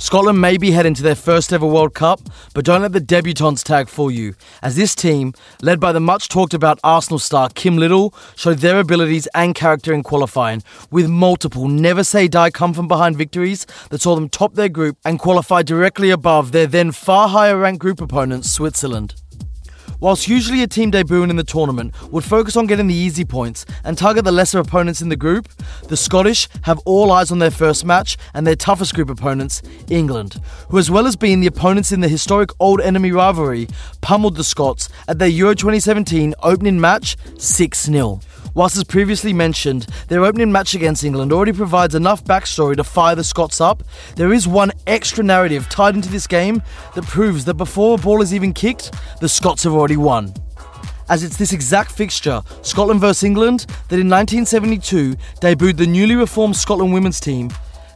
Scotland 0.00 0.40
may 0.40 0.56
be 0.56 0.70
heading 0.70 0.94
to 0.94 1.02
their 1.02 1.16
first 1.16 1.52
ever 1.52 1.66
World 1.66 1.92
Cup, 1.92 2.20
but 2.54 2.64
don't 2.64 2.82
let 2.82 2.92
the 2.92 3.00
debutants 3.00 3.64
tag 3.64 3.88
fool 3.88 4.12
you, 4.12 4.36
as 4.62 4.76
this 4.76 4.94
team, 4.94 5.34
led 5.60 5.80
by 5.80 5.90
the 5.90 5.98
much 5.98 6.28
talked 6.28 6.54
about 6.54 6.78
Arsenal 6.84 7.18
star 7.18 7.48
Kim 7.52 7.76
Little, 7.76 8.14
showed 8.36 8.58
their 8.58 8.78
abilities 8.78 9.26
and 9.34 9.56
character 9.56 9.92
in 9.92 10.04
qualifying, 10.04 10.62
with 10.92 11.08
multiple 11.08 11.66
never 11.66 12.04
say 12.04 12.28
die 12.28 12.50
come 12.50 12.72
from 12.72 12.86
behind 12.86 13.16
victories 13.16 13.66
that 13.90 14.00
saw 14.00 14.14
them 14.14 14.28
top 14.28 14.54
their 14.54 14.68
group 14.68 14.96
and 15.04 15.18
qualify 15.18 15.62
directly 15.62 16.10
above 16.10 16.52
their 16.52 16.68
then 16.68 16.92
far 16.92 17.28
higher 17.28 17.58
ranked 17.58 17.80
group 17.80 18.00
opponent, 18.00 18.44
Switzerland. 18.44 19.16
Whilst 20.00 20.28
usually 20.28 20.62
a 20.62 20.68
team 20.68 20.92
debuting 20.92 21.30
in 21.30 21.36
the 21.36 21.42
tournament 21.42 21.92
would 22.12 22.22
focus 22.22 22.56
on 22.56 22.66
getting 22.66 22.86
the 22.86 22.94
easy 22.94 23.24
points 23.24 23.66
and 23.82 23.98
target 23.98 24.24
the 24.24 24.30
lesser 24.30 24.60
opponents 24.60 25.02
in 25.02 25.08
the 25.08 25.16
group, 25.16 25.48
the 25.88 25.96
Scottish 25.96 26.48
have 26.62 26.78
all 26.84 27.10
eyes 27.10 27.32
on 27.32 27.40
their 27.40 27.50
first 27.50 27.84
match 27.84 28.16
and 28.32 28.46
their 28.46 28.54
toughest 28.54 28.94
group 28.94 29.10
opponents, 29.10 29.60
England, 29.90 30.40
who, 30.68 30.78
as 30.78 30.88
well 30.88 31.06
as 31.06 31.16
being 31.16 31.40
the 31.40 31.48
opponents 31.48 31.90
in 31.90 32.00
the 32.00 32.08
historic 32.08 32.50
old 32.60 32.80
enemy 32.80 33.10
rivalry, 33.10 33.66
pummeled 34.00 34.36
the 34.36 34.44
Scots 34.44 34.88
at 35.08 35.18
their 35.18 35.28
Euro 35.28 35.54
2017 35.54 36.32
opening 36.44 36.80
match 36.80 37.16
6 37.36 37.84
0. 37.86 38.20
Whilst 38.54 38.76
as 38.76 38.84
previously 38.84 39.32
mentioned, 39.32 39.86
their 40.08 40.24
opening 40.24 40.50
match 40.50 40.74
against 40.74 41.04
England 41.04 41.32
already 41.32 41.52
provides 41.52 41.94
enough 41.94 42.24
backstory 42.24 42.76
to 42.76 42.84
fire 42.84 43.14
the 43.14 43.24
Scots 43.24 43.60
up, 43.60 43.82
there 44.16 44.32
is 44.32 44.48
one 44.48 44.72
extra 44.86 45.22
narrative 45.22 45.68
tied 45.68 45.94
into 45.94 46.08
this 46.08 46.26
game 46.26 46.62
that 46.94 47.04
proves 47.04 47.44
that 47.44 47.54
before 47.54 47.98
a 47.98 48.00
ball 48.00 48.22
is 48.22 48.34
even 48.34 48.52
kicked, 48.52 48.92
the 49.20 49.28
Scots 49.28 49.64
have 49.64 49.72
already 49.72 49.96
won. 49.96 50.32
As 51.08 51.24
it's 51.24 51.36
this 51.36 51.52
exact 51.52 51.90
fixture, 51.90 52.42
Scotland 52.62 53.00
vs 53.00 53.22
England, 53.22 53.60
that 53.88 53.98
in 53.98 54.10
1972 54.10 55.16
debuted 55.40 55.78
the 55.78 55.86
newly 55.86 56.14
reformed 56.14 56.56
Scotland 56.56 56.92
women's 56.92 57.20
team. 57.20 57.48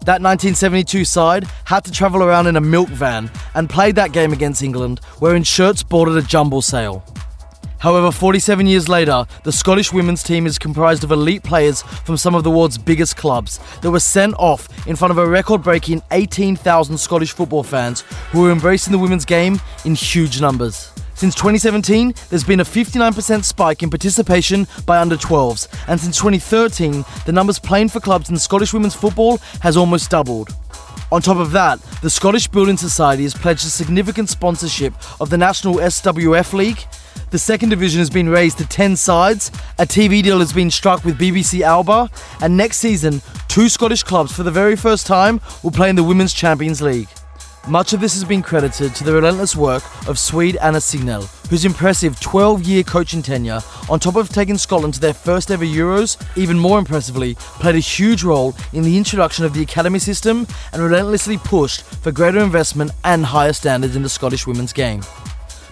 That 0.05 0.21
1972 0.21 1.05
side 1.05 1.45
had 1.65 1.85
to 1.85 1.93
travel 1.93 2.23
around 2.23 2.47
in 2.47 2.57
a 2.57 2.61
milk 2.61 2.89
van 2.89 3.31
and 3.55 3.69
played 3.69 3.95
that 3.97 4.13
game 4.13 4.33
against 4.33 4.63
England, 4.63 5.01
wearing 5.21 5.43
shirts 5.43 5.83
bought 5.83 6.09
at 6.09 6.17
a 6.17 6.27
jumble 6.27 6.63
sale. 6.63 7.05
However, 7.83 8.13
47 8.13 8.69
years 8.69 8.89
later, 8.89 9.27
the 9.43 9.51
Scottish 9.51 9.93
women's 9.93 10.23
team 10.23 10.47
is 10.47 10.57
comprised 10.57 11.03
of 11.03 11.11
elite 11.11 11.43
players 11.43 11.83
from 11.83 12.17
some 12.17 12.37
of 12.37 12.45
the 12.45 12.51
world's 12.51 12.79
biggest 12.79 13.17
clubs 13.17 13.59
that 13.81 13.91
were 13.91 13.99
sent 13.99 14.37
off 14.39 14.69
in 14.87 14.95
front 14.95 15.11
of 15.11 15.19
a 15.19 15.27
record 15.27 15.65
breaking 15.65 16.01
18,000 16.13 16.97
Scottish 16.97 17.33
football 17.33 17.65
fans 17.65 18.03
who 18.31 18.43
were 18.43 18.53
embracing 18.53 18.93
the 18.93 19.01
women's 19.01 19.25
game 19.25 19.61
in 19.85 19.97
huge 19.97 20.41
numbers. 20.41 20.93
Since 21.15 21.35
2017, 21.35 22.15
there's 22.31 22.45
been 22.45 22.61
a 22.61 22.65
59% 22.65 23.43
spike 23.43 23.83
in 23.83 23.91
participation 23.91 24.69
by 24.87 25.01
under 25.01 25.17
12s, 25.17 25.67
and 25.89 25.99
since 25.99 26.17
2013, 26.19 27.05
the 27.27 27.33
numbers 27.33 27.59
playing 27.59 27.89
for 27.89 27.99
clubs 27.99 28.31
in 28.31 28.39
Scottish 28.39 28.73
women's 28.73 28.95
football 28.95 29.39
has 29.61 29.77
almost 29.77 30.09
doubled. 30.09 30.55
On 31.11 31.21
top 31.21 31.37
of 31.37 31.51
that, 31.51 31.79
the 32.01 32.09
Scottish 32.09 32.47
Building 32.47 32.77
Society 32.77 33.25
has 33.25 33.35
pledged 33.35 33.67
a 33.67 33.71
significant 33.71 34.29
sponsorship 34.29 34.95
of 35.21 35.31
the 35.31 35.37
National 35.37 35.75
SWF 35.75 36.53
League. 36.53 36.87
The 37.31 37.39
second 37.39 37.71
division 37.71 37.99
has 37.99 38.11
been 38.11 38.29
raised 38.29 38.59
to 38.59 38.67
10 38.67 38.97
sides, 38.97 39.51
a 39.79 39.87
TV 39.87 40.23
deal 40.23 40.39
has 40.39 40.53
been 40.53 40.71
struck 40.71 41.05
with 41.05 41.19
BBC 41.19 41.63
Alba, 41.63 42.11
and 42.41 42.57
next 42.57 42.79
season, 42.79 43.23
two 43.49 43.69
Scottish 43.69 44.03
clubs 44.03 44.33
for 44.33 44.43
the 44.43 44.51
very 44.51 44.77
first 44.77 45.07
time 45.07 45.41
will 45.63 45.71
play 45.71 45.89
in 45.89 45.97
the 45.97 46.05
Women's 46.05 46.35
Champions 46.35 46.83
League. 46.83 47.09
Much 47.69 47.93
of 47.93 48.01
this 48.01 48.15
has 48.15 48.25
been 48.25 48.43
credited 48.43 48.93
to 48.93 49.05
the 49.05 49.13
relentless 49.13 49.55
work 49.55 49.85
of 50.09 50.19
Swede 50.19 50.57
Anna 50.57 50.79
Signeul, 50.79 51.29
whose 51.49 51.65
impressive 51.65 52.19
12 52.19 52.65
year 52.65 52.83
coaching 52.83 53.23
tenure, 53.23 53.61
on 53.89 54.01
top 54.01 54.17
of 54.17 54.29
taking 54.29 54.59
Scotland 54.59 54.95
to 54.95 55.01
their 55.01 55.15
first 55.15 55.49
ever 55.49 55.65
Euros, 55.65 56.21
even 56.37 56.59
more 56.59 56.81
impressively, 56.81 57.37
played 57.37 57.77
a 57.77 57.79
huge 57.79 58.25
role 58.25 58.57
in 58.73 58.83
the 58.83 58.97
introduction 58.97 59.45
of 59.45 59.55
the 59.55 59.63
academy 59.63 60.01
system 60.01 60.45
and 60.73 60.83
relentlessly 60.83 61.39
pushed 61.39 61.83
for 61.83 62.11
greater 62.11 62.41
investment 62.41 62.91
and 63.05 63.25
higher 63.25 63.53
standards 63.53 63.95
in 63.95 64.03
the 64.03 64.09
Scottish 64.09 64.45
women's 64.45 64.73
game. 64.73 65.01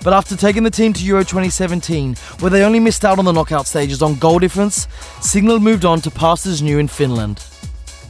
But 0.02 0.14
after 0.14 0.34
taking 0.34 0.62
the 0.62 0.70
team 0.70 0.94
to 0.94 1.04
Euro 1.04 1.22
2017, 1.22 2.14
where 2.38 2.50
they 2.50 2.64
only 2.64 2.80
missed 2.80 3.04
out 3.04 3.18
on 3.18 3.26
the 3.26 3.32
knockout 3.32 3.66
stages 3.66 4.00
on 4.00 4.14
goal 4.14 4.38
difference, 4.38 4.86
Signeul 5.20 5.60
moved 5.60 5.84
on 5.84 6.00
to 6.00 6.10
pastures 6.10 6.62
new 6.62 6.78
in 6.78 6.88
Finland. 6.88 7.38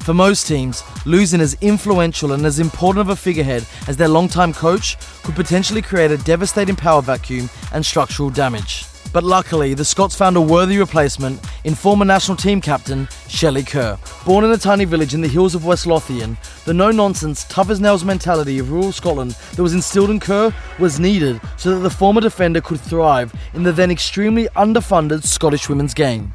For 0.01 0.15
most 0.15 0.47
teams, 0.47 0.85
losing 1.05 1.41
as 1.41 1.57
influential 1.61 2.33
and 2.33 2.47
as 2.47 2.61
important 2.61 3.01
of 3.01 3.09
a 3.09 3.17
figurehead 3.17 3.67
as 3.89 3.97
their 3.97 4.09
longtime 4.09 4.53
coach 4.53 4.97
could 5.25 5.35
potentially 5.35 5.83
create 5.83 6.13
a 6.13 6.17
devastating 6.19 6.77
power 6.77 7.03
vacuum 7.03 7.51
and 7.73 7.85
structural 7.85 8.31
damage. 8.31 8.85
But 9.13 9.25
luckily, 9.25 9.75
the 9.75 9.85
Scots 9.85 10.15
found 10.15 10.37
a 10.37 10.41
worthy 10.41 10.79
replacement 10.79 11.41
in 11.65 11.75
former 11.75 12.05
national 12.05 12.37
team 12.37 12.61
captain 12.61 13.09
Shelley 13.27 13.65
Kerr. 13.65 13.99
Born 14.25 14.45
in 14.45 14.53
a 14.53 14.57
tiny 14.57 14.85
village 14.85 15.15
in 15.15 15.21
the 15.21 15.27
hills 15.27 15.57
of 15.57 15.65
West 15.65 15.85
Lothian, 15.85 16.37
the 16.65 16.75
no 16.75 16.93
nonsense, 16.93 17.45
tough 17.49 17.71
as 17.71 17.81
nails 17.81 18.05
mentality 18.05 18.61
of 18.61 18.71
rural 18.71 18.93
Scotland 18.93 19.33
that 19.57 19.63
was 19.63 19.75
instilled 19.75 20.11
in 20.11 20.21
Kerr 20.21 20.55
was 20.79 21.01
needed 21.01 21.41
so 21.57 21.75
that 21.75 21.81
the 21.81 21.91
former 21.91 22.21
defender 22.21 22.61
could 22.61 22.81
thrive 22.81 23.35
in 23.53 23.65
the 23.65 23.73
then 23.73 23.91
extremely 23.91 24.47
underfunded 24.55 25.25
Scottish 25.25 25.69
women's 25.69 25.93
game. 25.93 26.33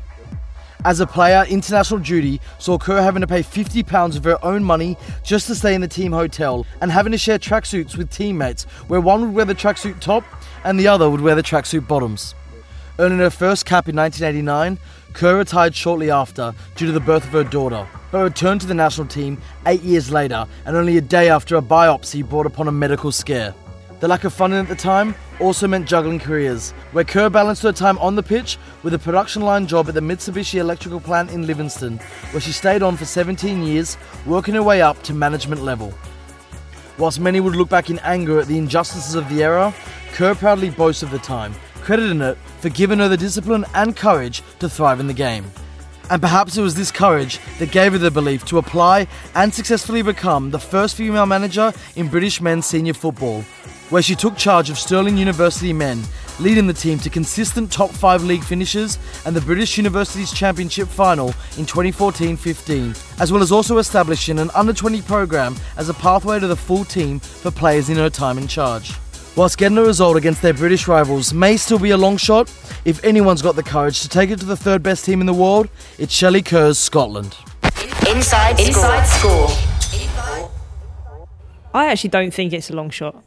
As 0.84 1.00
a 1.00 1.08
player, 1.08 1.46
international 1.50 2.02
duty 2.02 2.42
saw 2.60 2.78
Kerr 2.78 3.02
having 3.02 3.22
to 3.22 3.28
pay 3.28 3.42
£50 3.42 4.18
of 4.18 4.24
her 4.26 4.44
own 4.46 4.66
money 4.66 4.98
just 5.24 5.48
to 5.48 5.56
stay 5.56 5.76
in 5.76 5.82
the 5.82 5.88
team 5.88 6.12
hotel 6.12 6.66
and 6.82 6.92
having 6.92 7.14
to 7.14 7.18
share 7.18 7.40
tracksuits 7.40 7.96
with 7.96 8.12
teammates 8.12 8.66
where 8.88 9.00
one 9.00 9.22
would 9.22 9.34
wear 9.34 9.46
the 9.46 9.56
tracksuit 9.56 10.02
top 10.02 10.26
and 10.66 10.78
the 10.78 10.90
other 10.90 11.10
would 11.10 11.22
wear 11.22 11.36
the 11.36 11.42
tracksuit 11.42 11.88
bottoms. 11.88 12.36
Earning 12.98 13.20
her 13.20 13.30
first 13.30 13.66
cap 13.66 13.90
in 13.90 13.96
1989, 13.98 14.80
Kerr 15.12 15.38
retired 15.38 15.76
shortly 15.76 16.10
after 16.10 16.54
due 16.76 16.86
to 16.86 16.94
the 16.94 17.02
birth 17.02 17.26
of 17.26 17.32
her 17.32 17.44
daughter, 17.44 17.86
but 18.10 18.24
returned 18.24 18.62
to 18.62 18.68
the 18.68 18.74
national 18.74 19.08
team 19.08 19.38
eight 19.66 19.82
years 19.82 20.12
later 20.12 20.48
and 20.66 20.78
only 20.78 20.98
a 20.98 21.02
day 21.02 21.30
after 21.30 21.58
a 21.58 21.62
biopsy 21.62 22.28
brought 22.28 22.46
upon 22.46 22.70
a 22.70 22.72
medical 22.72 23.12
scare. 23.12 23.54
The 24.00 24.08
lack 24.08 24.24
of 24.24 24.34
funding 24.34 24.60
at 24.62 24.70
the 24.70 24.76
time 24.76 25.14
also 25.42 25.68
meant 25.68 25.90
juggling 25.90 26.20
careers, 26.20 26.72
where 26.94 27.04
Kerr 27.04 27.30
balanced 27.30 27.64
her 27.64 27.74
time 27.74 27.98
on 27.98 28.16
the 28.16 28.24
pitch 28.24 28.58
with 28.82 28.94
a 28.94 29.00
production 29.00 29.42
line 29.42 29.68
job 29.68 29.90
at 29.90 29.94
the 29.94 30.00
Mitsubishi 30.00 30.60
electrical 30.60 31.02
plant 31.02 31.32
in 31.32 31.46
Livingston, 31.46 31.98
where 32.32 32.40
she 32.40 32.54
stayed 32.54 32.82
on 32.82 32.96
for 32.96 33.04
17 33.04 33.62
years, 33.62 33.98
working 34.26 34.54
her 34.54 34.64
way 34.64 34.82
up 34.82 35.04
to 35.04 35.14
management 35.14 35.64
level. 35.64 35.94
Whilst 36.98 37.20
many 37.20 37.42
would 37.42 37.58
look 37.58 37.68
back 37.68 37.90
in 37.90 38.00
anger 38.00 38.40
at 38.40 38.48
the 38.48 38.58
injustices 38.58 39.16
of 39.16 39.28
the 39.28 39.44
era, 39.44 39.74
Kerr 40.14 40.34
proudly 40.34 40.70
boasts 40.70 41.04
of 41.04 41.12
the 41.12 41.20
time, 41.20 41.54
crediting 41.86 42.22
it 42.22 42.36
for 42.60 42.70
giving 42.70 42.98
her 42.98 43.08
the 43.08 43.16
discipline 43.16 43.64
and 43.76 43.96
courage 43.96 44.42
to 44.60 44.68
thrive 44.68 45.00
in 45.00 45.06
the 45.06 45.14
game. 45.14 45.46
And 46.10 46.20
perhaps 46.20 46.58
it 46.58 46.62
was 46.62 46.74
this 46.74 46.92
courage 46.92 47.40
that 47.60 47.72
gave 47.72 47.92
her 47.92 47.98
the 48.00 48.10
belief 48.10 48.44
to 48.46 48.58
apply 48.58 49.08
and 49.36 49.54
successfully 49.54 50.02
become 50.02 50.50
the 50.50 50.60
first 50.60 50.96
female 50.96 51.28
manager 51.28 51.72
in 51.96 52.08
British 52.08 52.42
men's 52.42 52.66
senior 52.66 52.96
football, 52.96 53.44
where 53.92 54.02
she 54.02 54.16
took 54.16 54.36
charge 54.36 54.72
of 54.72 54.80
Stirling 54.80 55.16
University 55.16 55.74
men, 55.74 56.02
leading 56.40 56.66
the 56.66 56.74
team 56.74 56.98
to 57.00 57.10
consistent 57.10 57.72
top 57.72 57.92
5 57.92 58.24
league 58.24 58.44
finishes 58.44 58.98
and 59.26 59.36
the 59.36 59.42
British 59.42 59.78
Universities 59.78 60.34
Championship 60.34 60.88
final 60.88 61.30
in 61.58 61.66
2014-15, 61.66 63.20
as 63.22 63.32
well 63.32 63.44
as 63.44 63.52
also 63.52 63.78
establishing 63.78 64.40
an 64.40 64.50
under 64.56 64.74
20 64.74 65.04
program 65.04 65.56
as 65.78 65.90
a 65.90 65.94
pathway 65.94 66.40
to 66.40 66.48
the 66.48 66.56
full 66.56 66.84
team 66.84 67.20
for 67.20 67.52
players 67.52 67.90
in 67.90 67.98
her 67.98 68.10
time 68.10 68.40
in 68.40 68.48
charge. 68.48 68.96
Whilst 69.36 69.58
getting 69.58 69.78
a 69.78 69.84
result 69.84 70.16
against 70.16 70.42
their 70.42 70.54
British 70.54 70.88
rivals 70.88 71.34
may 71.34 71.58
still 71.58 71.78
be 71.78 71.90
a 71.90 71.98
long 71.98 72.16
shot, 72.16 72.50
if 72.86 73.04
anyone's 73.04 73.42
got 73.42 73.58
the 73.58 73.64
courage 73.64 74.02
to 74.02 74.08
take 74.08 74.30
it 74.30 74.40
to 74.40 74.46
the 74.46 74.56
third 74.56 74.82
best 74.82 75.04
team 75.04 75.20
in 75.20 75.28
the 75.28 75.34
world, 75.34 75.68
it's 75.98 76.14
Shelley 76.14 76.42
Kerr's 76.42 76.78
Scotland. 76.78 77.36
Inside, 78.08 78.60
Inside 78.62 79.04
score. 79.04 79.50
I 81.74 81.88
actually 81.88 82.12
don't 82.12 82.34
think 82.34 82.54
it's 82.54 82.70
a 82.70 82.74
long 82.74 82.90
shot. 82.90 83.22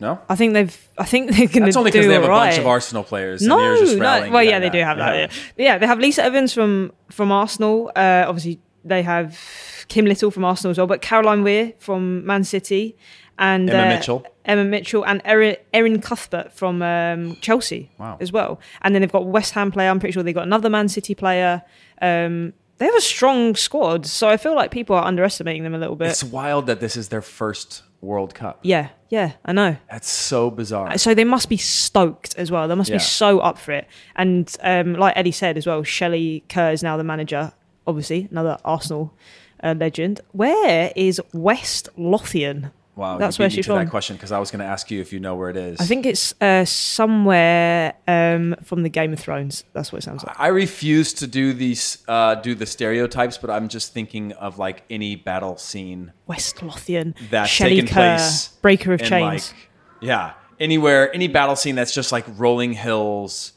No? 0.00 0.18
I 0.28 0.34
think 0.34 0.54
they've. 0.54 0.88
I 0.98 1.04
think 1.04 1.30
they're 1.30 1.46
going 1.46 1.52
to 1.52 1.60
That's 1.66 1.76
only 1.76 1.92
because 1.92 2.08
they 2.08 2.14
have 2.14 2.24
a 2.24 2.28
all 2.30 2.40
bunch 2.40 2.58
of 2.58 2.66
Arsenal 2.66 3.04
players. 3.04 3.40
No, 3.40 3.58
and 3.60 3.64
you're 3.64 3.86
just 3.86 3.98
no. 3.98 4.30
Well, 4.32 4.42
yeah, 4.42 4.58
behind 4.58 4.64
they 4.64 4.70
do 4.70 4.78
that. 4.78 4.84
have 4.84 4.96
that. 4.98 5.16
Yeah. 5.16 5.64
yeah, 5.64 5.78
they 5.78 5.86
have 5.86 6.00
Lisa 6.00 6.24
Evans 6.24 6.52
from 6.52 6.90
from 7.12 7.30
Arsenal. 7.30 7.92
Uh, 7.94 8.24
obviously, 8.26 8.58
they 8.84 9.02
have 9.04 9.38
Kim 9.86 10.06
Little 10.06 10.32
from 10.32 10.44
Arsenal 10.44 10.72
as 10.72 10.78
well, 10.78 10.88
but 10.88 11.02
Caroline 11.02 11.44
Weir 11.44 11.74
from 11.78 12.26
Man 12.26 12.42
City 12.42 12.96
and 13.42 13.68
Emma 13.68 13.82
uh, 13.82 13.88
Mitchell. 13.96 14.26
Emma 14.44 14.64
Mitchell, 14.64 15.04
and 15.04 15.20
Erin, 15.24 15.56
Erin 15.74 16.00
Cuthbert 16.00 16.52
from 16.52 16.80
um, 16.82 17.36
Chelsea 17.40 17.90
Wow. 17.98 18.16
as 18.20 18.32
well. 18.32 18.58
And 18.82 18.94
then 18.94 19.02
they've 19.02 19.12
got 19.12 19.26
West 19.26 19.52
Ham 19.54 19.70
player. 19.70 19.90
I'm 19.90 20.00
pretty 20.00 20.12
sure 20.12 20.22
they've 20.22 20.34
got 20.34 20.46
another 20.46 20.70
Man 20.70 20.88
City 20.88 21.14
player. 21.14 21.62
Um, 22.00 22.52
they 22.78 22.86
have 22.86 22.94
a 22.96 23.00
strong 23.00 23.54
squad, 23.54 24.06
so 24.06 24.28
I 24.28 24.36
feel 24.36 24.54
like 24.56 24.70
people 24.72 24.96
are 24.96 25.04
underestimating 25.04 25.62
them 25.62 25.74
a 25.74 25.78
little 25.78 25.94
bit. 25.96 26.08
It's 26.08 26.24
wild 26.24 26.66
that 26.66 26.80
this 26.80 26.96
is 26.96 27.08
their 27.10 27.22
first 27.22 27.82
World 28.00 28.34
Cup. 28.34 28.58
yeah, 28.62 28.88
yeah, 29.10 29.32
I 29.44 29.52
know. 29.52 29.76
That's 29.88 30.10
so 30.10 30.50
bizarre. 30.50 30.98
So 30.98 31.14
they 31.14 31.22
must 31.24 31.48
be 31.48 31.56
stoked 31.56 32.34
as 32.36 32.50
well. 32.50 32.66
They 32.66 32.74
must 32.74 32.90
Yeah. 32.90 32.96
be 32.96 33.00
so 33.00 33.38
up 33.38 33.58
for 33.58 33.70
it. 33.72 33.86
And 34.16 34.52
um, 34.62 34.94
like 34.94 35.16
Eddie 35.16 35.30
said 35.32 35.56
as 35.56 35.66
well, 35.68 35.84
Shelley 35.84 36.42
Kerr 36.48 36.72
is 36.72 36.82
now 36.82 36.96
the 36.96 37.04
manager. 37.04 37.52
Obviously, 37.86 38.26
another 38.30 38.58
Arsenal 38.64 39.14
uh, 39.62 39.74
legend. 39.78 40.20
Where 40.32 40.90
is 40.96 41.20
West 41.32 41.88
Lothian? 41.96 42.72
Wow, 42.94 43.16
that's 43.16 43.38
where 43.38 43.48
she's 43.48 43.64
to 43.64 43.70
from. 43.72 43.84
that 43.84 43.90
question 43.90 44.16
because 44.16 44.32
I 44.32 44.38
was 44.38 44.50
going 44.50 44.60
to 44.60 44.66
ask 44.66 44.90
you 44.90 45.00
if 45.00 45.14
you 45.14 45.18
know 45.20 45.34
where 45.34 45.48
it 45.48 45.56
is. 45.56 45.80
I 45.80 45.84
think 45.86 46.04
it's 46.04 46.34
uh, 46.42 46.66
somewhere 46.66 47.94
um, 48.06 48.54
from 48.62 48.82
the 48.82 48.90
Game 48.90 49.14
of 49.14 49.18
Thrones. 49.18 49.64
That's 49.72 49.92
what 49.92 49.98
it 49.98 50.02
sounds 50.02 50.24
like. 50.24 50.38
I 50.38 50.48
refuse 50.48 51.14
to 51.14 51.26
do 51.26 51.54
these, 51.54 52.04
uh, 52.06 52.34
do 52.36 52.54
the 52.54 52.66
stereotypes, 52.66 53.38
but 53.38 53.48
I'm 53.50 53.68
just 53.68 53.94
thinking 53.94 54.32
of 54.32 54.58
like 54.58 54.82
any 54.90 55.16
battle 55.16 55.56
scene 55.56 56.12
West 56.26 56.62
Lothian. 56.62 57.14
that's 57.30 57.50
Shelley 57.50 57.76
taken 57.80 57.86
Kerr, 57.88 58.16
place, 58.16 58.48
Breaker 58.60 58.92
of 58.92 59.00
in, 59.00 59.06
Chains. 59.08 59.52
Like, 59.52 59.68
yeah, 60.02 60.32
anywhere, 60.60 61.14
any 61.14 61.28
battle 61.28 61.56
scene 61.56 61.74
that's 61.74 61.94
just 61.94 62.12
like 62.12 62.26
rolling 62.36 62.74
hills, 62.74 63.52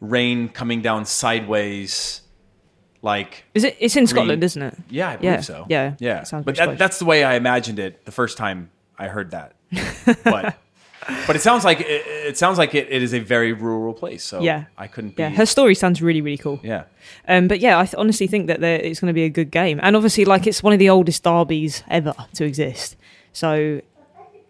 rain 0.00 0.48
coming 0.48 0.80
down 0.80 1.06
sideways, 1.06 2.20
like 3.02 3.44
is 3.54 3.64
it? 3.64 3.76
It's 3.80 3.96
in 3.96 4.02
green- 4.04 4.06
Scotland, 4.08 4.44
isn't 4.44 4.62
it? 4.62 4.74
Yeah, 4.90 5.08
I 5.10 5.16
believe 5.16 5.32
Yeah, 5.32 5.40
so. 5.40 5.66
yeah, 5.68 5.94
yeah. 5.98 6.24
but 6.44 6.54
that, 6.56 6.78
that's 6.78 6.98
the 7.00 7.04
way 7.04 7.24
I 7.24 7.34
imagined 7.34 7.78
it 7.80 8.04
the 8.04 8.12
first 8.12 8.36
time 8.38 8.70
I 8.98 9.08
heard 9.08 9.30
that. 9.32 9.52
but 10.24 10.56
but 11.26 11.36
it 11.36 11.42
sounds 11.42 11.64
like 11.64 11.80
it, 11.80 12.06
it 12.06 12.36
sounds 12.38 12.58
like 12.58 12.74
it, 12.74 12.88
it 12.90 13.02
is 13.02 13.14
a 13.14 13.18
very 13.20 13.52
rural 13.52 13.94
place. 13.94 14.24
So 14.24 14.40
Yeah. 14.40 14.64
I 14.76 14.86
couldn't 14.88 15.16
be. 15.16 15.22
Yeah, 15.22 15.30
her 15.30 15.46
story 15.46 15.74
sounds 15.74 16.02
really, 16.02 16.20
really 16.20 16.38
cool. 16.38 16.58
yeah. 16.62 16.84
Um, 17.28 17.46
but 17.48 17.60
yeah, 17.60 17.78
I 17.78 17.84
th- 17.84 17.94
honestly 17.96 18.26
think 18.26 18.46
that 18.48 18.60
there- 18.60 18.80
it's 18.80 18.98
going 19.00 19.08
to 19.10 19.14
be 19.14 19.24
a 19.24 19.28
good 19.28 19.50
game, 19.50 19.78
and 19.82 19.94
obviously, 19.96 20.24
like 20.24 20.46
it's 20.46 20.62
one 20.62 20.72
of 20.72 20.78
the 20.78 20.90
oldest 20.90 21.22
derbies 21.22 21.82
ever 21.88 22.14
to 22.34 22.44
exist. 22.44 22.96
So 23.32 23.80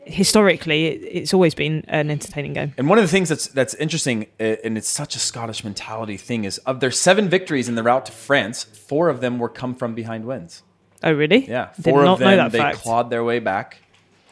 historically, 0.05 0.87
it, 0.87 1.03
it's 1.13 1.35
always 1.35 1.55
been 1.55 1.85
an 1.89 2.11
entertaining 2.11 2.53
game. 2.53 2.73
And 2.79 2.89
one 2.89 2.99
of 2.99 3.05
the 3.05 3.09
things 3.11 3.29
that's 3.29 3.49
that's 3.49 3.75
interesting, 3.75 4.27
uh, 4.41 4.57
and 4.65 4.79
it's 4.79 4.89
such 4.89 5.17
a 5.17 5.19
Scottish 5.19 5.65
mentality 5.65 6.17
thing, 6.17 6.45
is 6.45 6.59
of 6.59 6.81
their 6.81 6.91
seven 6.91 7.29
victories 7.29 7.69
in 7.69 7.75
the 7.75 7.83
route 7.83 8.07
to 8.07 8.13
France, 8.13 8.65
four 8.65 9.09
of 9.09 9.21
them 9.21 9.39
were 9.39 9.49
come 9.49 9.75
from 9.75 9.95
behind 9.95 10.25
wins. 10.25 10.63
Oh, 11.03 11.13
really? 11.13 11.47
Yeah, 11.49 11.69
Did 11.77 11.85
four 11.85 12.03
not 12.05 12.15
of 12.15 12.19
them 12.21 12.51
they 12.51 12.59
fact. 12.59 12.79
clawed 12.79 13.11
their 13.11 13.23
way 13.23 13.39
back 13.39 13.79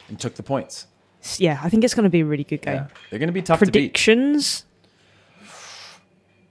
and 0.09 0.19
took 0.21 0.35
the 0.35 0.43
points. 0.43 0.87
yeah, 1.39 1.59
I 1.63 1.69
think 1.71 1.85
it's 1.85 1.95
going 1.95 2.05
to 2.05 2.11
be 2.11 2.21
a 2.21 2.25
really 2.25 2.45
good 2.45 2.63
game. 2.63 2.75
Yeah, 2.75 2.87
they're 3.11 3.19
going 3.19 3.29
to 3.29 3.33
be 3.33 3.43
tough 3.43 3.61
to 3.61 3.67
beat. 3.67 3.73
Predictions? 3.73 4.65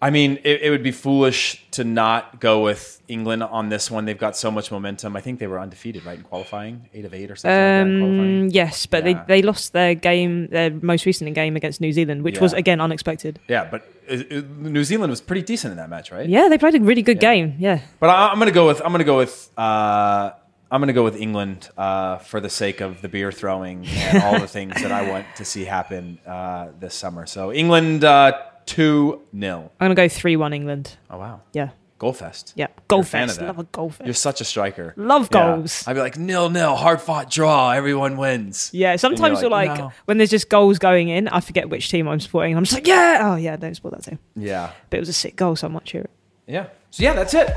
I 0.02 0.10
mean, 0.10 0.38
it, 0.44 0.64
it 0.64 0.70
would 0.70 0.84
be 0.84 0.92
foolish 0.92 1.64
to 1.72 1.86
not 1.86 2.42
go 2.42 2.62
with 2.62 3.02
England 3.08 3.42
on 3.42 3.70
this 3.70 3.90
one. 3.90 4.04
They've 4.04 4.18
got 4.18 4.36
so 4.36 4.52
much 4.52 4.70
momentum. 4.70 5.16
I 5.16 5.22
think 5.22 5.40
they 5.40 5.48
were 5.48 5.58
undefeated, 5.62 6.04
right, 6.06 6.18
in 6.18 6.26
qualifying, 6.26 6.90
eight 6.94 7.06
of 7.06 7.14
eight 7.14 7.32
or 7.32 7.38
something. 7.38 7.52
like 7.56 7.58
that 7.58 7.82
in 7.88 7.96
Um, 7.96 8.00
qualifying. 8.02 8.50
yes, 8.52 8.86
but 8.86 9.06
Yeah. 9.06 9.24
they, 9.26 9.36
they 9.38 9.42
lost 9.42 9.72
their 9.72 9.96
game, 9.96 10.48
their 10.48 10.72
most 10.72 11.06
recent 11.06 11.34
game 11.36 11.56
against 11.56 11.80
New 11.80 11.94
Zealand, 11.94 12.24
which 12.24 12.42
was 12.42 12.52
again 12.52 12.82
unexpected. 12.82 13.40
Yeah, 13.48 13.64
but 13.72 13.90
uh, 14.12 14.16
uh, 14.16 14.42
New 14.60 14.84
Zealand 14.84 15.10
was 15.10 15.22
pretty 15.22 15.42
decent 15.44 15.72
in 15.72 15.78
that 15.78 15.90
match, 15.90 16.12
right? 16.12 16.28
Yeah, 16.28 16.50
they 16.50 16.58
played 16.58 16.76
a 16.76 16.82
really 16.82 17.02
good 17.02 17.22
game. 17.22 17.56
Yeah, 17.58 17.80
But 18.02 18.10
I, 18.10 18.28
I'm 18.28 18.40
gonna 18.40 18.52
go 18.52 18.68
with 18.68 18.82
I'm 18.84 18.92
gonna 18.92 19.06
go 19.06 19.16
with 19.20 19.50
uh, 19.58 20.32
I'm 20.74 20.82
gonna 20.82 20.92
go 20.94 21.04
with 21.04 21.16
England 21.16 21.70
uh, 21.78 22.18
for 22.18 22.40
the 22.42 22.50
sake 22.50 22.82
of 22.82 23.02
the 23.04 23.08
beer 23.08 23.32
throwing 23.32 23.86
and 23.86 24.24
all 24.24 24.40
the 24.40 24.48
things 24.48 24.82
that 24.82 24.92
I 24.92 25.08
want 25.12 25.28
to 25.36 25.46
see 25.46 25.66
happen 25.66 26.18
uh, 26.26 26.70
this 26.80 26.96
summer. 26.96 27.28
So 27.28 27.54
England 27.54 28.04
uh, 28.04 28.32
two 28.66 29.22
0 29.40 29.70
I'm 29.80 29.86
gonna 29.86 29.94
go 29.96 30.08
three 30.10 30.36
one 30.36 30.52
England. 30.52 30.98
Oh 31.12 31.20
wow, 31.20 31.42
Yeah, 31.54 31.70
Goalfest. 32.00 32.54
yeah, 32.56 32.68
You're 32.76 32.84
goal 32.88 33.04
fest. 33.04 33.40
of. 33.40 33.46
Love 33.48 33.60
a 33.60 33.64
goal 33.66 33.90
fest. 33.92 34.06
You're 34.08 34.16
such 34.16 34.42
a 34.42 34.44
striker. 34.46 34.96
Love 34.98 35.30
Yeah. 35.32 35.56
goals. 35.58 35.84
I'd 35.88 35.94
be 35.94 36.00
like 36.00 36.18
nil 36.18 36.50
nil, 36.50 36.76
hard 36.76 37.00
fought 37.02 37.30
draw, 37.30 37.70
everyone 37.72 38.18
wins. 38.18 38.72
Yeah, 38.74 38.96
sometimes 38.96 39.42
you're 39.42 39.52
you're 39.52 39.52
like, 39.52 39.70
like, 39.70 39.78
"No." 39.80 39.92
when 40.06 40.18
there's 40.18 40.32
just 40.32 40.50
goals 40.50 40.80
going 40.80 41.10
in, 41.10 41.28
I 41.28 41.40
forget 41.42 41.70
which 41.70 41.90
team 41.90 42.08
I'm 42.08 42.20
supporting. 42.20 42.58
I'm 42.58 42.64
just 42.64 42.74
like, 42.74 42.88
yeah, 42.88 43.20
oh 43.22 43.36
yeah, 43.36 43.56
don't 43.58 43.76
support 43.76 43.94
that 43.94 44.04
team. 44.10 44.18
Yeah, 44.36 44.72
But 44.90 44.98
it 44.98 45.02
was 45.02 45.10
a 45.10 45.14
sick 45.14 45.36
goal, 45.36 45.56
so 45.56 45.68
I 45.68 45.70
might 45.70 45.86
cheer 45.86 46.02
it. 46.02 46.12
yeah. 46.48 46.66
So 46.90 47.04
yeah, 47.04 47.14
that's 47.14 47.36
it. 47.36 47.50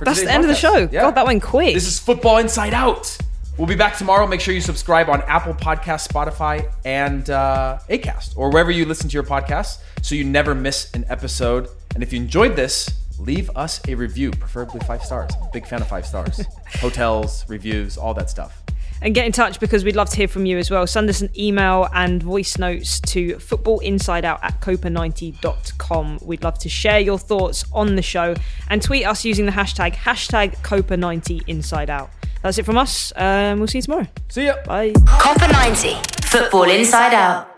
That's 0.00 0.22
the 0.22 0.30
end 0.30 0.44
of 0.44 0.48
the 0.48 0.54
show. 0.54 0.76
Yeah. 0.76 1.02
God, 1.02 1.14
that 1.16 1.26
went 1.26 1.42
quick. 1.42 1.74
This 1.74 1.86
is 1.86 1.98
Football 1.98 2.38
Inside 2.38 2.74
Out. 2.74 3.16
We'll 3.56 3.66
be 3.66 3.74
back 3.74 3.96
tomorrow. 3.96 4.26
Make 4.26 4.40
sure 4.40 4.54
you 4.54 4.60
subscribe 4.60 5.08
on 5.08 5.22
Apple 5.22 5.52
Podcasts, 5.52 6.06
Spotify, 6.06 6.70
and 6.84 7.28
uh, 7.28 7.80
Acast, 7.90 8.36
or 8.36 8.50
wherever 8.50 8.70
you 8.70 8.84
listen 8.84 9.08
to 9.08 9.14
your 9.14 9.24
podcasts, 9.24 9.78
so 10.00 10.14
you 10.14 10.22
never 10.22 10.54
miss 10.54 10.92
an 10.94 11.04
episode. 11.08 11.68
And 11.94 12.02
if 12.04 12.12
you 12.12 12.20
enjoyed 12.20 12.54
this, 12.54 12.88
leave 13.18 13.50
us 13.56 13.80
a 13.88 13.96
review, 13.96 14.30
preferably 14.30 14.78
five 14.86 15.02
stars. 15.02 15.32
I'm 15.42 15.50
big 15.50 15.66
fan 15.66 15.82
of 15.82 15.88
five 15.88 16.06
stars. 16.06 16.40
Hotels, 16.76 17.44
reviews, 17.48 17.98
all 17.98 18.14
that 18.14 18.30
stuff. 18.30 18.62
And 19.02 19.14
get 19.14 19.26
in 19.26 19.32
touch 19.32 19.60
because 19.60 19.84
we'd 19.84 19.96
love 19.96 20.10
to 20.10 20.16
hear 20.16 20.28
from 20.28 20.46
you 20.46 20.58
as 20.58 20.70
well. 20.70 20.86
Send 20.86 21.08
us 21.08 21.20
an 21.20 21.30
email 21.38 21.88
and 21.94 22.22
voice 22.22 22.58
notes 22.58 23.00
to 23.00 23.36
footballinsideout 23.36 24.38
at 24.42 24.60
copa90.com. 24.60 26.18
We'd 26.22 26.42
love 26.44 26.58
to 26.60 26.68
share 26.68 27.00
your 27.00 27.18
thoughts 27.18 27.64
on 27.72 27.96
the 27.96 28.02
show 28.02 28.34
and 28.68 28.82
tweet 28.82 29.06
us 29.06 29.24
using 29.24 29.46
the 29.46 29.52
hashtag 29.52 29.94
hashtag 29.94 30.56
copa90insideout. 30.62 32.10
That's 32.42 32.58
it 32.58 32.64
from 32.64 32.78
us. 32.78 33.12
Um, 33.16 33.58
we'll 33.58 33.66
see 33.68 33.78
you 33.78 33.82
tomorrow. 33.82 34.06
See 34.28 34.46
ya. 34.46 34.56
Bye. 34.64 34.92
Copa 35.06 35.48
90, 35.52 35.96
Football 36.22 36.70
Inside 36.70 37.14
Out. 37.14 37.57